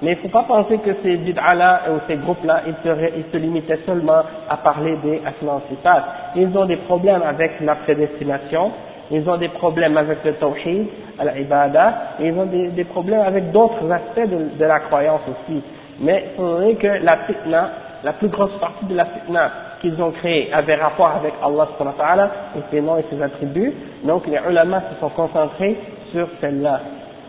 [0.00, 3.80] mais il ne faut pas penser que ces bid'ah-là ou ces groupes-là, ils se, limitaient
[3.84, 6.04] seulement à parler des asma sifat.
[6.36, 8.70] Ils ont des problèmes avec la prédestination,
[9.10, 10.86] ils ont des problèmes avec le tawhid,
[11.34, 15.62] l'ibada, et ils ont des, problèmes avec d'autres aspects de, de, la croyance aussi.
[16.00, 17.70] Mais il faudrait que la fitna,
[18.04, 19.50] la plus grosse partie de la fitna
[19.80, 23.22] qu'ils ont créée avait rapport avec Allah subhanahu wa ta'ala, et ses noms et ses
[23.22, 23.72] attributs,
[24.04, 25.76] donc les ulama se sont concentrés
[26.12, 26.80] sur celle-là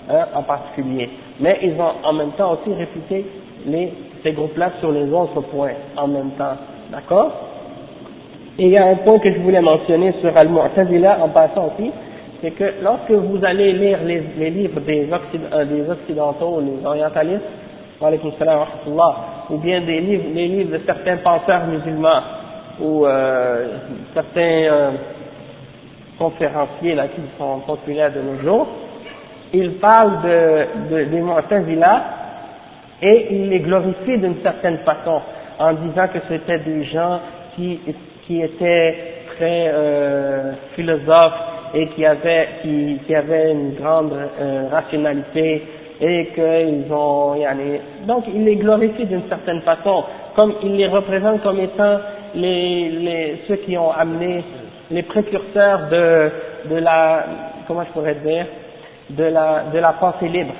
[0.10, 1.10] hein, en particulier.
[1.40, 3.26] Mais ils ont en même temps aussi réfuté
[3.66, 3.94] les,
[4.24, 6.58] ces groupes-là sur les autres points en même temps.
[6.92, 7.32] D'accord?
[8.58, 11.92] Et il y a un point que je voulais mentionner sur Al-Mu'tazila en passant aussi,
[12.42, 17.44] c'est que lorsque vous allez lire les, livres des, euh, des Occidentaux, les orientalistes,
[18.02, 22.22] ou bien des livres, les livres de certains penseurs musulmans,
[22.82, 23.78] ou euh,
[24.14, 24.92] certains euh,
[26.18, 28.68] conférenciers là, qui sont populaires de nos jours,
[29.54, 32.04] ils parlent de, de, des Mu'tazila
[33.02, 35.22] et ils les glorifient d'une certaine façon
[35.60, 37.20] en disant que c'était des gens
[37.56, 37.80] qui,
[38.26, 38.96] qui étaient
[39.38, 41.40] très euh, philosophes
[41.74, 45.64] et qui avaient, qui, qui avaient une grande euh, rationalité
[46.02, 47.36] et qu'ils ont,
[48.08, 50.04] donc ils les glorifient d'une certaine façon,
[50.36, 52.00] comme ils les représentent comme étant
[52.36, 54.44] les, les, ceux qui ont amené
[54.92, 56.32] les précurseurs de,
[56.70, 57.26] de la,
[57.68, 58.46] comment je pourrais dire,
[59.10, 60.54] de la, de la pensée libre.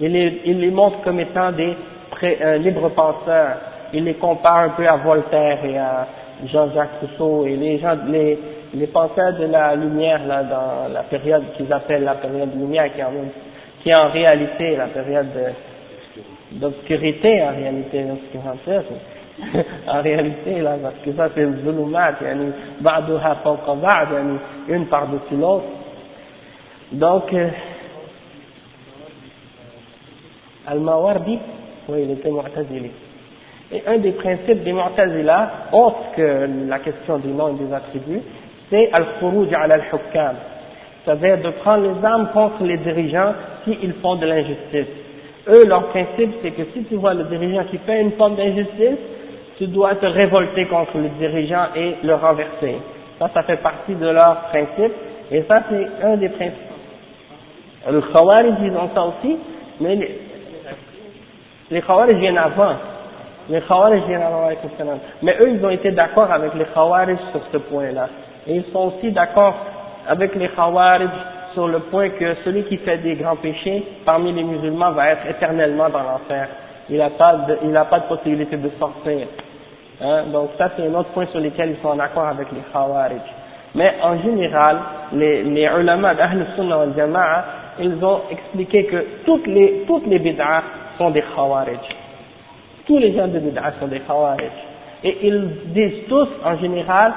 [0.00, 1.74] Il les, il les montre comme étant des
[2.24, 3.56] euh, libres penseurs.
[3.92, 6.06] Il les compare un peu à Voltaire et à
[6.46, 8.38] Jean-Jacques Rousseau et les gens, les,
[8.74, 12.92] les penseurs de la lumière là dans la période qu'ils appellent la période de lumière
[12.92, 13.12] qui est en,
[13.82, 15.28] qui en réalité la période
[16.52, 18.04] d'obscurité en réalité
[19.88, 24.86] en réalité là parce que ça c'est le zulumat yani ba'duha fawqa ba'd yani une
[24.86, 25.64] par-dessus l'autre
[26.92, 27.48] donc, euh,
[30.66, 31.38] Al-Mawardi,
[31.88, 32.90] oui, il était Mu'tazili.
[33.72, 38.20] Et un des principes des Mu'tazila, autre que la question des noms et des attributs,
[38.68, 40.36] c'est Al-Khuruj al-Hukam.
[41.04, 43.32] C'est-à-dire de prendre les armes contre les dirigeants
[43.64, 44.86] s'ils font de l'injustice.
[45.48, 48.98] Eux, leur principe, c'est que si tu vois le dirigeant qui fait une forme d'injustice,
[49.58, 52.76] tu dois te révolter contre le dirigeant et le renverser.
[53.18, 54.92] Ça, ça fait partie de leur principe.
[55.30, 56.72] Et ça, c'est un des principes
[57.90, 59.38] le Khawarij, ils ont ça aussi,
[59.80, 60.20] mais les,
[61.70, 62.74] les Khawarij viennent avant.
[63.48, 64.48] Les Khawarij viennent avant
[65.22, 68.08] Mais eux, ils ont été d'accord avec les Khawarij sur ce point-là.
[68.46, 69.54] Et ils sont aussi d'accord
[70.08, 71.10] avec les Khawarij
[71.54, 75.26] sur le point que celui qui fait des grands péchés parmi les musulmans va être
[75.28, 76.48] éternellement dans l'enfer.
[76.90, 79.26] Il n'a pas, de, pas de possibilité de sortir.
[80.00, 80.24] Hein?
[80.32, 83.20] Donc ça, c'est un autre point sur lequel ils sont en accord avec les Khawarij.
[83.74, 84.78] Mais en général,
[85.12, 87.44] les, les ulama d'Ahl Sunnah wal Jama'a,
[87.80, 90.62] ils ont expliqué que toutes les, toutes les bid'ah
[90.98, 91.78] sont des khawarij.
[92.86, 94.50] Tous les gens de bid'ah sont des khawarij.
[95.04, 97.12] Et ils disent tous, en général,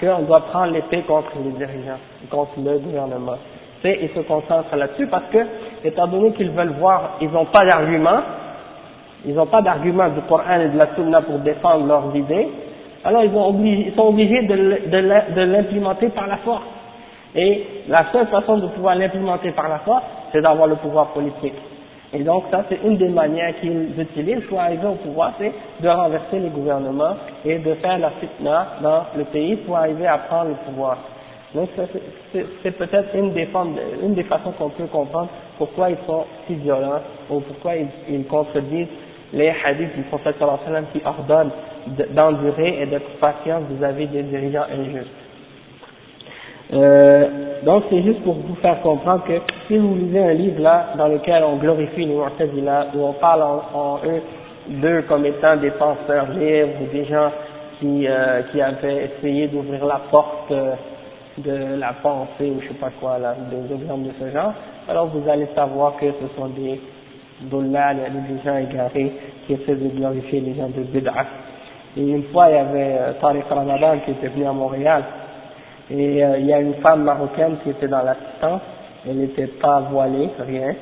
[0.00, 1.98] qu'on doit prendre l'épée contre les dirigeants,
[2.30, 3.36] contre le gouvernement.
[3.82, 5.38] C'est, ils se concentrent là-dessus parce que,
[5.84, 8.20] étant donné qu'ils veulent voir, ils n'ont pas d'argument,
[9.26, 12.48] ils n'ont pas d'argument du Coran et de la Sunna pour défendre leurs idées,
[13.04, 16.64] alors ils, ont ils sont obligés de l'implémenter par la force.
[17.34, 21.54] Et la seule façon de pouvoir l'implémenter par la force, c'est d'avoir le pouvoir politique.
[22.12, 25.88] Et donc ça, c'est une des manières qu'ils utilisent pour arriver au pouvoir, c'est de
[25.88, 30.48] renverser les gouvernements et de faire la fitna dans le pays pour arriver à prendre
[30.48, 30.96] le pouvoir.
[31.54, 31.68] Donc
[32.32, 36.54] c'est peut-être une des formes, une des façons qu'on peut comprendre pourquoi ils sont si
[36.54, 37.00] violents
[37.30, 38.88] ou pourquoi ils, ils contredisent
[39.32, 41.50] les hadiths du prophète sallallahu qui ordonnent
[42.14, 45.08] d'endurer et d'être patient vis-à-vis des dirigeants injustes.
[46.72, 47.28] Euh,
[47.64, 51.08] donc c'est juste pour vous faire comprendre que si vous lisez un livre là dans
[51.08, 54.20] lequel on glorifie les Mu'tazila, où on parle en, eux
[54.68, 57.30] d'eux comme étant des penseurs libres ou des gens
[57.80, 60.74] qui, euh, qui avaient essayé d'ouvrir la porte euh,
[61.38, 64.52] de la pensée ou je sais pas quoi là, des exemples de ce genre,
[64.88, 66.80] alors vous allez savoir que ce sont des
[67.42, 69.12] dollars, des gens égarés
[69.46, 71.26] qui essaient de glorifier les gens de Bid'ah.
[71.96, 75.04] Et une fois il y avait euh, Tariq Ramadan qui était venu à Montréal
[75.90, 78.60] et euh, il y a une femme marocaine qui était dans l'assistance,
[79.08, 80.74] elle n'était pas voilée, rien.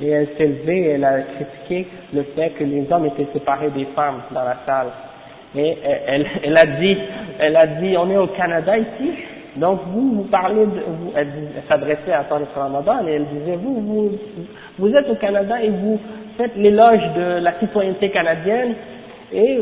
[0.00, 3.86] et elle s'est levée elle a critiqué le fait que les hommes étaient séparés des
[3.94, 4.88] femmes dans la salle.
[5.56, 6.98] Et elle, elle a dit,
[7.38, 9.12] elle a dit, on est au Canada ici,
[9.58, 11.28] donc vous, vous parlez de, vous, elle,
[11.68, 14.10] s'adressait à Tariq Ramadan et elle disait, vous, vous,
[14.78, 15.98] vous êtes au Canada et vous
[16.36, 18.74] faites l'éloge de la citoyenneté canadienne
[19.32, 19.60] et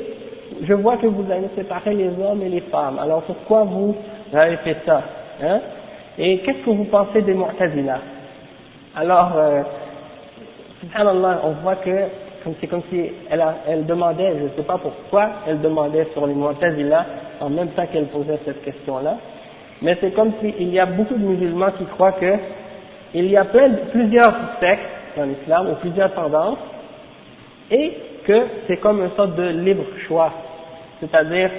[0.63, 2.99] je vois que vous avez séparé les hommes et les femmes.
[2.99, 3.95] Alors pourquoi vous
[4.33, 5.03] avez fait ça
[5.43, 5.61] hein?
[6.19, 7.99] Et qu'est-ce que vous pensez des Mu'tazila
[8.97, 9.63] Alors, euh,
[10.81, 11.91] subhanallah, on voit que
[12.61, 16.27] c'est comme si elle, a, elle demandait, je ne sais pas pourquoi, elle demandait sur
[16.27, 17.05] les Mu'tazila
[17.41, 19.17] en même temps qu'elle posait cette question-là,
[19.83, 22.35] mais c'est comme s'il y a beaucoup de musulmans qui croient que
[23.15, 24.83] il y a plusieurs sectes
[25.17, 26.59] dans l'islam ou plusieurs tendances
[27.71, 27.93] et
[28.27, 30.33] que c'est comme une sorte de libre choix.
[31.01, 31.51] C'est-à-dire,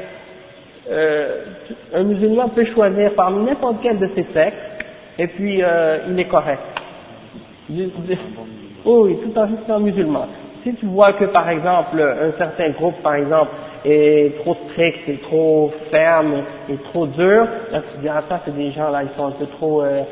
[0.90, 1.46] euh,
[1.94, 4.58] un musulman peut choisir parmi n'importe quel de ces sectes
[5.18, 6.62] et puis euh, il est correct.
[7.70, 10.28] Oui, tout en restant musulman.
[10.64, 13.52] Si tu vois que par exemple un certain groupe par exemple
[13.86, 18.72] est trop strict, est trop ferme, est trop dur, là tu dis ça c'est des
[18.72, 20.04] gens là ils sont un peu trop euh,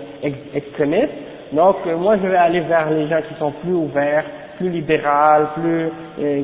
[0.54, 1.14] extrémistes.
[1.52, 4.26] Donc euh, moi je vais aller vers les gens qui sont plus ouverts,
[4.58, 5.90] plus libéral, plus
[6.20, 6.42] euh,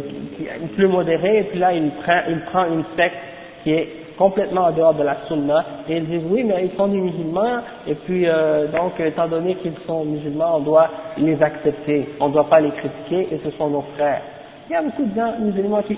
[0.75, 3.15] plus modérés, et puis là il prend il prend une secte
[3.63, 6.87] qui est complètement en dehors de la sunna, et ils disent oui, mais ils sont
[6.87, 12.09] des musulmans, et puis euh, donc étant donné qu'ils sont musulmans, on doit les accepter,
[12.19, 14.21] on ne doit pas les critiquer, et ce sont nos frères.
[14.69, 15.97] Il y a beaucoup de gens musulmans qui,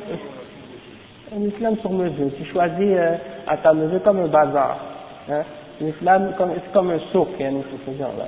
[1.35, 3.15] un islam sur mesure, tu choisis euh,
[3.47, 4.77] à ta mesure comme un bazar,
[5.29, 5.43] hein,
[5.81, 7.53] l'islam c'est comme un souk, hein,
[7.85, 8.25] ce genre-là.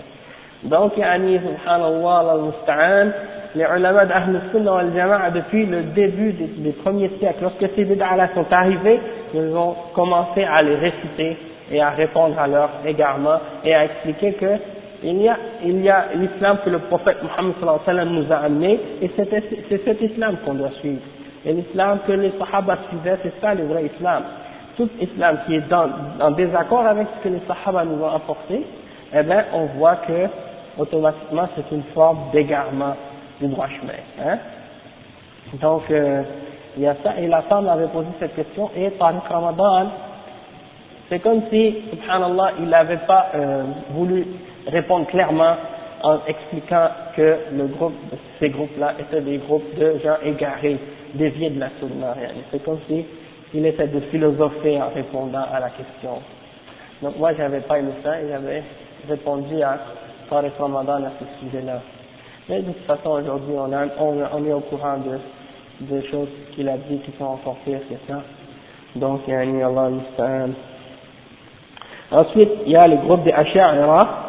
[0.64, 3.08] Donc, yani, subhanallah, al-musta'an,
[3.56, 7.86] les ulama d'Ahl Sunnah wal Jama'a, depuis le début des, des premiers siècles, lorsque ces
[7.86, 9.00] bid'ah sont arrivés,
[9.34, 11.38] ils ont commencé à les réciter
[11.72, 14.58] et à répondre à leur égarement et à expliquer que
[15.04, 18.10] il y a, il y a l'islam que le prophète Mohammed sallallahu alayhi wa sallam
[18.10, 19.30] nous a amené et c'est
[19.86, 21.02] cet islam qu'on doit suivre.
[21.46, 24.24] Et l'islam que les sahaba suivaient, c'est ça le vrai islam.
[24.78, 25.90] Tout islam qui est dans,
[26.20, 28.66] en désaccord avec ce que les sahaba nous ont apporté,
[29.14, 30.28] eh bien, on voit que
[30.78, 32.96] automatiquement c'est une forme d'égarement
[33.40, 33.94] du droit chemin.
[34.26, 34.38] Hein?
[35.62, 36.24] Donc, euh,
[36.78, 39.88] il y a ça, et la femme avait posé cette question, et Tariq Ramadan,
[41.08, 44.26] c'est comme si, subhanallah, il n'avait pas euh, voulu
[44.68, 45.56] répondre clairement
[46.04, 47.94] en expliquant que le groupe,
[48.40, 50.78] ces groupes-là étaient des groupes de gens égarés,
[51.16, 52.16] déviés de la sunna.
[52.52, 53.06] C'est comme si
[53.54, 56.22] il essaie de philosopher en répondant à la question.
[57.02, 58.64] Donc moi, j'avais pas aimé ça et j'avais
[59.08, 59.80] répondu à
[60.30, 61.82] Tariq Ramadan à ce sujet-là.
[62.50, 67.00] Mais de toute façon, aujourd'hui, on, est au courant de, de choses qu'il a dit
[67.00, 69.00] qui sont encore pires que.
[69.00, 69.90] Donc, il y a Allah
[72.12, 74.26] Ensuite, il y a le groupe des Asha'ira,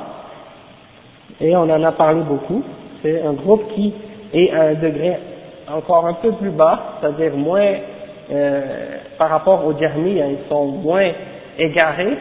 [1.41, 2.63] et on en a parlé beaucoup.
[3.03, 3.93] C'est un groupe qui
[4.33, 5.19] est à un degré
[5.73, 7.75] encore un peu plus bas, c'est-à-dire moins,
[8.31, 8.63] euh,
[9.19, 11.11] par rapport aux Jahmiyyah, ils sont moins
[11.59, 12.19] égarés,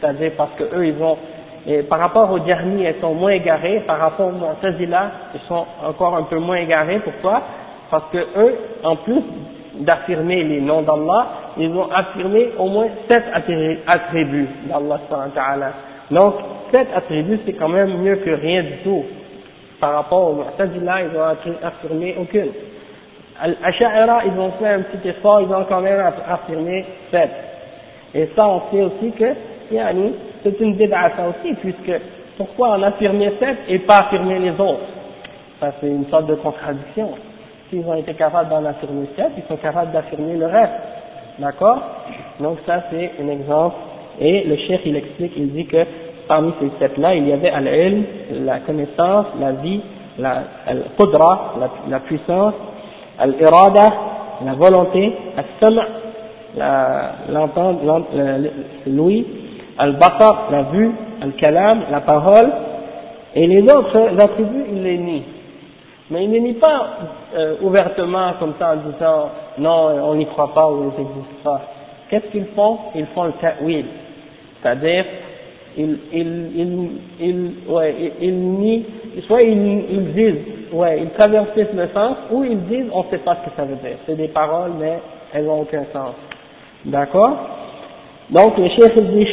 [0.00, 1.16] c'est-à-dire parce que eux, ils vont
[1.66, 3.80] et par rapport aux derniers, elles sont moins égarées.
[3.80, 6.98] Par rapport aux Mu'tazila, ils sont encore un peu moins égarés.
[7.00, 7.42] Pourquoi?
[7.90, 9.22] Parce que eux, en plus
[9.80, 11.26] d'affirmer les noms d'Allah,
[11.58, 13.24] ils ont affirmé au moins sept
[13.86, 15.00] attributs d'Allah.
[16.10, 16.34] Donc,
[16.72, 19.04] sept attributs, c'est quand même mieux que rien du tout.
[19.78, 22.48] Par rapport aux Mu'tazila, ils ont affirmé aucune.
[23.40, 27.30] Al-Asha'ira, ils ont fait un petit effort, ils ont quand même affirmé sept.
[28.14, 29.34] Et ça, on sait aussi que,
[30.42, 32.00] c'est une bid'a ça aussi, puisque
[32.36, 34.86] pourquoi en affirmer sept et pas affirmer les autres?
[35.60, 37.10] Ça c'est une sorte de contradiction.
[37.68, 40.72] S'ils ont été capables d'en affirmer sept, ils sont capables d'affirmer le reste.
[41.38, 41.80] D'accord?
[42.40, 43.76] Donc ça c'est un exemple.
[44.20, 45.84] Et le chef il explique, il dit que
[46.28, 48.04] parmi ces sept-là, il y avait al-ilm,
[48.44, 49.80] la connaissance, la vie,
[50.18, 52.54] la la, la puissance,
[53.18, 53.92] al-irada,
[54.44, 55.80] la volonté, al-sam'
[57.30, 58.04] l'entendre,
[58.86, 59.26] l'ouïe,
[59.78, 60.90] al-basar, la vue,
[61.22, 62.50] al-kalam, la parole,
[63.34, 65.22] et les autres attributs, il les nie.
[66.10, 66.88] Mais il ne nie pas
[67.36, 71.60] euh, ouvertement comme ça en disant non, on n'y croit pas ou ils n'existent pas.
[72.08, 72.78] Qu'est-ce qu'ils font?
[72.94, 73.84] Ils font le ta'wil,
[74.62, 75.04] c'est-à-dire
[75.77, 76.89] ils, ils, ils,
[77.19, 78.85] ils, ouais, ils, nient,
[79.27, 80.41] soit ils, ils disent,
[80.71, 83.63] ouais, ils traversent le sens, ou ils disent on ne sait pas ce que ça
[83.65, 83.97] veut dire.
[84.05, 84.99] C'est des paroles, mais
[85.33, 86.13] elles n'ont aucun sens.
[86.85, 87.37] D'accord
[88.29, 89.27] Donc le chef dit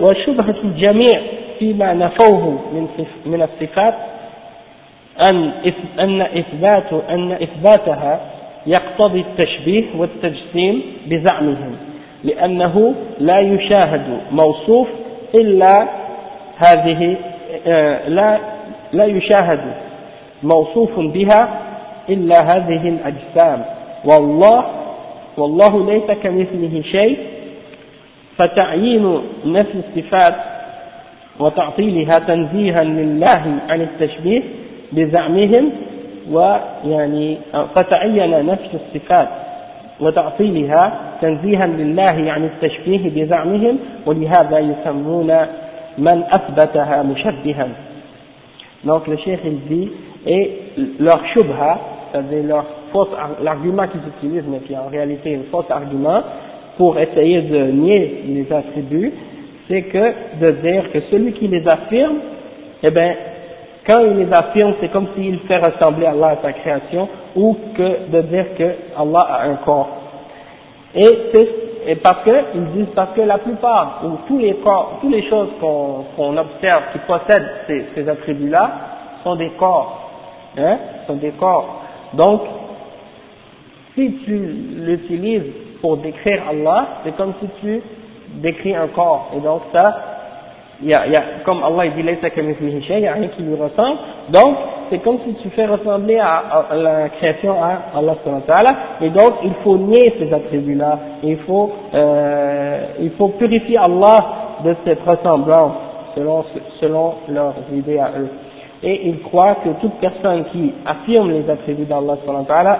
[0.00, 1.20] وشبهة الجميع
[1.58, 2.88] فيما نفوه من
[3.26, 3.94] من الصفات
[5.30, 5.52] أن
[5.98, 8.20] أن إثبات أن إثباتها
[8.66, 11.76] يقتضي التشبيه والتجسيم بزعمهم
[12.24, 14.88] لأنه لا يشاهد موصوف
[15.35, 15.87] إلا
[16.57, 17.17] هذه
[18.07, 18.39] لا
[18.93, 19.59] لا يشاهد
[20.43, 21.49] موصوف بها
[22.09, 23.65] إلا هذه الأجسام.
[24.05, 24.65] والله
[25.37, 27.17] والله ليس كمثله شيء.
[28.37, 30.35] فتعيين نفي الصفات
[31.39, 34.43] وتعطيلها تنزيها لله عن التشبيه
[34.91, 35.71] بزعمهم
[36.31, 37.37] ويعني
[37.75, 39.27] فتعين نفي الصفات.
[40.00, 45.36] وتعطيلها تنزيها لله عن التشبيه بزعمهم ولهذا يسمون
[45.98, 47.68] من أثبتها مشبها
[48.84, 49.90] Donc le cheikh il dit,
[50.26, 50.50] et
[51.00, 51.78] leur shubha,
[52.12, 53.08] c'est-à-dire leur fausse,
[53.42, 56.22] l'argument qu'ils utilisent, mais qui est en réalité un faux argument,
[56.76, 59.12] pour essayer de nier les attributs,
[59.68, 62.16] c'est que de dire que celui qui les affirme,
[62.82, 63.14] eh bien,
[63.88, 68.09] quand il les affirme, c'est comme s'il fait ressembler Allah à sa création, ou que
[68.11, 69.89] de dire que Allah a un corps.
[70.95, 75.11] Et c'est parce que, ils disent parce que la plupart, ou tous les corps, toutes
[75.11, 78.71] les choses qu'on observe qui possèdent ces, ces attributs-là,
[79.23, 80.09] sont des corps.
[80.57, 80.77] Hein,
[81.07, 81.81] sont des corps.
[82.13, 82.41] Donc,
[83.95, 85.51] si tu l'utilises
[85.81, 87.81] pour décrire Allah, c'est comme si tu
[88.41, 89.31] décris un corps.
[89.35, 90.08] Et donc ça,
[90.83, 93.97] y a, y a, comme Allah il dit, il n'y a rien qui lui ressemble.
[94.29, 94.55] Donc,
[94.89, 98.15] c'est comme si tu fais ressembler à, à la création à Allah
[99.01, 100.99] et donc il faut nier ces attributs-là.
[101.23, 105.73] Il faut, euh, il faut purifier Allah de cette ressemblance
[106.15, 106.45] selon,
[106.79, 108.29] selon leurs idées à eux.
[108.81, 112.15] Et ils croient que toute personne qui affirme les attributs d'Allah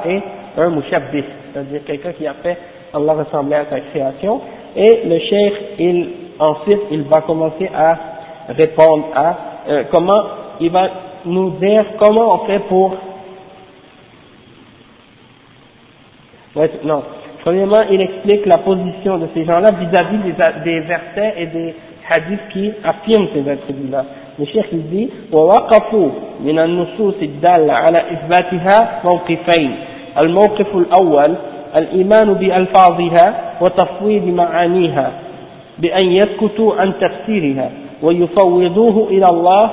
[0.05, 0.21] est
[0.57, 1.23] un mushabbih,
[1.53, 2.57] c'est-à-dire quelqu'un qui a fait
[2.93, 4.41] Allah ressembler à sa création.
[4.75, 7.96] Et le cheikh, il, ensuite, il va commencer à
[8.48, 9.36] répondre à
[9.68, 10.22] euh, comment,
[10.60, 10.88] il va
[11.24, 12.94] nous dire comment on fait pour...
[16.56, 17.02] Ouais, non.
[17.42, 20.32] Premièrement, il explique la position de ces gens-là vis-à-vis des,
[20.64, 21.74] des versets et des
[22.10, 24.04] hadiths qui affirment ces attributs-là.
[24.38, 29.70] Le cheikh il dit ووقفوا من النصوص الدالة على إثباتها موقفين
[30.18, 31.34] الموقف الأول
[31.78, 35.12] الإيمان بألفاظها وتفويض معانيها
[35.79, 37.69] بأن يسكتوا عن تفسيرها
[38.03, 39.71] ويفوضوه إلى الله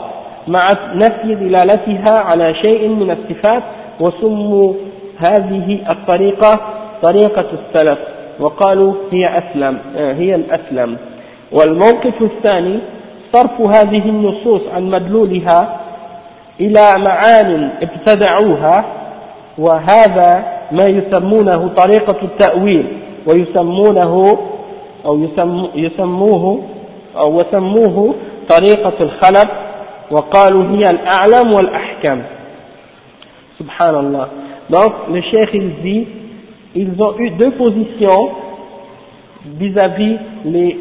[0.49, 0.61] مع
[0.95, 3.63] نفي دلالتها على شيء من الصفات
[4.01, 4.75] وسموا
[5.31, 6.61] هذه الطريقة
[7.03, 7.99] طريقة السلف
[8.41, 10.97] وقالوا هي أسلم هي الأسلم.
[11.53, 12.79] والموقف الثاني
[13.33, 15.81] صرف هذه النصوص عن مدلولها
[16.61, 18.85] إلى معان ابتدعوها
[19.59, 22.87] وهذا ما يسمونه طريقة التأويل
[23.27, 24.39] ويسمونه
[25.06, 25.20] أو
[25.76, 26.64] يسموه
[27.18, 28.16] أو وسموه
[28.50, 29.50] طريقة الخلف
[30.12, 32.22] وقالوا هي الأعلم والأحكم
[33.60, 34.28] سبحان الله
[34.70, 36.08] donc le cheikh il dit
[36.76, 38.30] ils ont eu deux positions
[39.58, 40.80] vis-à-vis les,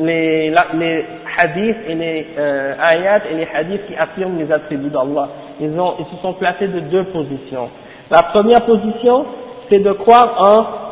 [0.00, 1.04] les, les
[1.38, 5.28] hadiths et les euh, ayats et les hadiths qui affirment les attributs d'Allah
[5.60, 7.68] ils, ont, ils se sont placés de deux positions
[8.10, 9.26] la première position
[9.70, 10.83] c'est de croire en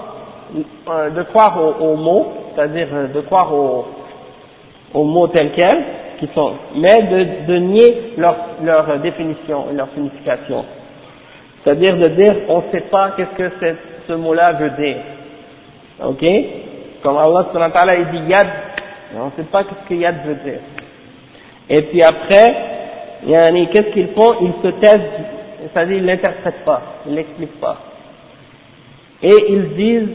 [0.55, 3.85] euh, de croire aux, mots c'est-à-dire euh, de croire aux,
[4.93, 5.83] aux mots tels quels
[6.19, 10.63] qui sont, mais de, de nier leur, leur définition et leur signification.
[11.63, 13.75] C'est-à-dire de dire, on ne sait pas qu'est-ce que
[14.07, 14.97] ce mot-là veut dire.
[16.03, 16.23] Ok?
[17.01, 18.47] Comme Allah il dit yad,
[19.17, 20.59] on ne sait pas qu'est-ce que yad veut dire.
[21.69, 22.55] Et puis après,
[23.25, 24.35] qu'est-ce qu'ils font?
[24.41, 25.09] Ils se taisent,
[25.73, 27.77] c'est-à-dire ils l'interprètent pas, ils l'expliquent pas.
[29.21, 30.09] Et ils disent,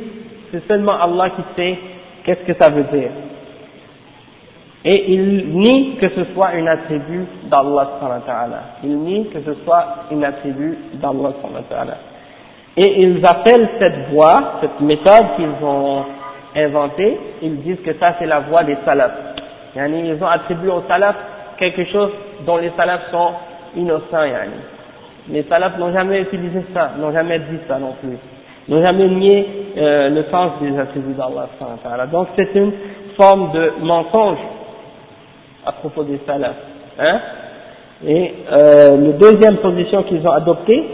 [0.52, 1.78] c'est seulement Allah qui sait
[2.24, 3.10] qu'est-ce que ça veut dire.
[4.84, 7.98] Et il nie que ce soit une attribut d'Allah
[8.84, 11.32] il nie que ce soit une attribut d'Allah
[12.80, 16.04] et ils appellent cette voie, cette méthode qu'ils ont
[16.54, 19.18] inventée, ils disent que ça c'est la voie des salafs.
[19.74, 21.16] Yani, ils ont attribué aux salafs
[21.58, 22.10] quelque chose
[22.46, 23.32] dont les salafs sont
[23.76, 24.52] innocents yani.
[25.28, 28.16] les salafs n'ont jamais utilisé ça, n'ont jamais dit ça non plus
[28.68, 29.46] n'ont jamais nié
[29.76, 32.72] euh, le sens des attributs d'Allah donc c'est une
[33.16, 34.38] forme de mensonge
[35.66, 36.56] à propos des salafs.
[36.98, 37.20] Hein
[38.06, 40.84] Et euh, la deuxième position qu'ils ont adoptée,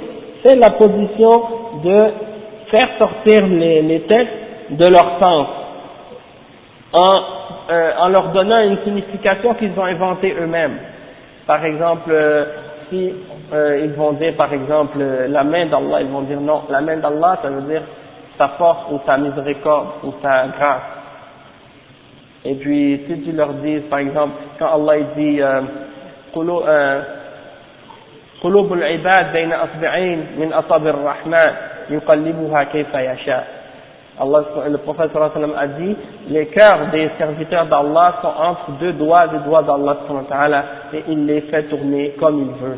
[0.45, 1.43] c'est la position
[1.85, 2.07] de
[2.71, 4.33] faire sortir les, les textes
[4.71, 5.47] de leur sens,
[6.93, 7.21] en,
[7.71, 10.79] euh, en leur donnant une signification qu'ils ont inventée eux-mêmes.
[11.47, 12.45] Par exemple, euh,
[12.89, 13.13] si
[13.54, 16.98] euh, ils vont dire par exemple la main d'Allah, ils vont dire non, la main
[16.98, 17.84] d'Allah ça veut dire
[18.38, 20.82] sa force ou sa miséricorde ou sa grâce.
[22.46, 25.42] Et puis, si tu leur dis, par exemple, quand Allah dit
[28.44, 31.52] قلوب العباد بين أصبعين من أصابع الرحمن
[31.90, 33.60] يقلبها كيف يشاء
[34.22, 35.96] Allah, le prophète sallam a dit,
[36.28, 39.96] les cœurs des serviteurs d'Allah sont entre deux doigts des doigts d'Allah
[40.94, 42.78] et il les fait tourner comme il veut.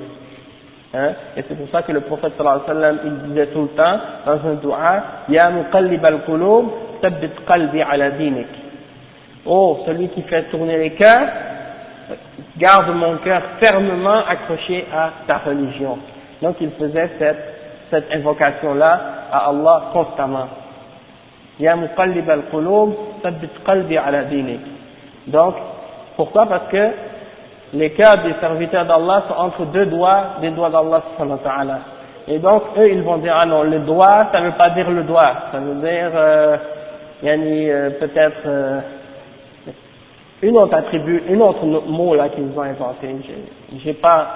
[0.97, 1.13] Hein?
[1.37, 3.69] Et c'est pour ça que le prophète sallallahu alayhi wa sallam, il disait tout le
[3.69, 6.67] temps, dans un dua, Ya muqallib al-qulub,
[7.03, 8.47] tabbit qalbi ala dinik.
[9.45, 11.29] Oh, celui qui fait tourner les cœurs,
[12.57, 15.99] garde mon cœur fermement accroché à ta religion.
[16.41, 17.55] Donc il faisait cette,
[17.91, 20.49] cette invocation-là à Allah constamment.
[21.61, 24.61] Ya muqallib al-qulub, tabbit qalbi ala dinik.
[25.27, 25.57] Donc,
[26.17, 26.47] pourquoi?
[26.47, 26.91] Parce que
[27.73, 31.03] les cœurs des serviteurs d'Allah sont entre deux doigts des doigts d'Allah
[32.29, 35.03] et donc eux ils vont dire ah non le doigt ça veut pas dire le
[35.03, 35.33] doigt.
[35.53, 36.57] Ça veut dire euh,
[37.25, 38.81] euh, peut-être euh,
[40.43, 43.15] une autre attribut une autre mot là qu'ils ont inventé.
[43.85, 44.27] J'ai pas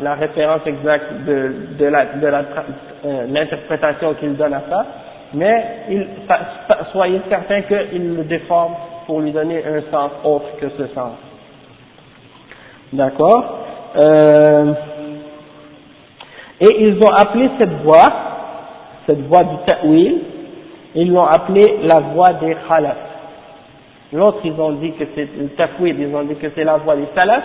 [0.00, 4.86] la référence exacte de, de la de euh, l'interprétation qu'ils donnent à ça.
[5.32, 6.06] Mais il,
[6.90, 8.74] soyez certains qu'ils le déforment
[9.06, 11.12] pour lui donner un sens autre que ce sens
[12.92, 13.58] D'accord
[13.96, 14.72] euh,
[16.60, 18.12] Et ils ont appelé cette voie,
[19.06, 20.18] cette voie du ta'wil,
[20.96, 22.96] ils l'ont appelée la voie des khalaf.
[24.12, 26.96] L'autre, ils ont dit que c'est le ta'wil, ils ont dit que c'est la voie
[26.96, 27.44] des salaf.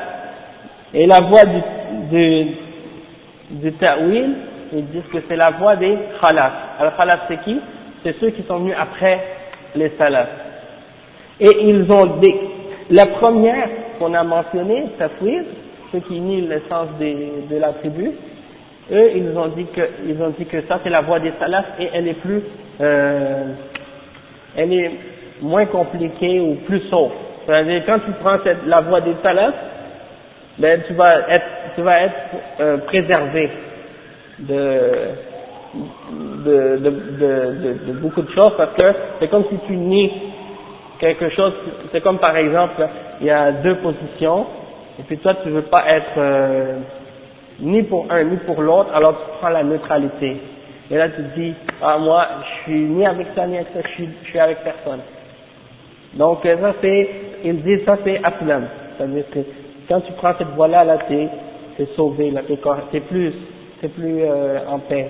[0.94, 1.62] Et la voie du,
[2.10, 2.48] du,
[3.52, 4.34] du ta'wil,
[4.74, 6.54] ils disent que c'est la voie des khalaf.
[6.80, 7.60] Alors khalaf c'est qui?
[8.04, 9.20] C'est ceux qui sont venus après
[9.76, 10.28] les salaf.
[11.40, 12.34] Et ils ont dit,
[12.90, 15.46] la première, qu'on a mentionné, Tafwid,
[15.92, 18.12] ceux qui nient l'essence de la tribu,
[18.92, 22.42] eux, ils ont dit que, ça c'est la voie des salafs et elle est plus,
[22.82, 23.46] euh,
[24.56, 24.92] elle est
[25.42, 27.12] moins compliquée ou plus sauf.
[27.46, 28.38] C'est-à-dire, quand tu prends
[28.68, 29.56] la voie des salafs,
[30.58, 32.16] ben, tu vas être,
[32.60, 33.50] euh, préservé
[34.40, 35.10] de,
[38.02, 38.86] beaucoup de choses parce que
[39.20, 40.12] c'est comme si tu nies
[41.00, 41.54] quelque chose,
[41.92, 42.88] c'est comme par exemple,
[43.22, 44.46] il y a deux positions,
[45.00, 46.78] et puis toi tu veux pas être euh,
[47.60, 50.38] ni pour un ni pour l'autre, alors tu prends la neutralité.
[50.92, 53.82] Et là tu te dis, ah moi je suis ni avec ça ni avec ça,
[53.84, 55.02] je suis, je suis avec personne.
[56.14, 57.10] Donc euh, ça c'est,
[57.44, 58.68] ils disent ça c'est aslam,
[58.98, 59.40] c'est-à-dire que
[59.88, 61.30] quand tu prends cette voie-là, là, t'es
[61.80, 62.42] es sauvé, là
[62.92, 63.34] t'es plus,
[63.82, 65.10] t'es plus euh, en paix.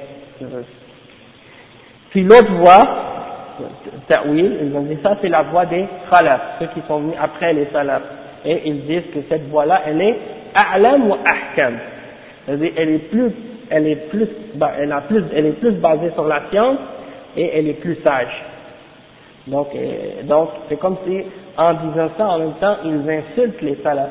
[2.10, 3.15] Puis l'autre voie,
[4.08, 7.54] ta'wil, ils ont dit ça c'est la voie des khalaf, ceux qui sont venus après
[7.54, 8.02] les salaf.
[8.46, 10.16] Et ils disent que cette voie-là, elle est
[10.54, 11.78] a'lam ou ahkam.
[12.46, 13.32] C'est-à-dire, elle est plus,
[13.70, 14.28] elle est plus,
[14.80, 16.78] elle a plus, elle est plus basée sur la science
[17.36, 18.44] et elle est plus sage.
[19.48, 21.22] Donc, euh, donc c'est comme si,
[21.58, 24.10] en disant ça, en même temps, ils insultent les salafs.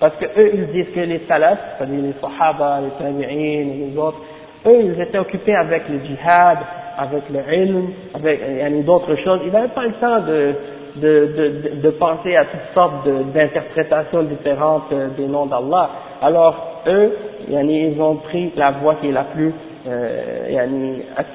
[0.00, 4.20] Parce que eux, ils disent que les salafs, c'est-à-dire les sahaba, les tabi'in les autres,
[4.66, 6.58] eux, ils étaient occupés avec le djihad,
[6.98, 9.40] avec le ilm, avec d'autres choses.
[9.44, 10.54] Ils n'avaient pas le temps de,
[10.96, 15.90] de, de, de penser à toutes sortes d'interprétations différentes euh, des noms d'Allah.
[16.22, 17.12] Alors, eux,
[17.48, 19.52] ils ont pris la voie qui est la plus,
[19.88, 20.66] euh,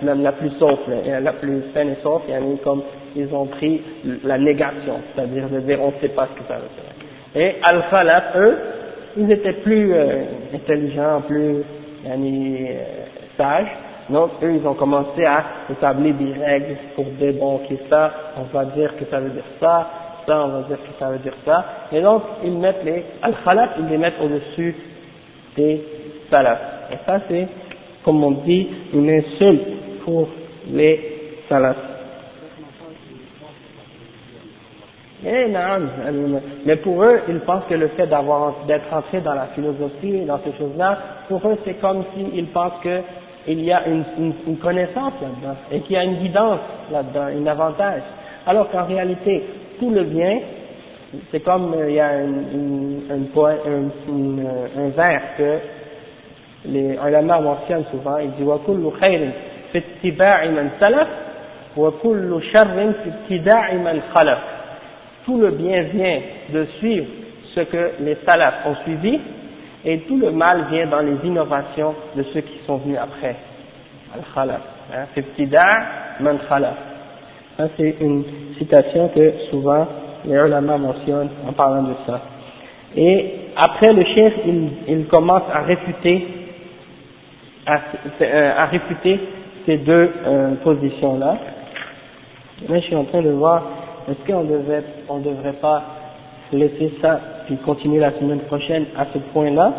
[0.03, 0.91] la plus souple,
[1.22, 2.32] la plus saine et souple,
[2.64, 2.82] comme
[3.16, 3.82] ils ont pris
[4.24, 6.89] la négation, c'est-à-dire de dire on ne sait pas ce que ça veut dire.
[7.36, 8.57] Et Al-Khalaf, eux,
[9.18, 11.64] ils étaient plus euh, intelligents, plus
[12.05, 12.74] yani, euh,
[13.38, 13.68] sages,
[14.10, 17.34] donc, eux, ils ont commencé à établir des règles pour dire,
[17.89, 19.88] ça, on va dire que ça veut dire ça,
[20.26, 21.66] ça, on va dire que ça veut dire ça.
[21.91, 24.76] Et donc, ils mettent les, al-khalaf, ils les mettent au-dessus
[25.55, 25.84] des
[26.32, 26.60] salaf.
[26.91, 27.47] Et ça, c'est,
[28.03, 30.28] comme on dit, une insulte pour
[30.72, 31.78] les salaf.
[35.26, 35.53] Eh,
[36.66, 40.39] mais pour eux, ils pensent que le fait d'avoir, d'être entré dans la philosophie, dans
[40.45, 40.97] ces choses-là,
[41.28, 43.01] pour eux, c'est comme s'ils pensent que
[43.46, 44.05] il y a une,
[44.46, 48.02] une, connaissance là-dedans et qu'il y a une guidance là-dedans, un avantage.
[48.46, 49.42] Alors qu'en réalité,
[49.78, 50.40] tout le bien,
[51.30, 52.22] c'est comme euh, il y a un,
[53.11, 55.59] un, un, un vers que
[56.66, 59.30] les ulama mentionnent souvent, il dit وَكُلُّ خَيْرٍ
[59.72, 61.09] فِي اتِّبَاعِ مَنْ سَلَفْ
[61.76, 64.38] وَكُلُّ شَرٍ فِي ابْتِدَاعِ مَنْ خَلَفْ
[65.26, 66.20] Tout le bien vient
[66.52, 67.07] de suivre
[67.55, 69.20] ce que les salafs ont suivi
[69.86, 73.36] et tout le mal vient dans les innovations de ceux qui sont venus après.
[74.13, 74.61] Al-Khalaf.
[74.93, 75.05] Hein,
[76.19, 76.39] man
[77.77, 78.23] c'est une
[78.57, 79.88] citation que souvent
[80.25, 82.21] les ulama mentionnent en parlant de ça.
[82.95, 86.27] Et après le chef, il, il commence à réfuter,
[87.69, 89.17] euh,
[89.65, 91.38] ces deux euh, positions-là.
[92.67, 93.63] Là, je suis en train de voir,
[94.09, 95.84] est-ce qu'on devait, on devrait pas
[96.51, 97.19] laisser ça
[97.49, 99.73] puis continuer la semaine prochaine à ce point-là,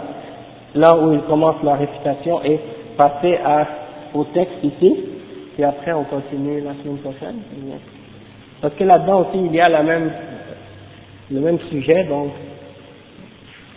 [0.75, 2.59] là où il commence la réfutation et
[2.97, 3.39] passer
[4.13, 4.97] au texte ici,
[5.55, 7.37] puis après on continue la semaine prochaine.
[8.61, 12.33] Parce que là-dedans aussi il y a le même sujet, donc,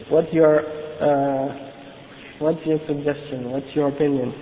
[0.09, 0.61] what's your,
[1.01, 1.49] uh,
[2.43, 3.51] What's your suggestion?
[3.51, 4.33] What's your opinion?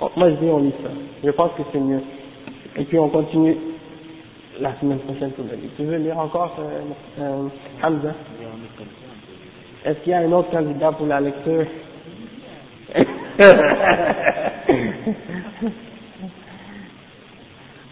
[0.00, 0.90] Oh, moi je dis on lit ça.
[1.22, 2.02] Je pense que c'est mieux.
[2.76, 3.56] Et puis on continue
[4.60, 5.44] la semaine prochaine pour
[5.76, 6.80] Tu veux lire encore euh,
[7.20, 7.48] euh,
[7.82, 8.14] Hamza?
[9.84, 11.66] Est-ce qu'il y a un autre candidat pour la lecture?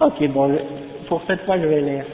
[0.00, 0.50] Ok, bon,
[1.08, 2.04] pour cette fois je vais lire.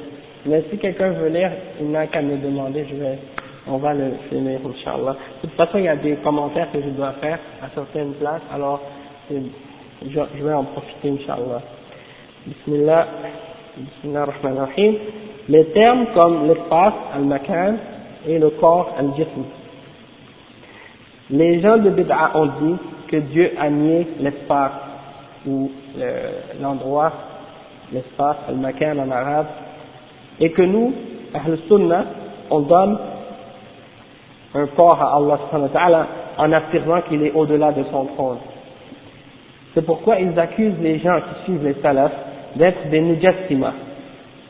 [0.44, 3.18] Mais si quelqu'un veut lire, il n'a qu'à me demander, je vais,
[3.66, 5.16] on va le lire, Inch'Allah.
[5.42, 8.42] De toute façon, il y a des commentaires que je dois faire à certaines places,
[8.52, 8.82] alors
[9.30, 11.62] je, vais en profiter, Inch'Allah.
[12.46, 13.06] Bismillah.
[15.48, 17.76] Les termes comme l'espace, al-makan,
[18.26, 19.44] et le corps, al-jism.
[21.30, 22.76] Les gens de Bid'a ont dit
[23.08, 24.72] que Dieu a nié l'espace,
[25.46, 25.70] ou
[26.60, 27.12] l'endroit,
[27.92, 29.46] l'espace, al-makan en arabe,
[30.40, 30.92] et que nous,
[31.34, 32.04] Ahl Sunnah,
[32.50, 32.98] on donne
[34.54, 36.06] un corps à Allah subhanahu wa ta'ala
[36.38, 38.38] en affirmant qu'il est au-delà de son trône.
[39.74, 42.12] C'est pourquoi ils accusent les gens qui suivent les salafs
[42.56, 43.72] d'être des mujassima,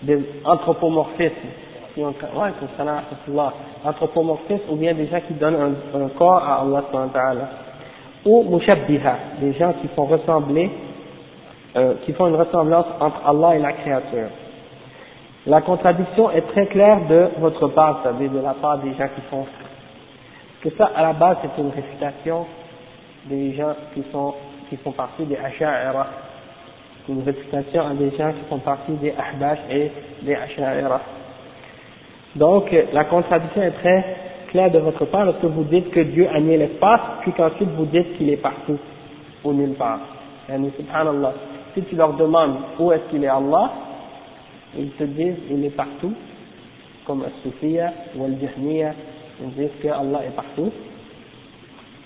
[0.02, 1.32] des anthropomorphismes,
[1.96, 2.50] ouais,
[3.84, 7.48] anthropomorphisme ou bien des gens qui donnent un, corps à Allah.
[8.24, 10.70] Ou mushabbiha, des gens qui font ressembler,
[11.76, 14.28] euh, qui font une ressemblance entre Allah et la créature.
[15.46, 19.20] La contradiction est très claire de votre part, savez, de la part des gens qui
[19.30, 19.46] font
[20.62, 22.44] que ça, à la base, c'est une réfutation
[23.26, 24.34] des gens qui sont
[24.68, 26.06] qui font partie des Asha'ira.
[27.08, 29.90] Une réfutation à des gens qui font partie des Ahbash et
[30.22, 31.00] des Asha'ira.
[32.36, 34.04] Donc, la contradiction est très
[34.48, 37.86] claire de votre part lorsque vous dites que Dieu a nié l'espace, puis qu'ensuite vous
[37.86, 38.78] dites qu'il est partout,
[39.44, 40.00] ou nulle part.
[40.48, 41.32] subhanallah.
[41.74, 43.70] Si tu leur demandes où est-ce qu'il est Allah,
[44.76, 46.12] ils te disent il est partout,
[47.06, 48.92] comme Al-Sufiya ou Al-Jahmiya,
[49.42, 50.70] ils disent que Allah est partout.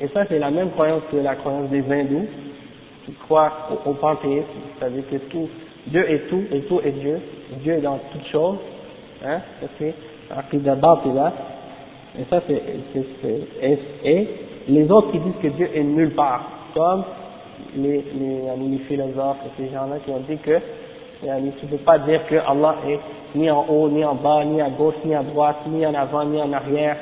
[0.01, 2.27] Et ça, c'est la même croyance que la croyance des hindous,
[3.05, 3.53] qui croient
[3.85, 4.47] au, panthéisme,
[4.79, 5.49] c'est-à-dire que tout,
[5.87, 7.21] Dieu est tout, et tout est Dieu,
[7.63, 8.59] Dieu est dans toutes choses,
[9.25, 9.95] hein, ça c'est
[10.31, 11.33] Aqidah là.
[12.19, 12.63] et ça c'est,
[13.63, 14.29] et, et
[14.69, 16.45] les autres qui disent que Dieu est nulle part,
[16.75, 17.05] comme
[17.77, 20.59] les, les, les philosophes ces gens-là qui ont dit que
[21.21, 22.99] tu ne peux pas dire que Allah est
[23.35, 26.25] ni en haut, ni en bas, ni à gauche, ni à droite, ni en avant,
[26.25, 26.97] ni en arrière,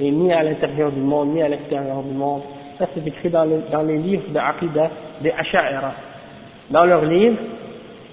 [0.00, 2.42] et ni à l'intérieur du monde, ni à l'extérieur du monde.
[2.78, 4.38] Ça, c'est écrit dans les, dans les livres de
[5.20, 5.92] des Asha'ira.
[6.70, 7.38] Dans leurs livres,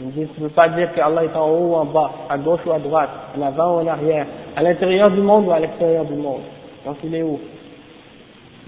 [0.02, 2.12] ils disent, tu ne peux pas dire que Allah est en haut ou en bas,
[2.30, 5.52] à gauche ou à droite, en avant ou en arrière, à l'intérieur du monde ou
[5.52, 6.42] à l'extérieur du monde.
[6.86, 7.40] Donc il est où?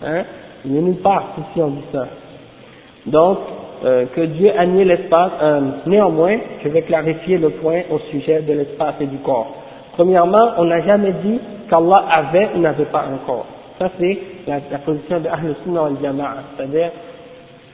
[0.04, 0.24] Hein?
[0.66, 2.08] Il est nulle part, ici on dit ça.
[3.06, 3.40] Donc,
[3.84, 5.32] euh, que Dieu a nié l'espace.
[5.42, 9.56] Euh, néanmoins, je vais clarifier le point au sujet de l'espace et du corps.
[9.94, 13.46] Premièrement, on n'a jamais dit qu'Allah avait ou n'avait pas un corps.
[13.80, 14.18] Ça, c'est
[14.48, 16.36] la, position de Ahl Sunnah al Jama'a.
[16.58, 16.92] C'est-à-dire,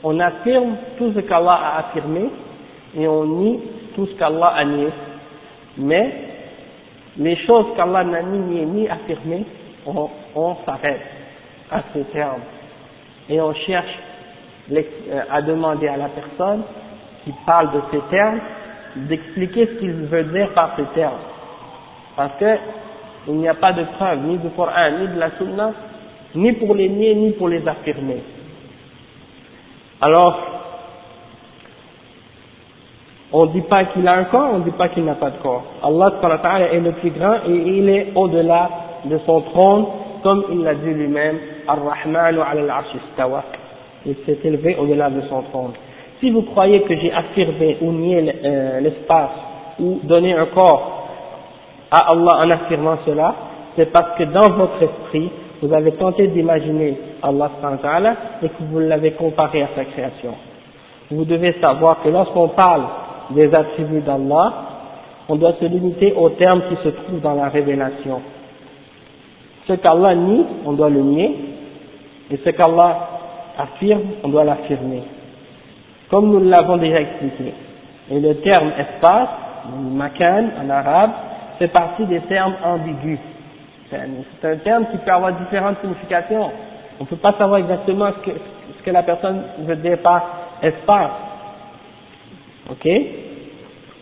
[0.08, 2.30] on affirme tout ce qu'Allah a affirmé
[2.96, 3.60] et on nie
[3.96, 4.90] tout ce qu'Allah a nié.
[5.80, 6.14] Mais,
[7.18, 9.46] les choses qu'Allah n'a ni ni affirmé,
[9.88, 11.02] on, s'arrête
[11.72, 12.42] à ces termes.
[13.30, 13.98] Et on cherche
[14.72, 14.82] euh,
[15.32, 16.62] à demander à la personne
[17.24, 18.40] qui parle de ces termes
[18.96, 21.14] d'expliquer ce qu'il veut dire par ces termes.
[22.16, 22.58] Parce que
[23.28, 25.72] il n'y a pas de preuve ni du Coran, ni de la Sunna,
[26.36, 28.22] ni pour les nier, ni pour les affirmer.
[30.02, 30.40] Alors,
[33.32, 35.32] on ne dit pas qu'il a un corps, on ne dit pas qu'il n'a pas
[35.32, 35.64] de corps.
[35.84, 38.70] Allah est le plus grand et il est au-delà
[39.06, 39.86] de son trône,
[40.24, 42.96] comme il l'a dit lui-même, Ar-Rahmanu al-Arsh
[44.06, 45.72] il s'est élevé au-delà de son trône.
[46.20, 49.32] Si vous croyez que j'ai affirmé ou nié euh, l'espace
[49.80, 51.08] ou donné un corps
[51.92, 53.36] à Allah en affirmant cela,
[53.76, 55.30] c'est parce que dans votre esprit,
[55.62, 57.50] vous avez tenté d'imaginer Allah
[58.44, 60.34] et que vous l'avez comparé à sa création.
[61.12, 62.84] Vous devez savoir que lorsqu'on parle
[63.32, 64.54] des attributs d'Allah,
[65.30, 68.22] on doit se limiter aux termes qui se trouvent dans la révélation.
[69.68, 71.36] Ce qu'Allah nie, on doit le nier,
[72.30, 73.10] et ce qu'Allah
[73.58, 75.04] affirme, on doit l'affirmer.
[76.10, 77.54] Comme nous l'avons déjà expliqué.
[78.12, 79.30] Et le terme espace,
[79.92, 81.12] makan en arabe,
[81.58, 83.20] fait partie des termes ambigus.
[84.42, 86.50] C'est un terme qui peut avoir différentes significations.
[87.00, 90.24] On ne peut pas savoir exactement ce que, la personne veut dire par
[90.62, 91.12] espace.
[92.72, 92.88] Ok?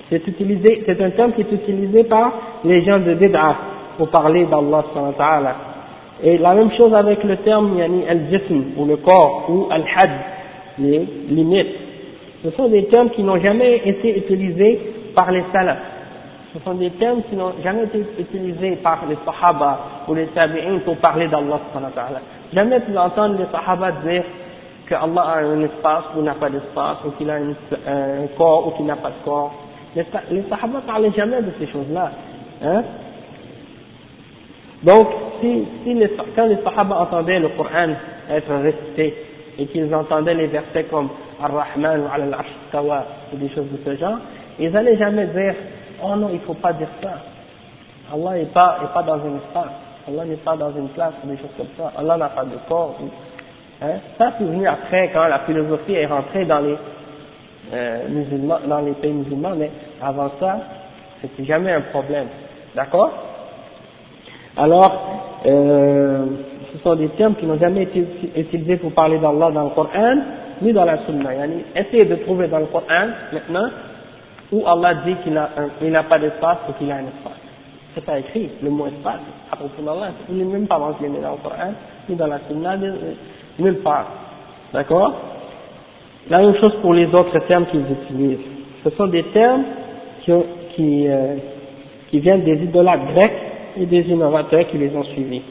[0.10, 2.34] C'est utilisé, c'est un terme qui est utilisé par
[2.64, 3.56] les gens de Bid'ah
[3.98, 4.84] pour parler d'Allah
[6.24, 10.11] et la même chose avec le terme yani, al-jism, ou le corps, ou al-had,
[10.80, 11.76] les limites.
[12.44, 14.80] Ce sont des termes qui n'ont jamais été utilisés
[15.15, 15.93] par les salafs.
[16.53, 20.80] Ce sont des termes qui n'ont jamais été utilisés par les Sahaba ou les Tabi'in
[20.85, 21.59] pour parler d'Allah.
[22.53, 24.23] Jamais tu entendre les Sahaba dire
[24.85, 28.71] que Allah a un espace ou n'a pas d'espace, ou qu'il a un corps ou
[28.71, 29.51] qu'il n'a pas de corps.
[29.95, 32.11] Les, les Sahaba ne parlaient jamais de ces choses-là.
[32.63, 32.84] Hein?
[34.84, 35.07] Donc,
[35.41, 35.65] si,
[36.35, 37.93] quand les Sahaba entendaient le Coran
[38.30, 39.15] être récité
[39.57, 41.09] et qu'ils entendaient les versets comme
[41.41, 42.47] Ar-Rahman ou Al-Arsh
[43.34, 44.17] ou des choses de ce genre,
[44.59, 45.55] ils n'allaient jamais dire
[46.03, 47.13] Oh non, il ne faut pas dire ça.
[48.13, 49.71] Allah n'est pas, est pas dans un espace.
[50.07, 51.93] Allah n'est pas dans une place des choses comme ça.
[51.97, 52.95] Allah n'a pas de corps.
[53.81, 53.88] Hein?
[54.17, 56.75] Ça, c'est venu après, quand la philosophie est rentrée dans les,
[57.73, 59.71] euh, musulmans, dans les pays musulmans, mais
[60.01, 60.57] avant ça,
[61.21, 62.27] c'était jamais un problème.
[62.75, 63.11] D'accord?
[64.57, 66.25] Alors, euh,
[66.73, 68.05] ce sont des termes qui n'ont jamais été
[68.35, 70.17] utilisés pour parler d'Allah dans le Coran,
[70.61, 71.30] ni dans la Sunna.
[71.75, 73.69] Essayez de trouver dans le Coran, maintenant,
[74.53, 77.41] où Allah dit qu'il n'a pas d'espace ou qu'il a un espace.
[77.95, 79.19] C'est pas écrit, le mot espace,
[79.51, 81.73] à propos d'Allah, il n'est même pas mentionné dans le Coran,
[82.07, 82.77] ni dans la Sunna,
[83.57, 84.07] nulle part.
[84.73, 85.13] D'accord?
[86.30, 88.45] La même chose pour les autres termes qu'ils utilisent.
[88.84, 89.63] Ce sont des termes
[90.30, 91.35] euh,
[92.09, 93.38] qui viennent des idolâtres grecs
[93.77, 95.41] et des innovateurs qui les ont suivis.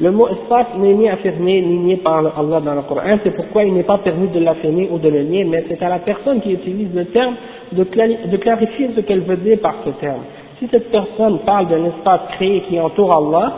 [0.00, 3.62] Le mot espace n'est ni affirmé ni nié par Allah dans le Coran, c'est pourquoi
[3.62, 6.40] il n'est pas permis de l'affirmer ou de le nier, mais c'est à la personne
[6.40, 7.36] qui utilise le terme
[7.72, 10.22] de, clarifier ce qu'elle veut dire par ce terme.
[10.58, 13.52] Si cette personne parle d'un espace créé qui entoure Allah,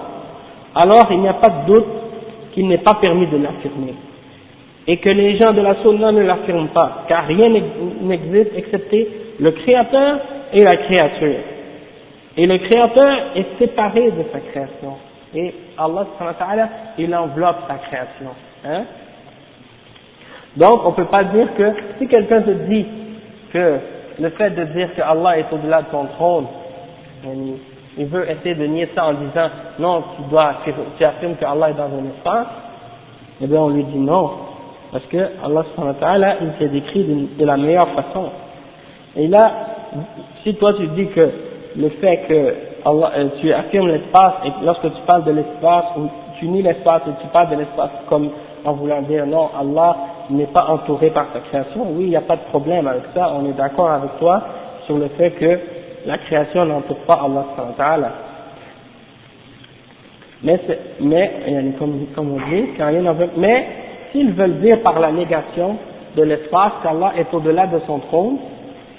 [0.74, 1.86] alors il n'y a pas de doute
[2.52, 3.94] qu'il n'est pas permis de l'affirmer.
[4.86, 7.48] Et que les gens de la Sunna ne l'affirment pas, car rien
[8.02, 9.08] n'existe excepté
[9.40, 10.20] le Créateur
[10.52, 11.40] et la créature.
[12.36, 14.96] Et le Créateur est séparé de sa création.
[15.34, 16.06] Et Allah,
[16.98, 18.30] il enveloppe sa création.
[18.64, 18.84] Hein?
[20.56, 22.86] Donc, on ne peut pas dire que si quelqu'un te dit
[23.52, 23.78] que
[24.20, 26.46] le fait de dire que Allah est au-delà de ton trône,
[27.98, 29.48] il veut essayer de nier ça en disant
[29.78, 30.54] non, tu dois,
[30.98, 32.46] tu affirmes que Allah est dans un espace,
[33.40, 34.30] eh bien on lui dit non,
[34.92, 37.04] parce que Allah il s'est décrit
[37.38, 38.30] de, la meilleure façon.
[39.16, 39.50] Et là,
[40.42, 41.30] si toi tu dis que
[41.76, 42.54] le fait que
[42.86, 47.02] Allah, euh, tu affirmes l'espace et lorsque tu parles de l'espace ou tu nies l'espace
[47.08, 48.30] et tu parles de l'espace comme
[48.64, 49.96] en voulant dire non, Allah
[50.30, 53.32] n'est pas entouré par sa création, oui, il n'y a pas de problème avec ça,
[53.34, 54.42] on est d'accord avec toi
[54.86, 55.58] sur le fait que
[56.06, 57.20] la création n'entoure pas
[57.78, 58.12] Allah
[60.42, 60.60] mais,
[61.00, 61.32] mais
[61.78, 63.66] comme, on dit, quand veut, mais
[64.12, 65.76] s'ils veulent dire par la négation
[66.16, 68.38] de l'espace qu'Allah est au-delà de son trône,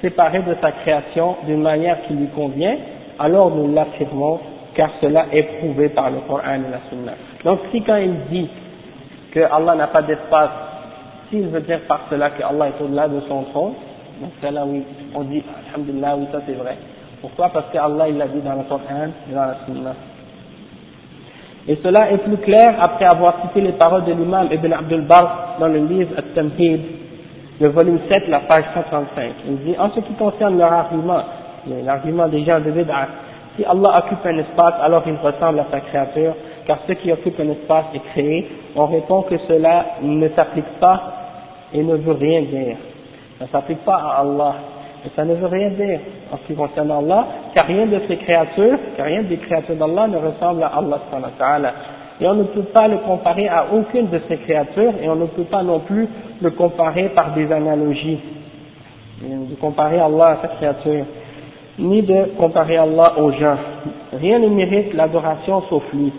[0.01, 2.75] séparé de sa création d'une manière qui lui convient,
[3.19, 4.39] alors nous l'affirmons
[4.75, 7.13] car cela est prouvé par le Coran et la Sunna.
[7.43, 8.49] Donc si quand il dit
[9.31, 10.51] que Allah n'a pas d'espace,
[11.29, 13.73] s'il veut dire par cela que Allah est au-delà de son trône,
[14.21, 14.83] donc cela oui,
[15.13, 15.43] on dit
[15.73, 16.77] Alhamdulillah, oui ça c'est vrai.
[17.21, 17.49] Pourquoi?
[17.49, 19.93] Parce que Allah il l'a dit dans le Coran et dans la Sunna.
[21.67, 25.57] Et cela est plus clair après avoir cité les paroles de l'imam Ibn Abdul Bar
[25.59, 26.81] dans le livre At-Tamhid,
[27.59, 29.31] le volume 7, la page 135.
[29.47, 31.23] Il dit, en ce qui concerne leur argument,
[31.83, 33.07] l'argument des gens de Bid'a,
[33.57, 36.35] si Allah occupe un espace, alors il ressemble à sa créature,
[36.65, 41.16] car ce qui occupe un espace est créé, on répond que cela ne s'applique pas
[41.73, 42.77] et ne veut rien dire.
[43.39, 44.55] Ça ne s'applique pas à Allah.
[45.05, 45.99] Et ça ne veut rien dire
[46.31, 50.07] en ce qui concerne Allah, car rien de ces créatures, car rien des créatures d'Allah
[50.07, 51.73] ne ressemble à Allah
[52.19, 55.27] Et on ne peut pas le comparer à aucune de ces créatures, et on ne
[55.27, 56.07] peut pas non plus
[56.41, 58.19] le comparer par des analogies.
[59.21, 61.05] De comparer Allah à sa créature
[61.79, 63.57] ni de comparer Allah aux gens.
[64.13, 66.11] Rien ne mérite l'adoration sauf lui.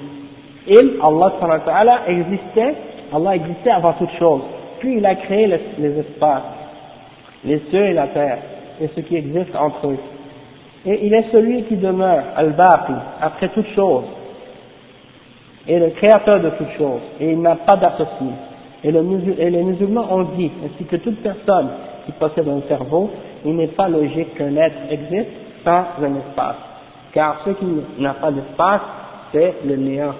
[0.66, 2.74] Il, Allah existait,
[3.12, 4.42] Allah existait avant toute chose.
[4.80, 5.46] Puis il a créé
[5.78, 6.42] les, espaces,
[7.44, 8.38] les cieux et la terre,
[8.80, 9.98] et ce qui existe entre eux.
[10.86, 14.04] Et il est celui qui demeure, Al-Baqi, après toute chose,
[15.66, 18.28] et le créateur de toute chose, et il n'a pas d'associé.
[18.84, 21.68] Et, et les musulmans ont dit, ainsi que toute personne
[22.06, 23.10] qui possède un cerveau,
[23.44, 25.30] il n'est pas logique qu'un être existe
[25.64, 26.56] sans un espace.
[27.12, 27.66] Car ce qui
[27.98, 28.80] n'a pas d'espace,
[29.32, 30.14] c'est le néant.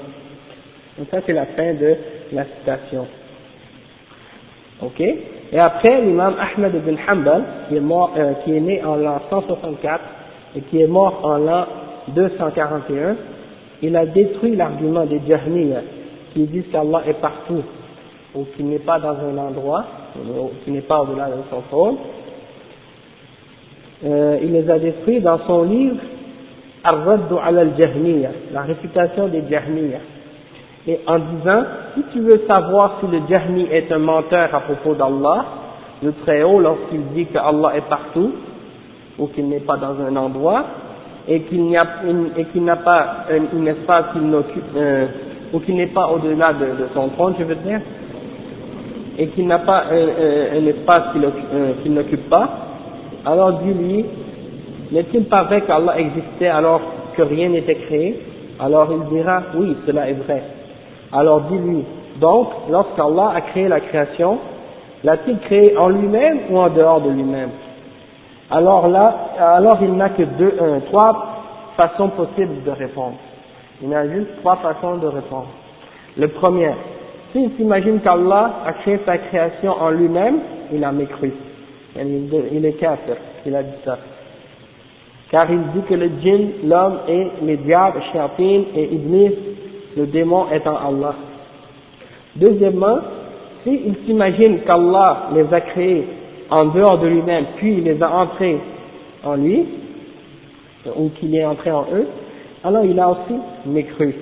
[0.98, 1.96] Donc ça, c'est la fin de
[2.32, 3.06] la citation.
[4.82, 5.00] Ok?
[5.00, 9.20] Et après, l'imam Ahmed ibn Hanbal, qui est, mort, euh, qui est né en l'an
[9.30, 10.00] 164
[10.56, 11.66] et qui est mort en l'an
[12.08, 13.16] 241,
[13.82, 15.82] il a détruit l'argument des Jahmiyyah
[16.32, 17.62] qui disent qu'Allah est partout
[18.34, 19.84] ou qu'il n'est pas dans un endroit,
[20.16, 21.96] ou qu'il n'est pas au-delà de son trône,
[24.04, 25.96] euh, il les a détruits dans son livre
[26.84, 29.98] Ar-Raddu al-Jahmiya, la réputation des Jahmiya.
[30.88, 34.94] Et en disant, si tu veux savoir si le Jahmi est un menteur à propos
[34.94, 35.44] d'Allah,
[36.02, 38.32] le Très-Haut, lorsqu'il dit que Allah est partout,
[39.18, 40.64] ou qu'il n'est pas dans un endroit,
[41.28, 41.84] et qu'il n'y a,
[42.38, 45.06] et qu'il n'a pas un, espace qu'il n'occupe, euh,
[45.52, 47.82] ou qu'il n'est pas au-delà de, son trône, je veux dire,
[49.18, 52.48] et qu'il n'a pas un, un, espace euh, qu'il n'occupe pas,
[53.26, 54.06] alors dis-lui,
[54.90, 56.80] n'est-il pas vrai qu'Allah existait alors
[57.14, 58.18] que rien n'était créé?
[58.58, 60.42] Alors il dira, oui, cela est vrai.
[61.12, 61.84] Alors dis-lui,
[62.20, 64.38] donc, lorsqu'Allah a créé la création,
[65.04, 67.50] l'a-t-il créé en lui-même ou en dehors de lui-même?
[68.50, 71.26] Alors là, alors il n'a que deux, euh, trois
[71.76, 73.16] façons possibles de répondre.
[73.82, 75.48] Il a juste trois façons de répondre.
[76.16, 76.72] Le premier,
[77.32, 80.38] s'il s'imagine qu'Allah a créé sa création en lui-même,
[80.72, 81.32] il a mécru.
[81.96, 83.16] Il est kafir,
[83.46, 83.98] il a dit ça.
[85.30, 89.34] Car il dit que le djinn, l'homme et les diables, Shayatin et Iblis,
[89.98, 91.14] le démon étant Allah.
[92.36, 92.98] Deuxièmement,
[93.64, 96.06] s'il s'imagine qu'Allah les a créés
[96.50, 98.58] en dehors de lui-même, puis il les a entrés
[99.24, 99.66] en lui,
[100.96, 102.06] ou qu'il est entré en eux,
[102.64, 103.34] alors il a aussi
[103.66, 104.14] mécru.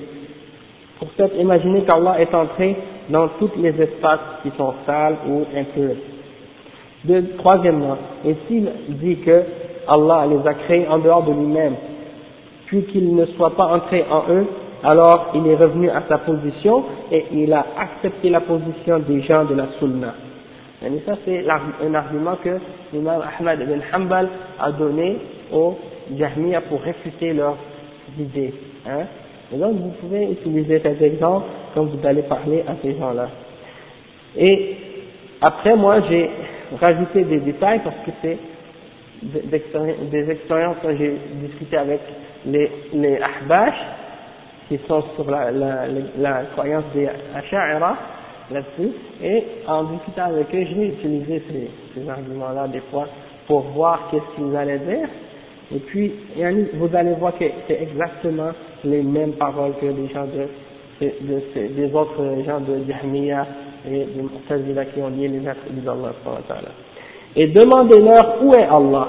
[0.99, 2.77] Pour peut-être imaginer qu'Allah est entré
[3.11, 5.97] dans tous les espaces qui sont sales ou impurs.
[7.39, 9.43] Troisièmement, et s'il dit que
[9.87, 11.75] Allah les a créés en dehors de lui-même,
[12.67, 14.47] puis qu'il ne soit pas entré en eux,
[14.83, 19.45] alors il est revenu à sa position et il a accepté la position des gens
[19.45, 20.15] de la Sunna.
[20.85, 22.59] Et ça c'est un argument que
[22.93, 24.29] l'imam Ahmad ibn Hanbal
[24.61, 25.17] a donné
[25.53, 25.77] aux
[26.17, 27.57] Jahmiya pour réfuter leurs
[28.19, 28.53] idées.
[28.87, 29.07] Hein.
[29.53, 33.29] Et donc vous pouvez utiliser cet exemple quand vous allez parler à ces gens-là.
[34.37, 34.77] Et
[35.41, 36.31] après moi j'ai
[36.79, 38.39] rajouté des détails parce que c'est
[39.23, 42.01] des expériences que j'ai discuté avec
[42.45, 43.75] les, les ahbash
[44.69, 45.87] qui sont sur la, la,
[46.19, 47.97] la, croyance des asha'ira
[48.51, 48.91] là-dessus.
[49.23, 53.07] Et en discutant avec eux j'ai utilisé ces, ces arguments-là des fois
[53.47, 55.09] pour voir qu'est-ce qu'ils allaient dire.
[55.75, 56.13] Et puis
[56.75, 58.51] vous allez voir que c'est exactement
[58.85, 63.47] les mêmes paroles que les gens de, de, des autres gens de Jahmiya
[63.89, 66.13] et de Mu'tazila qui ont lié les attributs d'Allah
[67.37, 69.09] et demandez-leur où est Allah.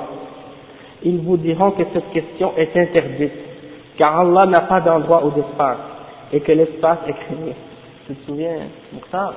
[1.03, 3.31] Ils vous diront que cette question est interdite,
[3.97, 5.77] car Allah n'a pas d'endroit ou d'espace,
[6.31, 7.55] et que l'espace est créé.
[8.05, 8.57] Tu te souviens,
[9.11, 9.33] ça,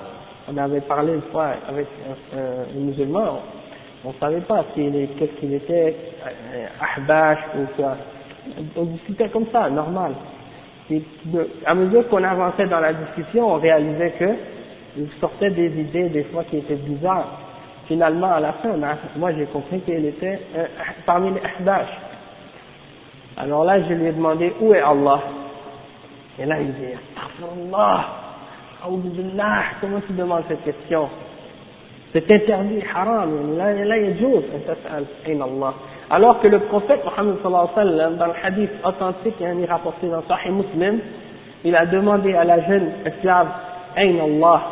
[0.48, 1.86] on avait parlé une fois avec
[2.34, 3.40] un, musulman,
[4.04, 5.96] on ne savait pas qu'est-ce qu'il était,
[6.26, 6.66] euh,
[6.96, 7.96] ahbash ou quoi.
[8.76, 10.12] On discutait comme ça, normal.
[10.90, 11.02] Et
[11.66, 14.34] à mesure qu'on avançait dans la discussion, on réalisait que
[14.96, 17.38] il sortait des idées des fois qui étaient bizarres
[17.86, 18.70] finalement, à la fin,
[19.16, 20.66] moi j'ai compris qu'il était euh,
[21.06, 21.88] parmi les ahbash.
[23.42, 25.20] Alors là, je lui ai demandé où est Allah?
[26.38, 28.06] Et là, il dit Astaghfirullah,
[28.84, 31.08] Aoubillah, comment tu demandes cette question?
[32.12, 33.56] C'est interdit, haram.
[33.56, 35.74] Là, là il y a Allah.
[36.10, 39.70] Alors que le prophète Mohammed sallallahu alayhi wa sallam, dans le hadith authentique, hein, il
[39.70, 40.98] a rapporté dans Sahih Muslim,
[41.64, 43.46] il a demandé à la jeune esclave
[43.96, 44.62] Ain Allah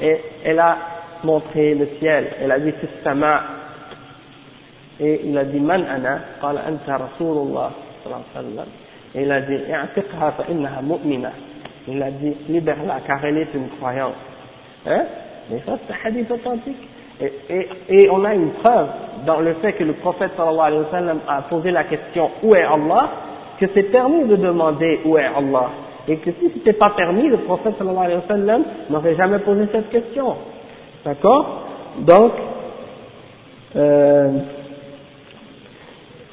[0.00, 0.76] et elle a
[1.24, 3.42] montré le ciel, elle a dit Fis Sama
[4.98, 5.84] et il a dit Man
[6.42, 6.98] anta
[9.14, 9.58] et il a dit
[11.88, 14.14] il a dit libère-la car elle est une croyante.
[14.86, 15.04] Hein?
[15.50, 16.88] Mais ça c'est un hadith authentique.
[17.20, 18.88] Et, et, on a une preuve
[19.26, 22.54] dans le fait que le prophète sallallahu alayhi wa sallam a posé la question où
[22.54, 23.10] est Allah?
[23.60, 25.70] Que c'est permis de demander où est Allah?
[26.08, 29.68] Et que si c'était pas permis le prophète sallallahu alayhi wa sallam n'aurait jamais posé
[29.70, 30.36] cette question.
[31.04, 31.66] D'accord?
[31.98, 32.32] Donc
[33.76, 34.30] euh,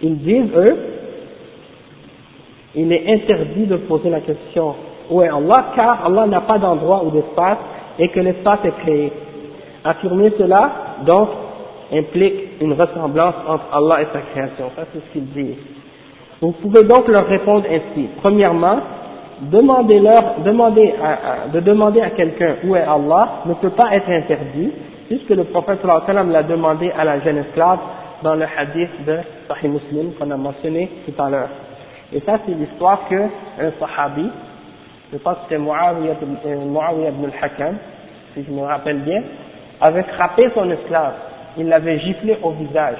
[0.01, 0.98] ils disent eux
[2.75, 4.75] il est interdit de poser la question
[5.09, 7.57] où est Allah, car Allah n'a pas d'endroit ou d'espace
[7.97, 9.11] et que l'espace est créé.
[9.83, 10.71] Affirmer cela,
[11.05, 11.29] donc,
[11.91, 14.65] implique une ressemblance entre Allah et sa création.
[14.75, 15.55] Ça, c'est ce qu'ils disent.
[16.41, 18.07] Vous pouvez donc leur répondre ainsi.
[18.21, 18.79] Premièrement,
[19.41, 20.93] demandez-leur, demandez
[21.53, 24.71] de demander à quelqu'un où est Allah ne peut pas être interdit,
[25.07, 27.79] puisque le prophète sallallahu alayhi l'a demandé à la jeune esclave
[28.21, 29.17] dans le hadith de
[29.47, 31.49] Sahih Muslim qu'on a mentionné tout à l'heure.
[32.13, 34.29] Et ça, c'est l'histoire que un sahabi,
[35.11, 36.15] je pense que c'était Muawiyah
[36.45, 37.77] euh, ibn al-Hakam,
[38.33, 39.21] si je me rappelle bien,
[39.81, 41.13] avait frappé son esclave.
[41.57, 42.97] Il l'avait giflé au visage.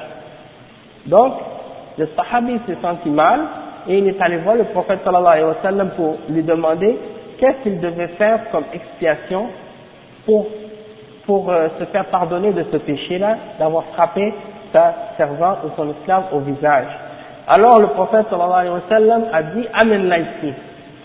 [1.06, 1.34] Donc,
[1.98, 3.41] le sahabi s'est senti mal,
[3.88, 6.98] et il est allé voir le prophète sallallahu alayhi wa sallam pour lui demander
[7.40, 9.48] qu'est-ce qu'il devait faire comme expiation
[10.26, 10.48] pour,
[11.26, 14.34] pour euh, se faire pardonner de ce péché-là, d'avoir frappé
[14.72, 16.88] sa servante ou son esclave au visage.
[17.49, 20.53] Alors le prophète sallallahu alayhi wa sallam a dit Amen ici.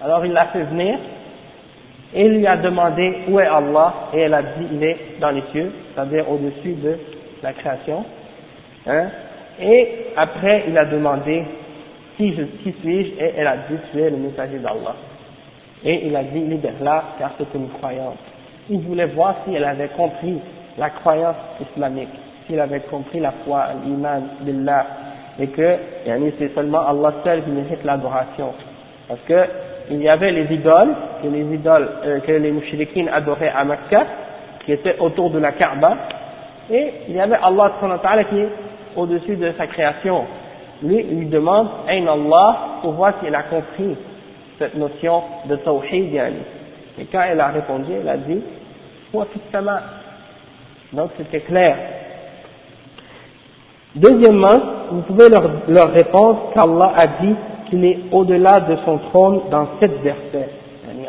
[0.04, 0.98] Alors il l'a fait venir
[2.14, 3.94] et lui a demandé où est Allah?
[4.12, 6.98] Et elle a dit il est dans les cieux, c'est-à-dire au-dessus de
[7.42, 8.04] la création.
[8.86, 9.06] Hein?
[9.60, 11.44] Et après il a demandé
[12.16, 12.32] qui
[12.80, 13.20] suis-je?
[13.20, 14.94] Et elle a dit, tu es le messager d'Allah.
[15.84, 18.16] Et il a dit, libère-la, car c'est une croyance.
[18.70, 20.38] Il voulait voir si elle avait compris
[20.78, 22.08] la croyance islamique,
[22.46, 24.86] s'il avait compris la foi, l'iman billah,
[25.38, 25.76] et que
[26.38, 28.52] c'est seulement Allah seul qui mérite l'adoration.
[29.08, 29.46] Parce que
[29.90, 34.06] il y avait les idoles, que les idoles, euh, que les mouchriquines adoraient à Mecca,
[34.64, 35.96] qui étaient autour de la Kaaba,
[36.70, 37.72] et il y avait Allah
[38.30, 38.48] qui est
[38.96, 40.24] au-dessus de sa création.
[40.82, 43.96] Lui, il lui demande, Ain Allah, pour voir s'il a compris
[44.58, 46.14] cette notion de tawhid,
[46.98, 48.42] Et quand elle a répondu, elle a dit,
[50.92, 51.76] donc c'était clair.
[53.94, 57.34] Deuxièmement, vous pouvez leur, leur répondre qu'Allah a dit
[57.68, 60.50] qu'il est au-delà de son trône dans sept versets.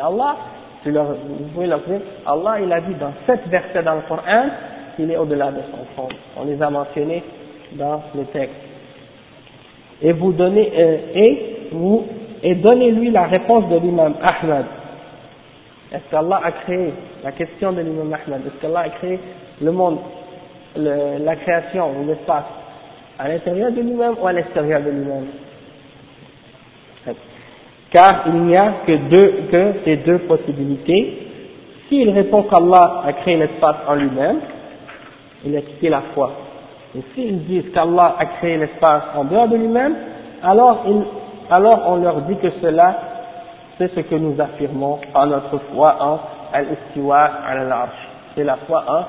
[0.02, 0.36] Allah,
[0.84, 4.48] vous pouvez leur dire, Allah il a dit dans sept versets dans le Coran
[4.94, 6.16] qu'il est au-delà de son trône.
[6.36, 7.22] On les a mentionnés
[7.72, 8.54] dans le texte.
[10.02, 12.04] Et vous donnez, euh, et vous,
[12.42, 14.66] et donnez-lui la réponse de l'imam Ahmad.
[15.92, 16.92] Est-ce qu'Allah a créé,
[17.24, 19.18] la question de l'imam Ahmad, est-ce qu'Allah a créé
[19.60, 19.98] le monde,
[20.76, 22.44] la création ou l'espace?
[23.18, 25.26] À l'intérieur de lui-même ou à l'extérieur de lui-même?
[27.90, 31.22] Car il n'y a que deux, que ces deux possibilités.
[31.88, 34.40] S'il répond qu'Allah a créé l'espace en lui-même,
[35.44, 36.32] il a quitté la foi.
[36.96, 39.94] Et s'ils disent qu'Allah a créé l'espace en dehors de lui-même,
[40.42, 40.84] alors,
[41.50, 42.96] alors on leur dit que cela,
[43.78, 46.18] c'est ce que nous affirmons en notre foi en
[46.52, 48.08] al-istiwa al-arsh.
[48.34, 49.04] C'est la foi en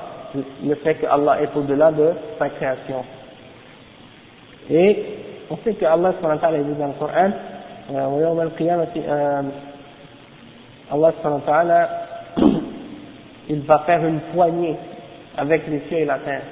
[0.64, 3.04] le fait que Allah est au-delà de sa création.
[4.70, 5.04] Et
[5.50, 7.30] on sait que Allah dit dans le Coran,
[7.90, 9.42] euh,
[10.90, 11.12] Allah
[13.50, 14.76] il va faire une poignée
[15.36, 16.42] avec les cieux et la terre.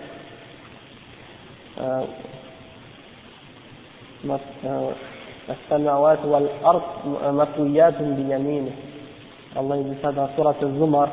[5.50, 6.82] السماوات والأرض
[7.26, 8.70] مطويات بيمينه
[9.56, 11.08] الله يقول هذا سورة الزمر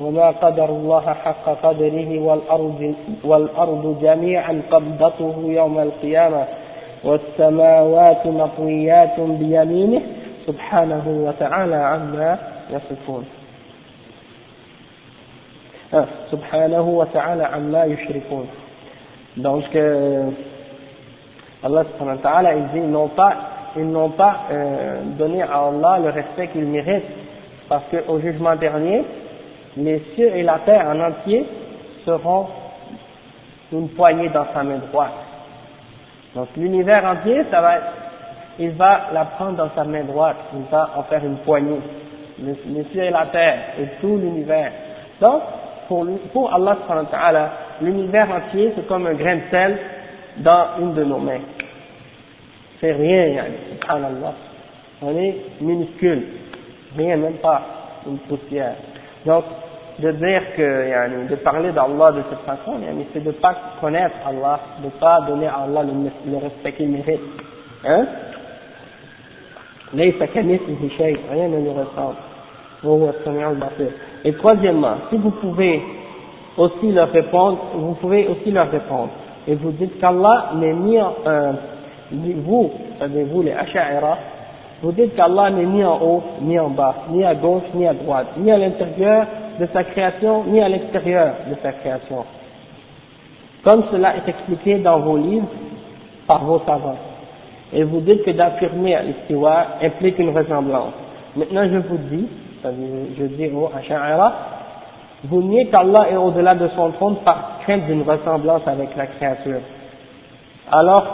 [0.00, 2.94] وما قدر الله حق قدره والأرض,
[3.24, 6.44] والأرض جميعا قبضته يوم القيامة
[7.04, 10.02] والسماوات مطويات بيمينه
[10.46, 12.38] سبحانه وتعالى عما
[12.70, 13.24] يصفون.
[15.94, 18.46] آه سبحانه وتعالى عما يشركون.
[19.36, 20.30] Donc euh,
[21.62, 23.34] Allah subhanahu wa ta'ala il dit n'ont pas
[23.76, 27.04] ils n'ont pas euh, donné à Allah le respect qu'il mérite
[27.68, 29.04] parce qu'au jugement dernier
[29.76, 31.46] les cieux et la terre en entier
[32.04, 32.46] seront
[33.72, 35.12] une poignée dans sa main droite.
[36.34, 37.74] Donc l'univers entier, ça va,
[38.58, 41.80] il va la prendre dans sa main droite, il va en faire une poignée.
[42.38, 44.72] Les, cieux et la terre et tout l'univers.
[45.20, 45.42] Donc,
[45.88, 46.76] pour, pour Allah
[47.82, 49.78] l'univers entier, c'est comme un grain de sel
[50.38, 51.40] dans une de nos mains.
[52.80, 54.32] C'est rien, subhanallah.
[55.02, 56.24] On est minuscule.
[56.96, 57.62] Rien, même pas
[58.06, 58.74] une poussière.
[59.26, 59.44] Donc,
[59.98, 62.78] de dire que, de parler d'Allah de cette façon,
[63.12, 66.88] c'est de ne pas connaître Allah, de ne pas donner à Allah le, respect qu'il
[66.88, 67.20] mérite.
[67.84, 68.06] Hein?
[69.92, 72.16] rien ne lui ressemble.
[74.24, 75.82] Et troisièmement, si vous pouvez
[76.56, 79.10] aussi leur répondre, vous pouvez aussi leur répondre.
[79.46, 81.52] Et vous dites qu'Allah n'est ni euh,
[82.12, 82.70] vous,
[83.30, 84.18] vous les Asha'ira,
[84.82, 87.92] vous dites qu'Allah n'est ni en haut, ni en bas, ni à gauche, ni à
[87.92, 89.26] droite, ni à l'intérieur
[89.58, 92.24] de sa création, ni à l'extérieur de sa création.
[93.62, 95.48] Comme cela est expliqué dans vos livres
[96.26, 96.96] par vos savants.
[97.72, 100.94] Et vous dites que d'affirmer l'istiwa implique une ressemblance.
[101.36, 102.26] Maintenant je vous dis,
[102.64, 104.32] je dis au Asha'ira,
[105.24, 109.60] vous niez qu'Allah est au-delà de son trône par crainte d'une ressemblance avec la créature.
[110.72, 111.06] Alors,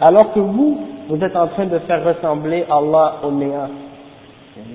[0.00, 3.68] alors que vous, vous êtes en train de faire ressembler Allah au néant.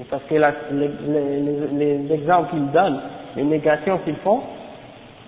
[0.09, 2.99] Parce que les, exemples qu'ils donnent,
[3.35, 4.41] les négations qu'ils font,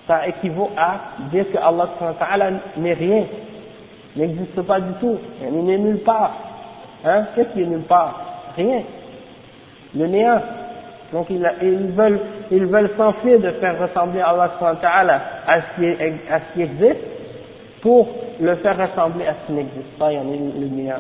[0.08, 0.96] ça équivaut à
[1.32, 3.24] dire que Allah n'est rien,
[4.16, 6.34] n'existe pas du tout, il n'est nulle part.
[7.06, 7.26] Hein?
[7.34, 8.20] Qu'est-ce qui est nulle part?
[8.58, 8.82] Rien.
[9.96, 10.42] Le néant.
[11.14, 12.20] Donc ils, veulent
[12.52, 14.52] ils veulent s'enfuir de faire ressembler Allah
[15.48, 17.00] à ce à ce qui existe
[17.82, 18.08] pour
[18.40, 20.96] le faire ressembler à ce qui n'existe pas, il y en a le néant.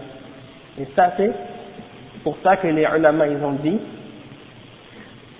[0.79, 1.31] Et ça c'est
[2.23, 3.79] pour ça que les ulama ils ont dit,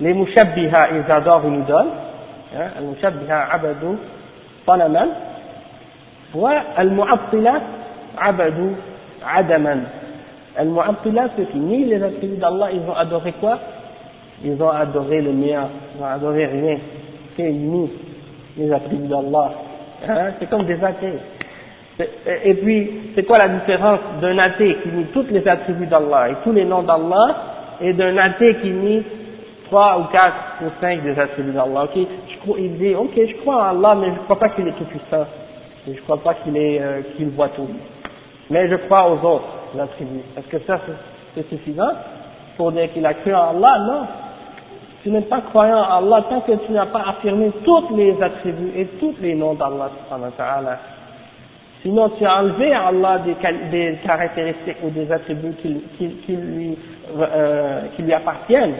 [0.00, 1.86] les mushabbiha ils adorent une idole,
[2.56, 3.98] hein, al mushabbiha abadu
[4.66, 5.08] talaman,
[6.34, 7.60] wa al mu'attila
[8.18, 8.76] abadu
[9.36, 9.82] adaman.
[10.56, 13.58] Al mu'attila ceux qui nient les attributs d'Allah, ils ont adoré quoi?
[14.44, 16.78] Ils ont adoré le mien, ils ont adoré rien,
[17.36, 17.90] c'est ils nient
[18.56, 19.52] les attributs d'Allah.
[20.08, 21.18] Hein, c'est comme des athées.
[22.44, 26.34] Et puis, c'est quoi la différence d'un athée qui nie tous les attributs d'Allah et
[26.44, 27.36] tous les noms d'Allah
[27.80, 29.02] et d'un athée qui nie
[29.66, 31.84] trois ou quatre ou cinq des attributs d'Allah?
[31.84, 34.48] Ok, je crois, il dit, ok, je crois en Allah, mais je ne crois pas
[34.50, 35.26] qu'il est tout puissant.
[35.86, 37.68] Je ne crois pas qu'il euh, qu'il voit tout.
[38.50, 40.22] Mais je crois aux autres attributs.
[40.36, 40.78] Est-ce que ça
[41.34, 41.92] c'est suffisant
[42.56, 43.78] pour dire qu'il a cru en Allah?
[43.80, 44.06] Non.
[45.02, 48.72] Tu n'es pas croyant en Allah tant que tu n'as pas affirmé tous les attributs
[48.76, 49.90] et tous les noms d'Allah
[51.82, 55.54] Sinon, tu as enlevé à Allah des, caractéristiques ou des attributs
[55.98, 56.38] qui,
[57.16, 58.74] euh, lui appartiennent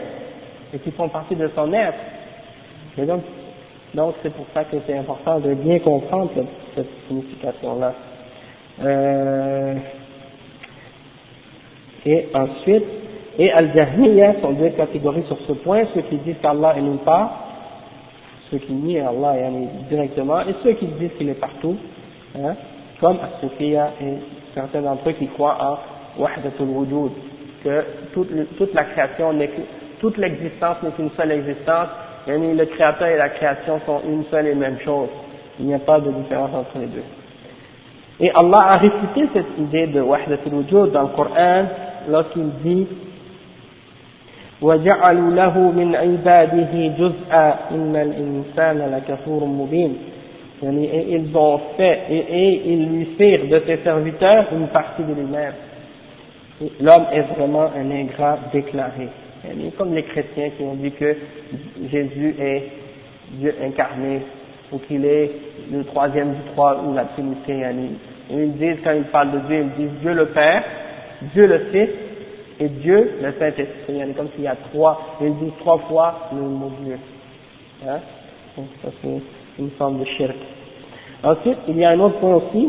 [0.72, 1.98] et qui font partie de son être.
[2.96, 3.22] Et donc,
[4.22, 6.30] c'est pour ça que c'est important de bien comprendre
[6.74, 7.92] cette, signification-là.
[8.82, 9.74] Euh,
[12.06, 12.84] et ensuite,
[13.38, 17.30] et Al-Jahmiya sont deux catégories sur ce point, ceux qui disent qu'Allah est nulle part,
[18.50, 19.34] ceux qui nient Allah
[19.88, 21.76] directement, et ceux qui disent qu'il est partout,
[22.36, 22.54] hein,
[23.01, 24.13] comme As-Sufiya et
[24.53, 27.11] certains d'entre eux qui croient en Wahdatul Wujud,
[27.63, 29.49] que toute, toute la création n'est
[29.99, 31.87] toute l'existence n'est qu'une seule existence,
[32.27, 35.09] et le créateur et la création sont une seule et même chose.
[35.59, 37.03] Il n'y a pas de différence entre les deux.
[38.19, 41.65] Et Allah a réfuté cette idée de Wahdatul Wujud dans le Coran
[42.09, 42.87] lorsqu'il dit
[44.61, 49.97] وجعلوا له من عباده جزءا إن الإنسان لكفور مبين
[50.62, 55.54] et ils ont fait et, ils lui firent de ses serviteurs une partie de lui-même.
[56.80, 59.08] L'homme est vraiment un ingrat déclaré.
[59.76, 61.16] Comme les chrétiens qui ont dit que
[61.90, 62.62] Jésus est
[63.32, 64.20] Dieu incarné
[64.70, 65.30] ou qu'il est
[65.72, 67.62] le troisième du trois ou la Trinité.
[68.30, 70.62] Ils disent, quand ils parlent de Dieu, ils disent Dieu le Père,
[71.34, 71.90] Dieu le Fils
[72.60, 74.14] et Dieu le Saint-Esprit.
[74.16, 76.98] Comme s'il y a trois, ils disent trois fois le mot Dieu.
[77.86, 77.98] Hein?
[78.56, 78.90] Donc ça
[79.58, 80.36] une forme de shirk.
[81.22, 82.68] Ensuite, il y a un autre point aussi,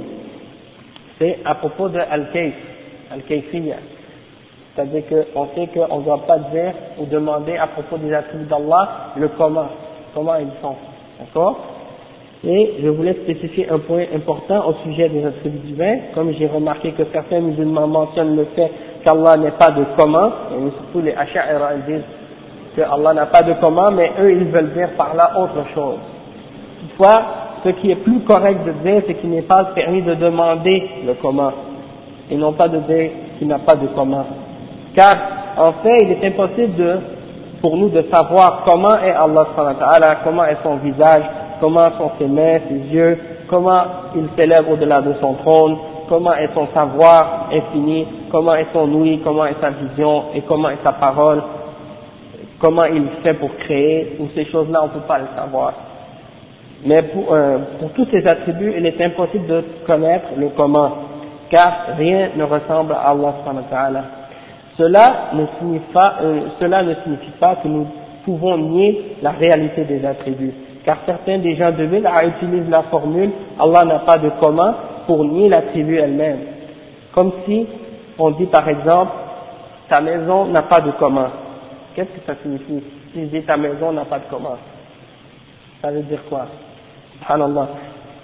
[1.20, 2.54] c'est à propos de Al-Kayf,
[3.12, 3.76] Al-Kayfiyya.
[4.76, 9.12] C'est-à-dire qu'on sait qu'on ne doit pas dire ou demander à propos des attributs d'Allah
[9.18, 9.68] le comment,
[10.16, 10.76] comment ils sont.
[11.20, 11.58] D'accord?
[12.46, 16.92] Et je voulais spécifier un point important au sujet des attributs divins, comme j'ai remarqué
[16.92, 18.70] que certains musulmans mentionnent le fait
[19.04, 22.02] qu'Allah n'est pas de comment, et surtout les Asha'ira disent
[22.76, 26.00] que Allah n'a pas de comment, mais eux ils veulent dire par là autre chose.
[26.84, 27.22] Toutefois,
[27.64, 31.14] ce qui est plus correct de dire, c'est qu'il n'est pas permis de demander le
[31.22, 31.52] comment,
[32.30, 34.26] et non pas de dire qu'il n'a pas de comment.
[34.96, 35.14] Car,
[35.58, 36.98] en fait, il est impossible de,
[37.62, 41.24] pour nous de savoir comment est Allah comment est son visage,
[41.62, 43.84] comment sont ses mains, ses yeux, comment
[44.16, 45.78] il s'élève au-delà de son trône,
[46.10, 50.70] comment est son savoir infini, comment est son ouïe, comment est sa vision et comment
[50.70, 51.42] est sa parole,
[52.60, 55.74] comment il fait pour créer, ou ces choses-là on ne peut pas le savoir.
[56.86, 60.92] Mais pour, euh, pour tous ces attributs, il est impossible de connaître le comment,
[61.50, 63.34] car rien ne ressemble à Allah
[64.78, 67.88] Cela ne signifie pas, euh, cela ne signifie pas que nous
[68.26, 70.54] pouvons nier la réalité des attributs,
[70.84, 74.74] car certains des gens de ville utilisent la formule Allah n'a pas de comment
[75.08, 76.40] pour nier l'attribut elle-même.
[77.14, 77.66] Comme si
[78.18, 79.12] on dit par exemple
[79.90, 81.28] ta maison n'a pas de comment.
[81.96, 82.84] Qu'est-ce que ça signifie?
[83.14, 84.58] Si je dis ta maison n'a pas de comment,
[85.82, 86.48] ça veut dire quoi?
[87.24, 87.68] Subhanallah.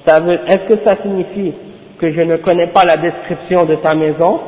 [0.08, 1.54] Est-ce que ça signifie
[2.00, 4.40] que je ne connais pas la description de ta maison?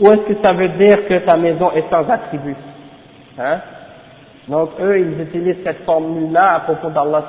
[0.00, 2.56] Ou est-ce que ça veut dire que ta maison est sans attribut?
[3.38, 3.58] Hein?
[4.48, 7.24] Donc eux, ils utilisent cette formule-là à propos d'Allah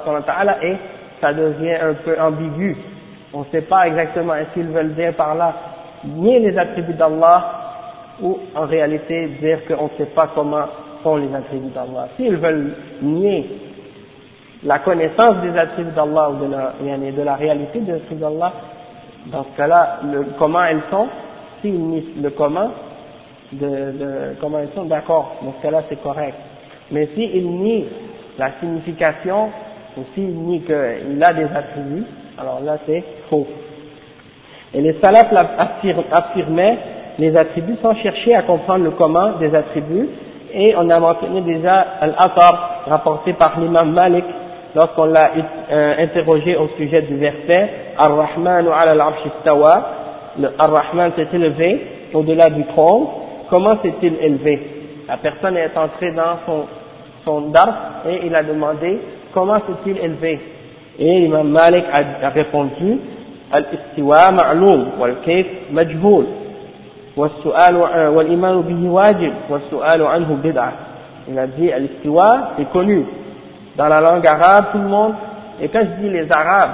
[0.64, 0.76] et
[1.22, 2.76] ça devient un peu ambigu.
[3.34, 5.54] On ne sait pas exactement est-ce qu'ils veulent dire par là
[6.04, 7.46] nier les attributs d'Allah
[8.22, 10.66] ou en réalité dire qu'on ne sait pas comment
[11.04, 12.08] sont les attributs d'Allah.
[12.18, 13.50] S'ils veulent nier
[14.66, 18.54] la connaissance des attributs d'Allah ou de la, réalité des attributs d'Allah,
[19.28, 20.00] dans ce cas-là,
[20.38, 21.08] comment elles sont,
[21.62, 22.72] s'ils nient le comment,
[23.52, 26.36] de, de comment elles sont, d'accord, dans ce cas-là c'est correct.
[26.92, 27.86] Mais s'ils nient
[28.38, 29.50] la signification,
[29.98, 32.06] ou s'ils nient qu'il a des attributs,
[32.38, 33.48] alors là c'est faux.
[34.74, 35.32] Et les salafs
[36.12, 36.78] affirmaient
[37.20, 40.10] les attributs sans chercher à comprendre le comment des attributs,
[40.54, 44.26] et on a mentionné déjà Al-Atar rapporté par l'imam Malik
[44.75, 45.31] lorsqu'on l'a
[45.71, 49.83] euh, interrogé au sujet du verset Ar-Rahman ala al-Arsh istawa,
[50.39, 51.81] le Ar-Rahman s'est élevé
[52.15, 53.07] au-delà du trône,
[53.51, 54.61] comment s'est-il élevé
[55.09, 56.65] La personne est entrée dans son,
[57.25, 58.99] son dar et il a demandé
[59.33, 60.39] comment s'est-il élevé
[60.99, 62.99] Et l'imam Malik a, a répondu
[63.51, 66.27] Al-Istiwa ma'loum wal-Kayf majhoul
[67.19, 67.77] والسؤال
[68.17, 70.73] والإيمان به واجب والسؤال عنه بدعة
[71.31, 73.05] il a dit al-istiwa c'est connu
[73.76, 75.14] dans la langue arabe, tout le monde,
[75.62, 76.72] et quand je dis les arabes,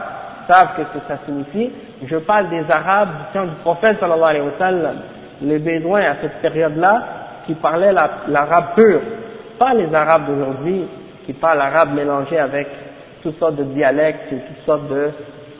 [0.49, 1.71] savent ce que ça signifie.
[2.05, 4.95] Je parle des Arabes du temps du prophète sallallahu alayhi wa sallam,
[5.41, 7.03] les Bédouins à cette période-là,
[7.45, 9.01] qui parlaient l'arabe pur,
[9.57, 10.87] pas les Arabes d'aujourd'hui
[11.25, 12.67] qui parlent l'arabe mélangé avec
[13.21, 15.11] toutes sortes de dialectes et toutes sortes de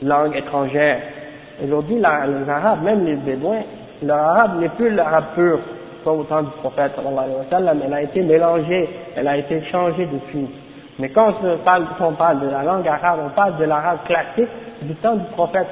[0.02, 0.98] langues étrangères.
[1.62, 3.62] Aujourd'hui, les Arabes, même les Bédouins,
[4.02, 5.60] l'arabe n'est plus l'arabe pur,
[6.02, 9.36] comme au temps du prophète sallallahu alayhi wa sallam, elle a été mélangée, elle a
[9.36, 10.48] été changée depuis.
[11.00, 14.50] Mais quand on parle, de la langue arabe, on parle de l'arabe classique
[14.82, 15.68] du temps du prophète.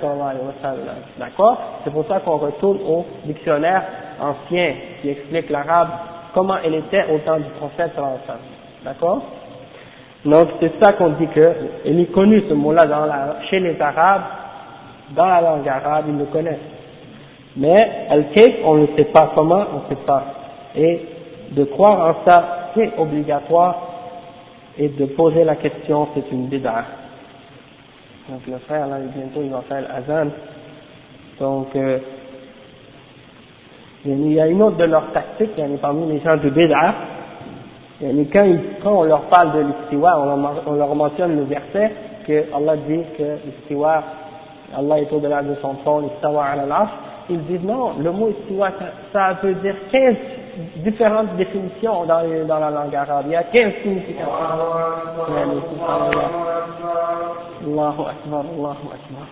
[1.18, 1.58] D'accord?
[1.84, 3.82] C'est pour ça qu'on retourne au dictionnaire
[4.20, 4.72] ancien
[5.02, 5.88] qui explique l'arabe,
[6.32, 7.92] comment elle était au temps du prophète.
[8.84, 9.22] D'accord?
[10.24, 11.52] Donc c'est ça qu'on dit que,
[11.84, 12.86] il est connu ce mot-là
[13.50, 14.22] chez les arabes,
[15.10, 16.56] dans la langue arabe, ils le connaissent.
[17.56, 20.22] Mais al-kayf, on ne sait pas comment, on ne sait pas.
[20.74, 21.06] Et
[21.50, 23.87] de croire en ça, c'est obligatoire,
[24.78, 26.84] et de poser la question, c'est une bid'a.
[28.28, 30.30] Donc le frère, là, bientôt, il va faire l'azan.
[31.40, 31.98] Donc, euh,
[34.04, 36.36] il y a une autre de leurs tactiques, il y en a parmi les gens
[36.36, 36.94] de bid'a,
[38.00, 38.46] quand,
[38.82, 40.20] quand on leur parle de l'istiwa,
[40.66, 41.90] on, leur mentionne le verset
[42.26, 44.02] que Allah dit que l'istiwa,
[44.76, 46.92] Allah est au-delà de son trône, ala l'arche,
[47.28, 50.14] ils disent non, le mot istiwa, ça, ça veut dire 15
[50.77, 53.25] différentes définitions dans, dans la langue arabe.
[53.27, 54.31] Il y a 15 significations.
[57.65, 59.27] Allahu Akbar, Allahu Akbar.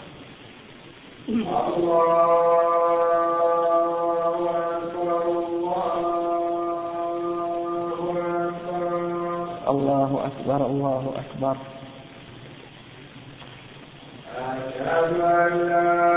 [9.70, 11.56] الله أكبر الله أكبر
[14.38, 16.12] أشهد أن لا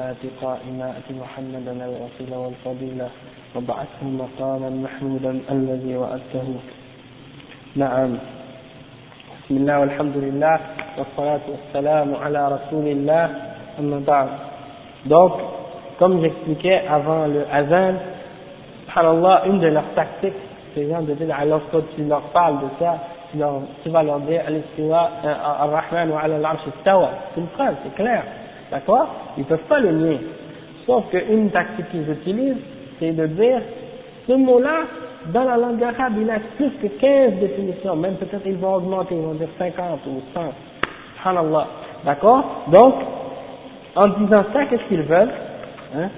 [0.00, 3.08] والصلاة قائمة محمدا الوصيل والفضيلة
[3.56, 6.46] وبعثه مقاما محمودا الذي وأته
[7.76, 8.18] نعم
[9.44, 10.58] بسم الله والحمد لله
[10.98, 13.30] والصلاة والسلام على رسول الله
[13.78, 14.28] أما بعد
[15.06, 15.32] donc
[15.98, 17.94] comme j'expliquais avant le azan
[18.86, 20.40] subhanallah une de leurs tactiques
[20.74, 22.98] ces gens de dire alors quand tu leur parles de ça
[23.30, 27.74] tu, leur, tu vas leur dire al-istiwa ar-rahman wa ala al-arsh istawa c'est une phrase
[27.82, 28.22] c'est clair
[28.70, 29.08] D'accord
[29.40, 30.18] Ils ne peuvent pas le nier.
[30.84, 32.62] Sauf qu'une tactique qu'ils utilisent,
[32.98, 33.62] c'est de dire,
[34.28, 34.82] ce mot-là,
[35.32, 39.14] dans la langue arabe, il a plus que 15 définitions, même peut-être ils vont augmenter,
[39.14, 40.40] ils vont dire 50 ou 100.
[41.16, 41.66] Subhanallah.
[42.04, 42.64] D'accord?
[42.68, 42.94] Donc,
[43.96, 45.32] en disant ça, qu'est-ce qu'ils veulent
[45.96, 46.08] hein?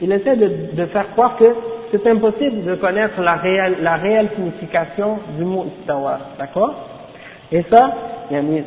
[0.00, 1.54] Ils essaient de, faire croire que
[1.92, 6.18] c'est impossible de connaître la réelle, la réelle signification du mot istawa.
[6.36, 6.74] D'accord?
[7.52, 7.90] Et ça,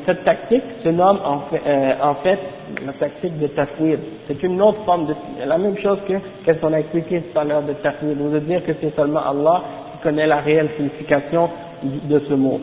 [0.06, 2.40] cette tactique se nomme en fait, euh, en fait
[2.86, 4.00] la tactique de tafwid.
[4.28, 6.14] C'est une autre forme de, la même chose que
[6.46, 8.18] qu'est-ce qu'on a expliqué tout à l'heure de tafwid.
[8.18, 11.50] Vous veut dire que c'est seulement Allah qui connaît la réelle signification
[11.84, 12.60] de ce mot.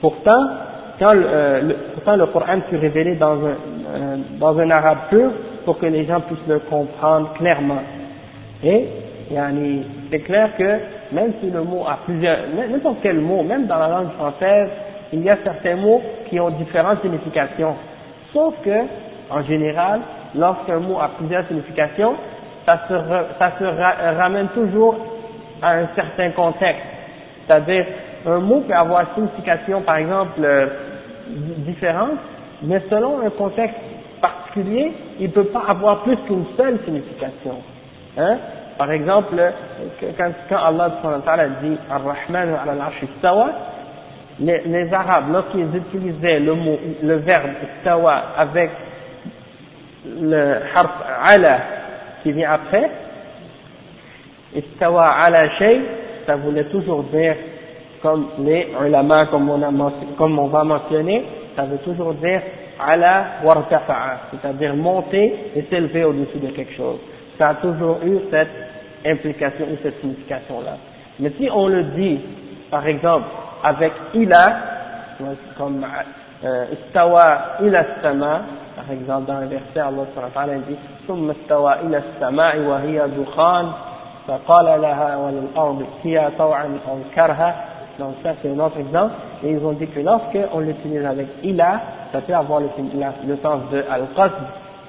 [0.00, 0.48] Pourtant,
[0.98, 3.56] quand euh, pourtant le Coran fut révélé dans un,
[3.94, 5.30] euh, dans un arabe pur
[5.66, 7.82] pour que les gens puissent le comprendre clairement.
[8.64, 8.86] Et,
[10.10, 10.78] c'est clair que
[11.12, 12.38] même si le mot a plusieurs,
[12.70, 14.68] n'importe quel mot, même dans la langue française,
[15.12, 17.76] il y a certains mots qui ont différentes significations.
[18.32, 18.84] Sauf que,
[19.30, 20.00] en général,
[20.34, 22.14] lorsqu'un mot a plusieurs significations,
[22.66, 23.64] ça se,
[24.18, 24.96] ramène toujours
[25.62, 26.82] à un certain contexte.
[27.46, 27.86] C'est-à-dire,
[28.26, 30.66] un mot peut avoir une signification, par exemple, euh,
[31.58, 32.18] différente,
[32.62, 33.76] mais selon un contexte
[34.20, 37.56] particulier, il ne peut pas avoir plus qu'une seule signification.
[38.18, 38.38] Hein?
[38.78, 39.36] Par exemple,
[40.00, 40.90] quand, quand Allah
[41.62, 43.04] dit Ar-Rahman al-Arsh
[44.40, 48.70] les, les Arabes, lorsqu'ils utilisaient le mot, le verbe istawa avec
[50.20, 50.90] le harf
[51.24, 51.58] ala
[52.22, 52.90] qui vient après,
[54.54, 55.80] istawa ala shay,
[56.26, 57.34] ça voulait toujours dire,
[58.02, 61.24] comme les ulama, comme on, a, comme on va mentionner,
[61.56, 62.42] ça veut toujours dire
[62.78, 66.98] ala wartafa'a, c'est-à-dire monter et s'élever au-dessus de quelque chose.
[67.38, 68.48] Ça a toujours eu cette
[69.06, 70.76] implication ou cette signification-là.
[71.20, 72.20] Mais si on le dit,
[72.70, 73.26] par exemple,
[73.66, 74.44] avec ila,
[75.58, 75.84] comme
[76.44, 78.40] euh, istawa ila sama,
[78.76, 83.72] par exemple dans un verset Allah subhanahu dit ثم استوى إلى السماء وهي دخان
[84.28, 87.54] فقال لها وللأرض ائتيا طوعا أو كرها
[87.98, 91.28] donc ça c'est un autre exemple et ils ont dit que lorsque on l'utilise avec
[91.42, 91.80] ila
[92.12, 92.68] ça peut avoir le,
[93.26, 94.34] le sens de al-qasd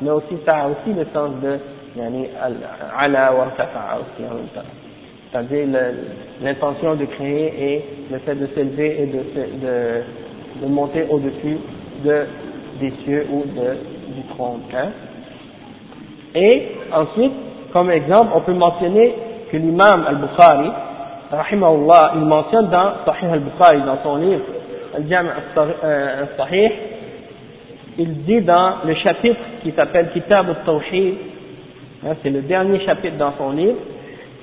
[0.01, 1.57] mais aussi ça a aussi le sens de
[1.95, 2.27] yani
[2.99, 4.86] ala wa aussi en même temps
[5.37, 5.67] c'est-à-dire
[6.41, 11.57] l'intention de créer et le fait de s'élever et de, de, monter au-dessus
[12.03, 12.25] de,
[12.79, 14.61] des cieux ou du trône.
[14.73, 14.89] Hein.
[16.33, 17.33] Et ensuite,
[17.71, 19.13] comme exemple, on peut mentionner
[19.51, 20.71] que l'imam al-Bukhari,
[21.31, 24.41] rahimahullah, il mentionne dans Sahih al-Bukhari, dans son livre
[24.95, 26.71] Al-Jam' al-Sahih,
[27.99, 31.15] il dit dans le chapitre qui s'appelle Kitab al-Tawhid,
[32.05, 33.77] hein, c'est le dernier chapitre dans son livre,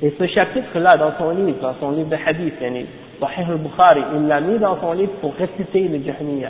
[0.01, 2.85] et ce chapitre-là, dans son livre, dans son livre de hadith, yani,
[3.19, 6.49] Sahih al-Bukhari, il l'a mis dans son livre pour réciter les Jahmiyyah.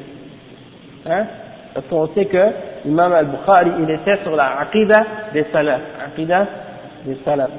[1.07, 1.23] Hein?
[1.73, 2.45] Parce qu'on sait que
[2.85, 5.03] l'imam al-Bukhari, il était sur la aqidah
[5.33, 5.81] des salaf.
[6.07, 6.45] Aqidah
[7.05, 7.49] des salaf.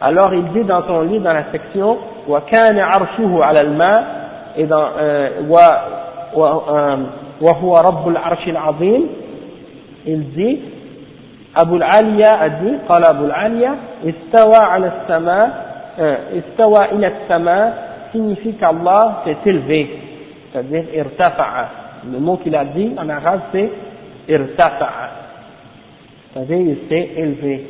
[0.00, 1.98] Alors il dit dans son livre, dans la section,
[2.28, 4.04] وَكَانَ عَرْشُهُ عَلَى الْمَاءِ
[4.56, 5.28] et dans euh,
[7.40, 9.06] وَهُوَ رَبُّ الْعَرْشِ الْعَظِيمِ
[10.06, 10.60] il dit
[11.55, 13.71] Al-Aliya a dit, قال al-Aliya,
[14.03, 15.39] istawa ala sama,
[15.99, 17.73] euh, istawa ila sama
[18.11, 19.99] signifie qu'Allah s'est élevé,
[20.51, 21.69] c'est-à-dire irtafa'a.
[22.11, 23.69] Le mot qu'il a dit en arabe c'est
[24.27, 25.09] irtafa'a,
[26.33, 27.67] c'est-à-dire il s'est élevé.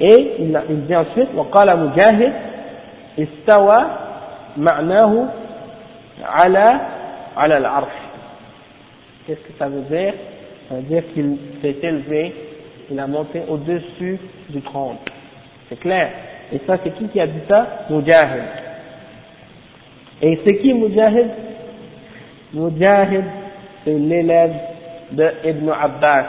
[0.00, 2.32] Et il, il dit ensuite, وقال مجاهد
[3.18, 3.78] استوى
[4.56, 5.28] معناه
[6.22, 6.80] على
[7.36, 7.94] على العرش.
[9.26, 10.14] Qu'est-ce que ça veut dire
[10.68, 12.34] ça veut dire qu'il s'est élevé,
[12.90, 14.18] il a monté au-dessus
[14.50, 14.96] du trône.
[15.68, 16.10] C'est clair.
[16.52, 17.66] Et ça, c'est qui qui a dit ça?
[17.90, 18.42] Mujahid.
[20.22, 21.28] Et c'est qui Mujahid?
[22.52, 23.24] Mujahid,
[23.84, 24.54] c'est l'élève
[25.12, 26.24] de Ibn Abbas,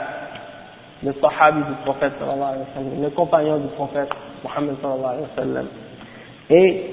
[1.02, 4.08] le sahabi du prophète sallallahu alayhi wa sallam, le compagnon du prophète
[4.44, 5.66] Muhammad sallallahu alayhi wa sallam.
[6.50, 6.84] Et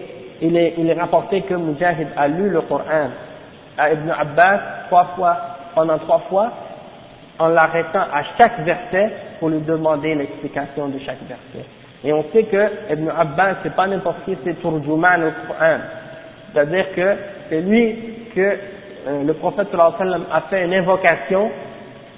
[0.42, 3.10] il est, il est rapporté que Mujahid a lu le Coran
[3.78, 5.38] à Ibn Abbas trois fois,
[5.76, 6.52] pendant trois fois,
[7.40, 11.68] en l'arrêtant à chaque verset pour lui demander l'explication de chaque verset.
[12.04, 15.78] Et on sait que Ibn Abbas, c'est pas n'importe qui, c'est Turjuman au Coran.
[16.54, 17.16] C'est-à-dire que
[17.50, 17.96] c'est lui
[18.36, 18.42] que
[19.08, 21.50] euh, le prophète sallam a fait une invocation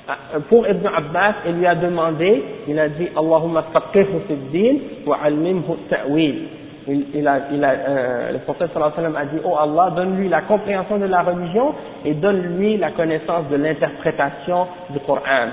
[0.09, 4.77] euh, pour Ibn Abbas et lui a demandé, il a dit Allahumma faqihhu fi din
[5.05, 6.58] wa allimhu ta'wil
[6.89, 11.05] euh, le prophète sallallahu alayhi wa sallam a dit, oh Allah, donne-lui la compréhension de
[11.05, 11.73] la religion
[12.05, 15.49] et donne-lui la connaissance de l'interprétation du Coran.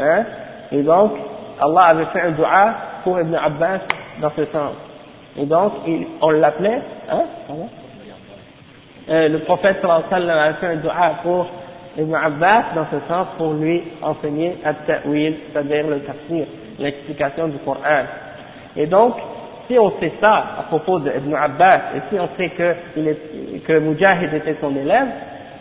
[0.00, 0.24] Hein?
[0.72, 1.12] Et donc,
[1.60, 2.74] Allah avait fait un dua
[3.04, 3.80] pour Ibn Abbas
[4.20, 4.72] dans ce sens.
[5.36, 5.72] Et donc,
[6.20, 6.80] on l'appelait,
[7.10, 7.22] hein?
[9.06, 11.46] Euh, le prophète sallallahu alayhi wa sallam avait fait un dua pour
[11.98, 16.46] Ibn Abbas dans ce sens pour lui enseigner at-ta'wil, c'est-à-dire le tafsir,
[16.78, 18.04] l'explication du Coran.
[18.76, 19.14] Et donc,
[19.66, 24.32] si on sait ça à propos d'Ibn Abbas, et si on sait que, il Mujahid
[24.34, 25.08] était son élève,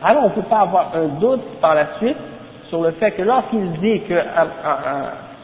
[0.03, 2.17] alors on ne peut pas avoir un doute par la suite
[2.69, 4.15] sur le fait que lorsqu'il dit que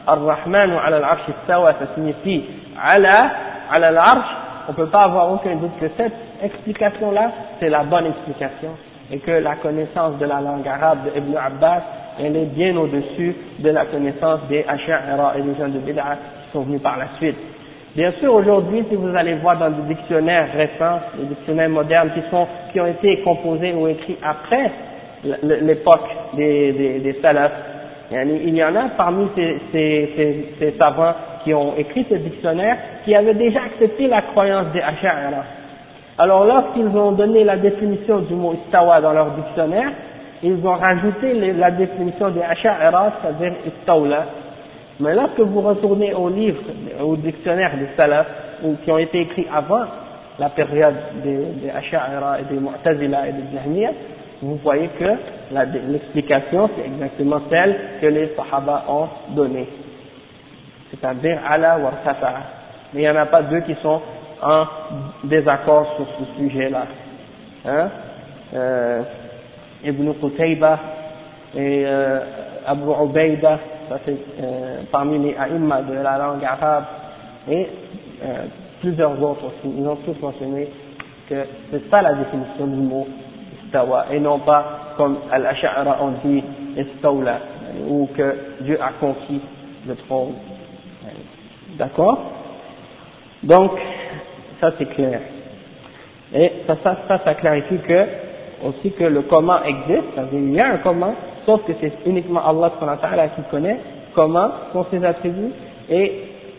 [0.06, 1.60] Ar-Rahman ou Al-Arsh ça
[1.94, 2.44] signifie
[2.82, 3.30] Ala,
[3.70, 4.28] Ala al-Arsh,
[4.68, 6.12] on ne peut pas avoir aucun doute que cette
[6.42, 8.70] explication-là, c'est la bonne explication,
[9.10, 11.82] et que la connaissance de la langue arabe d'Ibn Abbas,
[12.18, 16.52] elle est bien au-dessus de la connaissance des Asha'ira et des gens de Bid'a qui
[16.52, 17.36] sont venus par la suite.
[17.96, 22.20] Bien sûr, aujourd'hui, si vous allez voir dans des dictionnaires récents, les dictionnaires modernes qui,
[22.30, 24.70] sont, qui ont été composés ou écrits après
[25.42, 27.52] l'époque des, des, des salafs,
[28.12, 33.14] il y en a parmi ces, ces, ces, savants qui ont écrit ces dictionnaires qui
[33.14, 35.44] avaient déjà accepté la croyance des Asha'ira.
[36.16, 39.90] Alors lorsqu'ils ont donné la définition du mot istawa dans leur dictionnaire,
[40.44, 44.26] ils ont rajouté la définition des Asha'ira, c'est-à-dire istawla,
[45.00, 46.62] mais lorsque vous retournez aux livres,
[47.02, 48.26] aux dictionnaires des salafs,
[48.62, 49.84] ou qui ont été écrits avant
[50.38, 53.92] la période des, des Asha'ira et des Mu'tazila et des Jahmiyyah,
[54.42, 55.16] vous voyez que
[55.88, 59.68] l'explication c'est exactement celle que les Sahaba ont donnée.
[60.90, 61.92] C'est-à-dire Allah wa
[62.92, 64.00] Mais il n'y en a pas deux qui sont
[64.42, 64.64] en
[65.24, 66.86] désaccord sur ce sujet-là.
[67.66, 67.88] Hein?
[68.54, 69.02] Euh,
[69.84, 70.78] Ibn Qutayba
[71.54, 72.20] et euh,
[72.66, 73.58] Abu Ubaida,
[73.90, 76.84] ça c'est euh, parmi les aïmmas de la langue arabe,
[77.50, 77.66] et
[78.22, 78.46] euh,
[78.80, 80.68] plusieurs autres aussi, ils ont tous mentionné
[81.28, 83.08] que c'est ça la définition du mot
[83.64, 86.44] istawa, et non pas comme Al-Ash'ara on dit
[86.76, 87.38] istawla,
[87.88, 89.40] ou que Dieu a conquis
[89.88, 90.34] le trône.
[91.76, 92.18] D'accord?
[93.42, 93.72] Donc,
[94.60, 95.20] ça c'est clair.
[96.32, 98.06] Et ça, ça, ça, ça clarifie que,
[98.66, 101.14] aussi que le comment existe, c'est-à-dire il y a un comment,
[101.46, 102.72] sauf que c'est uniquement Allah
[103.36, 103.78] qui connaît
[104.14, 105.52] comment sont ses attributs,
[105.88, 106.12] et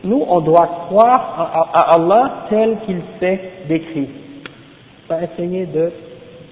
[0.04, 4.10] nous on doit croire à, Allah tel qu'il s'est décrit.
[5.08, 5.92] Pas essayer de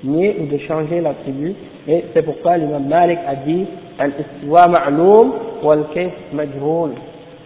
[0.03, 1.55] nier ou de changer l'attribut,
[1.87, 3.65] et c'est pourquoi l'imam Malik a dit
[3.97, 6.91] Al-istiwa ma'loum wal-kayf majhoul,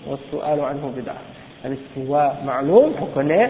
[0.06, 1.66] bid'ah.
[1.66, 3.50] Al-istiwa ma'loum, on connaît,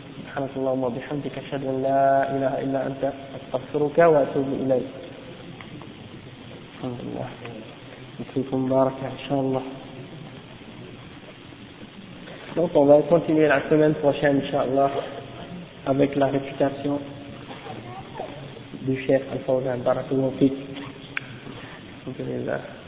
[0.31, 2.03] سبحانك اللهم وبحمدك اشهد ان لا
[2.35, 3.03] اله الا انت
[3.37, 4.87] استغفرك واتوب اليك
[6.73, 7.27] الحمد لله
[8.33, 9.63] فيكم بارك ان شاء الله
[12.55, 14.91] Donc on va continuer la semaine prochaine, Inch'Allah,
[15.85, 16.99] avec la réputation
[18.87, 19.79] du chef Al-Fawzan.
[19.83, 20.59] Barakallahu fiqh.
[22.07, 22.80] Alhamdulillah.